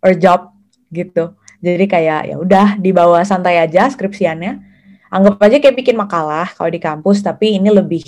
or 0.01 0.13
job 0.17 0.53
gitu. 0.93 1.37
Jadi 1.61 1.85
kayak 1.85 2.21
ya 2.33 2.37
udah 2.41 2.81
dibawa 2.81 3.21
santai 3.25 3.61
aja 3.61 3.89
skripsiannya. 3.93 4.69
Anggap 5.11 5.43
aja 5.43 5.57
kayak 5.61 5.77
bikin 5.77 5.97
makalah 5.99 6.49
kalau 6.55 6.71
di 6.73 6.81
kampus 6.81 7.21
tapi 7.21 7.59
ini 7.59 7.69
lebih 7.69 8.05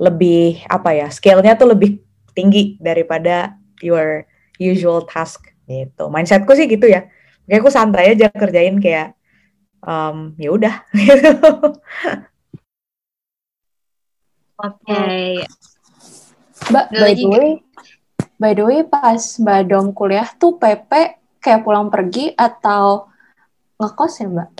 lebih 0.00 0.66
apa 0.66 0.90
ya 0.96 1.06
scale-nya 1.12 1.54
tuh 1.54 1.70
lebih 1.70 2.02
tinggi 2.34 2.74
daripada 2.82 3.54
your 3.84 4.26
usual 4.58 5.06
task 5.06 5.46
gitu. 5.70 6.10
Mindsetku 6.10 6.50
sih 6.58 6.66
gitu 6.66 6.90
ya. 6.90 7.06
Kayak 7.46 7.60
aku 7.62 7.70
santai 7.70 8.16
aja 8.16 8.26
kerjain 8.32 8.82
kayak 8.82 9.14
um, 9.84 10.34
ya 10.40 10.50
udah. 10.50 10.74
Oke. 14.62 14.86
Okay. 14.86 15.42
mbak 16.70 16.86
by 16.94 17.10
the 17.18 17.26
way 17.26 17.50
by 18.42 18.58
the 18.58 18.66
way 18.66 18.82
pas 18.82 19.22
mbak 19.38 19.70
dom 19.70 19.94
kuliah 19.94 20.26
tuh 20.34 20.58
PP 20.58 20.90
kayak 21.38 21.62
pulang 21.62 21.86
pergi 21.86 22.34
atau 22.34 23.06
ngekos 23.78 24.18
ya 24.18 24.26
mbak 24.26 24.50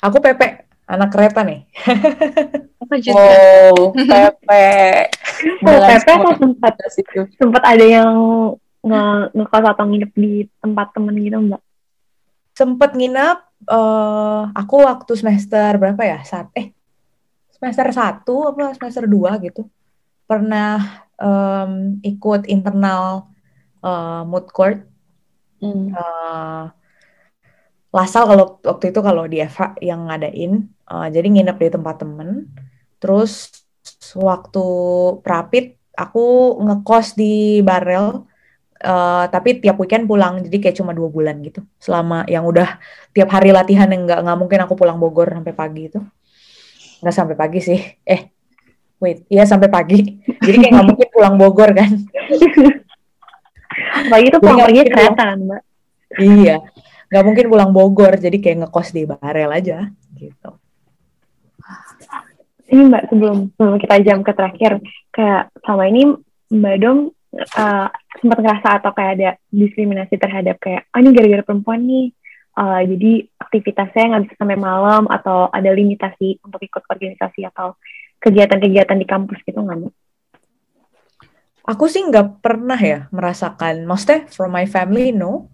Aku 0.00 0.16
Pepe, 0.16 0.64
anak 0.88 1.12
kereta 1.12 1.44
nih. 1.44 1.68
Oh, 2.80 3.92
Pepe. 3.92 4.64
oh, 5.60 5.80
Pepe 5.84 6.10
atau 6.16 6.32
sempat 6.40 6.74
sempat 7.36 7.62
ada 7.68 7.84
yang 7.84 8.10
nge 8.80 9.04
ngekos 9.36 9.64
atau 9.76 9.84
nginep 9.84 10.12
di 10.16 10.48
tempat 10.58 10.96
temen 10.96 11.14
gitu 11.20 11.36
mbak? 11.36 11.62
Sempet 12.56 12.96
nginep. 12.96 13.38
Uh, 13.68 14.48
aku 14.56 14.88
waktu 14.88 15.12
semester 15.20 15.76
berapa 15.76 16.00
ya? 16.00 16.24
Saat 16.24 16.48
eh 16.56 16.72
semester 17.60 17.92
satu 17.92 18.48
apa 18.48 18.72
semester 18.72 19.04
dua 19.04 19.36
gitu 19.36 19.68
pernah 20.24 21.04
um, 21.20 22.00
ikut 22.02 22.48
internal 22.48 23.30
uh, 23.84 24.24
mood 24.24 24.48
court. 24.50 24.88
Hmm. 25.60 25.92
Uh, 25.92 26.72
Lasal 27.90 28.22
kalau 28.30 28.62
waktu 28.62 28.94
itu 28.94 29.00
kalau 29.02 29.26
di 29.26 29.42
Eva 29.42 29.74
yang 29.82 30.06
ngadain, 30.06 30.62
uh, 30.86 31.10
jadi 31.10 31.26
nginep 31.26 31.58
di 31.58 31.68
tempat 31.74 31.98
temen. 31.98 32.46
Terus 33.02 33.50
waktu 34.14 34.66
Prapit 35.26 35.74
aku 35.98 36.54
ngekos 36.62 37.18
di 37.18 37.58
Barel, 37.66 38.22
uh, 38.86 39.26
tapi 39.26 39.58
tiap 39.58 39.82
weekend 39.82 40.06
pulang, 40.06 40.38
jadi 40.46 40.56
kayak 40.62 40.76
cuma 40.78 40.94
dua 40.94 41.10
bulan 41.10 41.42
gitu. 41.42 41.66
Selama 41.82 42.22
yang 42.30 42.46
udah 42.46 42.78
tiap 43.10 43.26
hari 43.34 43.50
latihan 43.50 43.90
yang 43.90 44.06
nggak 44.06 44.22
nggak 44.22 44.38
mungkin 44.38 44.58
aku 44.62 44.78
pulang 44.78 45.02
Bogor 45.02 45.26
sampai 45.26 45.50
pagi 45.50 45.90
itu. 45.90 45.98
Nggak 47.02 47.14
sampai 47.18 47.34
pagi 47.34 47.58
sih. 47.58 47.80
Eh, 48.06 48.30
wait, 49.00 49.24
iya 49.32 49.48
sampai 49.48 49.72
pagi. 49.72 50.20
Jadi 50.46 50.56
kayak 50.60 50.72
nggak 50.76 50.88
mungkin 50.92 51.08
pulang 51.10 51.34
Bogor 51.40 51.70
kan. 51.72 51.92
Pagi 54.12 54.26
itu 54.28 54.38
pulang 54.38 54.60
pergi 54.60 54.82
kereta 54.86 55.24
kan, 55.34 55.38
Mbak? 55.40 55.62
Iya 56.20 56.56
nggak 57.10 57.24
mungkin 57.26 57.46
pulang 57.50 57.70
Bogor 57.74 58.14
jadi 58.14 58.38
kayak 58.38 58.58
ngekos 58.64 58.94
di 58.94 59.02
Barel 59.02 59.50
aja 59.50 59.90
gitu 60.14 60.50
ini 62.70 62.86
mbak 62.86 63.10
sebelum, 63.10 63.50
sebelum 63.58 63.76
kita 63.82 63.96
jam 64.06 64.22
ke 64.22 64.30
terakhir 64.30 64.78
kayak 65.10 65.50
sama 65.66 65.90
ini 65.90 66.14
mbak 66.54 66.78
Dom 66.78 67.10
uh, 67.34 67.88
sempat 68.22 68.38
ngerasa 68.38 68.78
atau 68.78 68.94
kayak 68.94 69.12
ada 69.18 69.30
diskriminasi 69.50 70.14
terhadap 70.22 70.62
kayak 70.62 70.86
ah 70.94 71.02
ini 71.02 71.10
gara-gara 71.10 71.42
perempuan 71.42 71.82
nih 71.82 72.14
uh, 72.54 72.78
jadi 72.86 73.26
aktivitasnya 73.42 74.04
nggak 74.14 74.22
bisa 74.30 74.34
sampai 74.38 74.58
malam 74.58 75.10
atau 75.10 75.50
ada 75.50 75.70
limitasi 75.74 76.38
untuk 76.46 76.62
ikut 76.62 76.86
organisasi 76.86 77.42
atau 77.50 77.74
kegiatan-kegiatan 78.20 78.96
di 79.00 79.06
kampus 79.08 79.40
gitu 79.42 79.64
nggak 79.64 79.76
mbak? 79.80 79.94
Aku 81.68 81.88
sih 81.88 82.04
nggak 82.04 82.44
pernah 82.44 82.78
ya 82.78 83.06
merasakan, 83.12 83.84
maksudnya 83.88 84.28
from 84.32 84.52
my 84.52 84.66
family 84.68 85.12
no, 85.12 85.48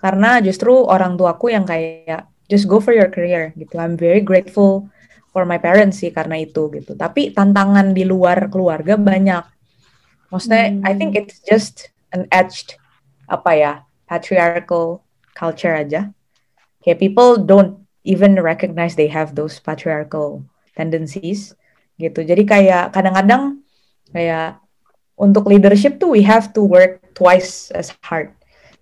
karena 0.00 0.40
justru 0.40 0.72
orang 0.72 1.14
tuaku 1.16 1.52
yang 1.52 1.64
kayak 1.68 2.28
just 2.50 2.66
go 2.66 2.80
for 2.82 2.90
your 2.90 3.08
career 3.12 3.52
gitu. 3.54 3.78
I'm 3.78 3.94
very 3.94 4.24
grateful 4.24 4.90
for 5.30 5.46
my 5.46 5.62
parents 5.62 6.02
sih 6.02 6.10
karena 6.10 6.42
itu 6.42 6.66
gitu. 6.74 6.98
Tapi 6.98 7.30
tantangan 7.30 7.94
di 7.94 8.02
luar 8.02 8.50
keluarga 8.50 8.98
banyak. 8.98 9.46
Maksudnya 10.34 10.74
hmm. 10.74 10.82
I 10.82 10.92
think 10.98 11.14
it's 11.14 11.38
just 11.46 11.94
an 12.10 12.26
edged 12.34 12.74
apa 13.30 13.50
ya 13.54 13.72
patriarchal 14.10 15.06
culture 15.38 15.76
aja. 15.76 16.10
Kayak 16.82 16.98
people 16.98 17.38
don't 17.38 17.86
even 18.02 18.34
recognize 18.40 18.98
they 18.98 19.12
have 19.12 19.38
those 19.38 19.62
patriarchal 19.62 20.42
tendencies 20.74 21.54
gitu. 22.00 22.24
Jadi 22.24 22.48
kayak 22.48 22.96
kadang-kadang 22.96 23.60
kayak 24.10 24.58
untuk 25.20 25.46
leadership 25.52 26.00
tuh 26.00 26.16
we 26.16 26.24
have 26.24 26.50
to 26.56 26.64
work 26.64 27.04
twice 27.12 27.68
as 27.76 27.92
hard 28.08 28.32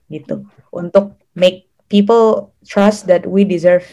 gitu 0.06 0.46
untuk 0.70 1.18
make 1.34 1.66
people 1.90 2.54
trust 2.62 3.10
that 3.10 3.26
we 3.26 3.42
deserve 3.42 3.84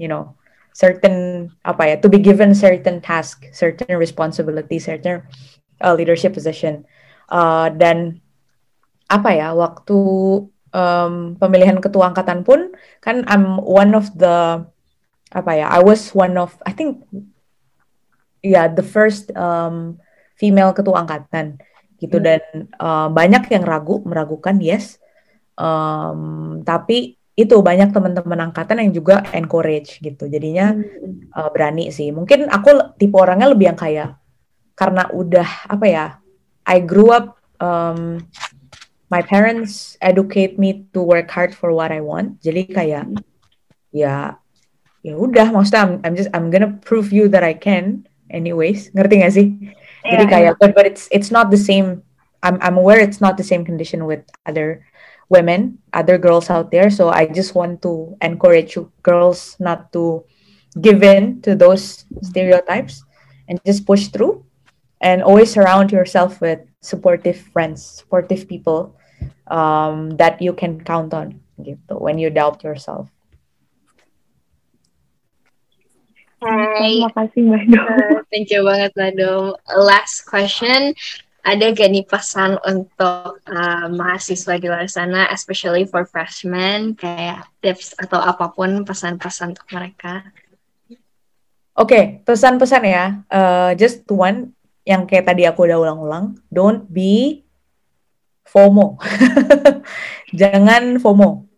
you 0.00 0.08
know 0.08 0.32
certain 0.72 1.46
apa 1.66 1.92
ya 1.92 1.96
to 2.00 2.08
be 2.08 2.16
given 2.16 2.56
certain 2.56 3.04
task, 3.04 3.44
certain 3.52 4.00
responsibility, 4.00 4.80
certain 4.80 5.20
uh, 5.84 5.92
leadership 5.92 6.32
position. 6.32 6.86
Uh, 7.30 7.70
dan 7.76 8.18
apa 9.10 9.30
ya 9.34 9.48
waktu 9.54 9.98
um, 10.72 11.14
pemilihan 11.36 11.78
ketua 11.82 12.10
angkatan 12.10 12.46
pun 12.46 12.74
kan 13.02 13.26
I'm 13.26 13.58
one 13.60 13.94
of 13.94 14.10
the 14.16 14.66
apa 15.30 15.52
ya 15.54 15.66
I 15.70 15.82
was 15.82 16.10
one 16.14 16.34
of 16.38 16.58
I 16.66 16.74
think 16.74 17.06
ya 18.40 18.68
the 18.68 18.84
first 18.84 19.32
um, 19.36 20.00
female 20.36 20.72
ketua 20.72 21.04
angkatan 21.04 21.60
gitu 22.00 22.16
hmm. 22.16 22.24
dan 22.24 22.42
uh, 22.80 23.08
banyak 23.12 23.44
yang 23.52 23.64
ragu 23.64 24.00
meragukan 24.08 24.56
yes 24.58 24.96
um, 25.60 26.60
tapi 26.64 27.20
itu 27.36 27.56
banyak 27.60 27.92
teman-teman 27.92 28.52
angkatan 28.52 28.84
yang 28.84 28.92
juga 28.92 29.24
encourage 29.32 30.00
gitu 30.00 30.28
jadinya 30.28 30.72
hmm. 30.76 31.32
uh, 31.36 31.48
berani 31.52 31.92
sih 31.92 32.08
mungkin 32.10 32.48
aku 32.48 32.96
tipe 32.96 33.16
orangnya 33.16 33.52
lebih 33.52 33.72
yang 33.72 33.78
kayak 33.78 34.16
karena 34.74 35.08
udah 35.12 35.48
apa 35.68 35.86
ya 35.86 36.06
I 36.64 36.80
grew 36.80 37.12
up 37.12 37.36
um, 37.60 38.24
my 39.12 39.20
parents 39.20 40.00
educate 40.00 40.56
me 40.56 40.88
to 40.96 41.04
work 41.04 41.28
hard 41.28 41.52
for 41.52 41.76
what 41.76 41.92
I 41.92 42.00
want 42.00 42.40
jadi 42.40 42.64
kayak 42.64 43.04
hmm. 43.12 43.20
ya 43.92 44.40
ya 45.00 45.14
udah 45.16 45.48
maksudnya 45.52 45.80
I'm, 45.84 45.92
I'm 46.04 46.14
just 46.16 46.32
I'm 46.32 46.48
gonna 46.52 46.76
prove 46.80 47.12
you 47.12 47.28
that 47.32 47.44
I 47.44 47.56
can 47.56 48.08
anyways 48.30 48.90
ngerti 48.94 49.14
gak 49.20 49.34
sih? 49.34 49.46
Yeah, 50.06 50.16
jadi 50.16 50.24
kayak 50.30 50.52
but 50.62 50.72
but 50.72 50.86
it's 50.88 51.10
it's 51.12 51.28
not 51.28 51.50
the 51.52 51.60
same. 51.60 52.00
I'm 52.40 52.56
I'm 52.64 52.80
aware 52.80 52.96
it's 53.02 53.20
not 53.20 53.36
the 53.36 53.44
same 53.44 53.68
condition 53.68 54.08
with 54.08 54.24
other 54.48 54.86
women 55.28 55.78
other 55.92 56.16
girls 56.16 56.48
out 56.48 56.72
there. 56.72 56.88
So 56.88 57.12
I 57.12 57.28
just 57.28 57.54
want 57.54 57.82
to 57.84 58.16
encourage 58.24 58.74
you 58.74 58.88
girls 59.04 59.60
not 59.60 59.92
to 59.92 60.24
give 60.80 61.04
in 61.04 61.42
to 61.44 61.52
those 61.52 62.08
stereotypes 62.24 63.04
and 63.50 63.60
just 63.66 63.84
push 63.84 64.08
through. 64.08 64.46
And 65.00 65.24
always 65.24 65.48
surround 65.48 65.92
yourself 65.92 66.44
with 66.44 66.60
supportive 66.80 67.36
friends 67.52 67.84
supportive 67.84 68.48
people 68.48 68.96
um, 69.48 70.16
that 70.16 70.40
you 70.40 70.52
can 70.52 70.80
count 70.80 71.12
on 71.12 71.40
gitu 71.60 72.00
when 72.00 72.16
you 72.16 72.32
doubt 72.32 72.64
yourself 72.64 73.12
Terima 76.78 77.10
kasih 77.10 77.40
Mbak 77.46 77.64
Dom. 77.66 77.82
Uh, 77.82 78.20
thank 78.30 78.48
you 78.52 78.62
banget 78.62 78.90
Mbak 78.94 79.12
Dom. 79.18 79.44
Last 79.74 80.28
question. 80.28 80.94
Ada 81.40 81.72
gak 81.72 81.88
nih 81.88 82.04
pesan 82.04 82.60
untuk 82.68 83.40
uh, 83.48 83.86
mahasiswa 83.88 84.60
di 84.60 84.68
luar 84.68 84.84
sana, 84.92 85.24
especially 85.32 85.88
for 85.88 86.04
freshmen, 86.04 86.92
kayak 86.92 87.48
tips 87.64 87.96
atau 87.96 88.20
apa 88.20 88.52
pun 88.52 88.84
pesan-pesan 88.84 89.56
untuk 89.56 89.64
mereka? 89.72 90.20
Oke, 91.80 91.96
okay, 91.96 92.02
pesan-pesan 92.28 92.82
ya. 92.84 93.24
Uh, 93.32 93.72
just 93.72 94.04
one 94.12 94.52
yang 94.84 95.08
kayak 95.08 95.32
tadi 95.32 95.48
aku 95.48 95.64
udah 95.64 95.80
ulang-ulang. 95.80 96.36
Don't 96.52 96.84
be 96.92 97.40
FOMO. 98.44 99.00
Jangan 100.40 101.00
FOMO. 101.00 101.48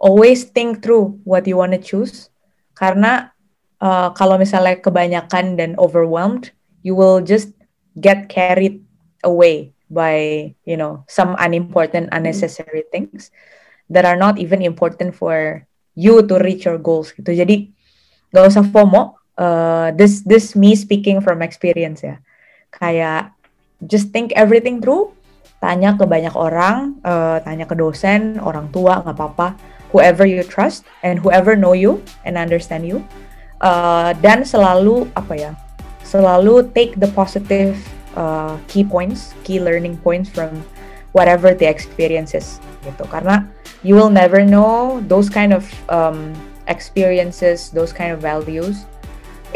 Always 0.00 0.48
think 0.48 0.80
through 0.80 1.20
what 1.28 1.44
you 1.44 1.60
wanna 1.60 1.76
choose. 1.76 2.32
Karena 2.72 3.35
uh, 3.80 4.12
kalau 4.14 4.40
misalnya 4.40 4.78
kebanyakan 4.80 5.56
dan 5.56 5.76
overwhelmed, 5.76 6.52
you 6.80 6.96
will 6.96 7.20
just 7.20 7.52
get 7.98 8.28
carried 8.28 8.84
away 9.24 9.72
by 9.88 10.50
you 10.66 10.76
know 10.76 11.04
some 11.06 11.36
unimportant, 11.38 12.10
unnecessary 12.12 12.84
things 12.90 13.30
that 13.90 14.04
are 14.04 14.18
not 14.18 14.38
even 14.38 14.62
important 14.62 15.14
for 15.14 15.62
you 15.94 16.22
to 16.26 16.34
reach 16.42 16.66
your 16.66 16.78
goals. 16.78 17.12
Gitu. 17.14 17.32
Jadi 17.32 17.56
gak 18.34 18.50
usah 18.52 18.66
FOMO. 18.66 19.16
Uh, 19.36 19.92
this 19.92 20.24
this 20.24 20.56
me 20.56 20.72
speaking 20.72 21.20
from 21.20 21.44
experience 21.44 22.00
ya. 22.00 22.16
Kayak 22.72 23.36
just 23.84 24.10
think 24.12 24.32
everything 24.32 24.80
through. 24.80 25.12
Tanya 25.56 25.96
ke 25.96 26.04
banyak 26.04 26.36
orang, 26.36 27.00
uh, 27.00 27.40
tanya 27.40 27.64
ke 27.64 27.72
dosen, 27.72 28.36
orang 28.44 28.68
tua, 28.68 29.00
nggak 29.00 29.16
apa-apa. 29.16 29.56
Whoever 29.88 30.28
you 30.28 30.44
trust 30.44 30.84
and 31.00 31.16
whoever 31.16 31.56
know 31.56 31.72
you 31.72 32.04
and 32.28 32.36
understand 32.36 32.84
you 32.84 33.00
uh, 33.60 34.12
dan 34.24 34.42
selalu 34.42 35.08
apa 35.16 35.34
ya 35.36 35.52
selalu 36.06 36.66
take 36.72 36.94
the 37.00 37.10
positive 37.12 37.76
uh, 38.14 38.56
key 38.70 38.84
points 38.84 39.34
key 39.42 39.58
learning 39.58 39.96
points 40.00 40.30
from 40.30 40.50
whatever 41.16 41.56
the 41.56 41.64
experiences 41.64 42.60
gitu. 42.84 43.08
Karena 43.08 43.48
you 43.80 43.96
will 43.96 44.12
never 44.12 44.44
know 44.44 45.00
those 45.08 45.32
kind 45.32 45.56
of 45.56 45.64
um, 45.88 46.36
experiences 46.68 47.72
those 47.72 47.90
kind 47.94 48.12
of 48.12 48.20
values 48.20 48.84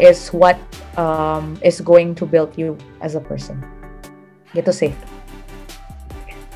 is 0.01 0.33
what 0.33 0.57
um, 0.97 1.59
is 1.61 1.77
going 1.77 2.17
to 2.17 2.25
build 2.25 2.49
you 2.57 2.73
as 3.05 3.13
a 3.13 3.21
person. 3.21 3.61
Gitu 4.57 4.73
sih 4.73 4.91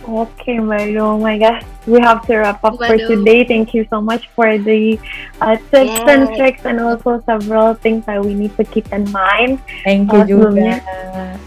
Okay, 0.06 0.60
Mario. 0.60 1.18
Oh 1.18 1.20
my 1.20 1.38
gosh, 1.38 1.66
we 1.88 2.00
have 2.00 2.22
to 2.28 2.38
wrap 2.38 2.64
up 2.64 2.78
for 2.78 2.98
today. 2.98 3.44
Thank 3.44 3.74
you 3.74 3.88
so 3.90 4.02
much 4.02 4.30
for 4.38 4.58
the 4.58 5.00
uh, 5.42 5.58
tips 5.74 5.98
Yay. 5.98 6.06
and 6.06 6.30
tricks 6.38 6.62
and 6.66 6.80
also 6.80 7.24
several 7.26 7.74
things 7.74 8.06
that 8.06 8.24
we 8.24 8.34
need 8.34 8.56
to 8.58 8.64
keep 8.64 8.92
in 8.94 9.10
mind. 9.12 9.60
Thank 9.84 10.14
you, 10.14 10.20
uh, 10.20 10.26
Julia. 10.26 11.40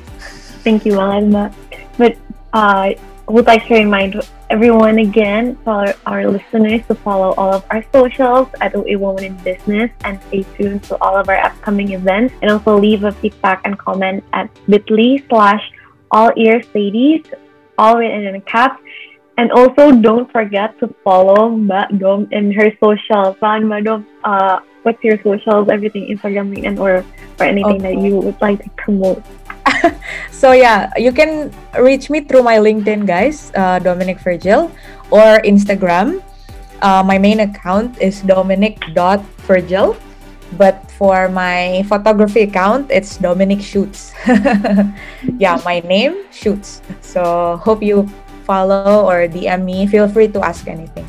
Thank 0.66 0.84
you, 0.84 0.98
Alma. 0.98 1.54
But 1.96 2.18
uh, 2.52 2.98
would 3.28 3.46
like 3.46 3.66
to 3.68 3.74
remind 3.74 4.18
everyone 4.50 4.98
again, 4.98 5.54
for 5.62 5.94
our 6.06 6.26
listeners, 6.26 6.82
to 6.88 6.96
follow 6.96 7.38
all 7.38 7.54
of 7.54 7.64
our 7.70 7.84
socials 7.92 8.48
at 8.60 8.74
A 8.74 8.96
Woman 8.96 9.22
in 9.22 9.36
Business 9.46 9.90
and 10.02 10.18
stay 10.28 10.42
tuned 10.58 10.82
to 10.90 10.98
all 10.98 11.16
of 11.16 11.28
our 11.28 11.38
upcoming 11.38 11.92
events. 11.92 12.34
And 12.42 12.50
also 12.50 12.76
leave 12.76 13.04
a 13.04 13.12
feedback 13.12 13.62
and 13.64 13.78
comment 13.78 14.24
at 14.32 14.50
bit.ly 14.66 15.22
slash 15.28 15.62
all 16.10 16.32
ears 16.36 16.66
ladies 16.74 17.22
all 17.78 17.96
written 17.96 18.26
in 18.26 18.40
caps. 18.42 18.82
And 19.38 19.54
also, 19.54 19.94
don't 19.94 20.26
forget 20.34 20.74
to 20.82 20.90
follow 21.06 21.48
Mbak 21.54 22.02
Dom 22.02 22.26
in 22.34 22.50
her 22.58 22.74
socials. 22.82 23.38
Saan 23.38 23.70
Mbak 23.70 23.86
Dom, 23.86 24.02
uh, 24.26 24.58
what's 24.82 24.98
your 25.06 25.14
socials, 25.22 25.70
everything, 25.70 26.10
Instagram, 26.10 26.58
and 26.66 26.74
or, 26.74 27.06
or 27.38 27.44
anything 27.46 27.78
okay. 27.78 27.94
that 27.94 28.02
you 28.02 28.18
would 28.18 28.34
like 28.42 28.58
to 28.66 28.70
promote? 28.74 29.22
so 30.34 30.50
yeah, 30.50 30.90
you 30.98 31.12
can 31.12 31.54
reach 31.78 32.10
me 32.10 32.20
through 32.20 32.42
my 32.42 32.58
LinkedIn, 32.58 33.06
guys, 33.06 33.52
uh, 33.54 33.78
Dominic 33.78 34.18
Virgil, 34.18 34.74
or 35.14 35.38
Instagram. 35.46 36.18
Uh, 36.82 37.02
my 37.06 37.18
main 37.18 37.40
account 37.40 37.94
is 38.02 38.22
dominic.virgil. 38.22 39.96
But 40.56 40.90
for 40.96 41.28
my 41.28 41.84
photography 41.88 42.48
account, 42.48 42.90
it's 42.90 43.18
Dominic 43.18 43.60
Shoots. 43.60 44.14
yeah, 45.38 45.60
my 45.64 45.80
name, 45.84 46.24
Shoots. 46.32 46.80
So 47.02 47.60
hope 47.60 47.82
you 47.82 48.08
follow 48.48 49.04
or 49.04 49.28
DM 49.28 49.64
me. 49.64 49.86
Feel 49.86 50.08
free 50.08 50.28
to 50.28 50.40
ask 50.40 50.66
anything. 50.66 51.04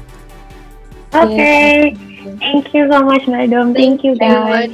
Okay. 1.16 1.96
Thank 2.40 2.74
you 2.74 2.92
so 2.92 3.02
much, 3.02 3.28
madam. 3.28 3.74
Thank, 3.74 4.02
Thank 4.02 4.04
you, 4.04 4.16
guys. 4.20 4.72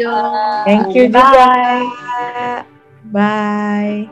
Thank 0.66 0.96
you, 0.96 1.10
Bye. 1.10 2.66
Bye. 3.14 4.10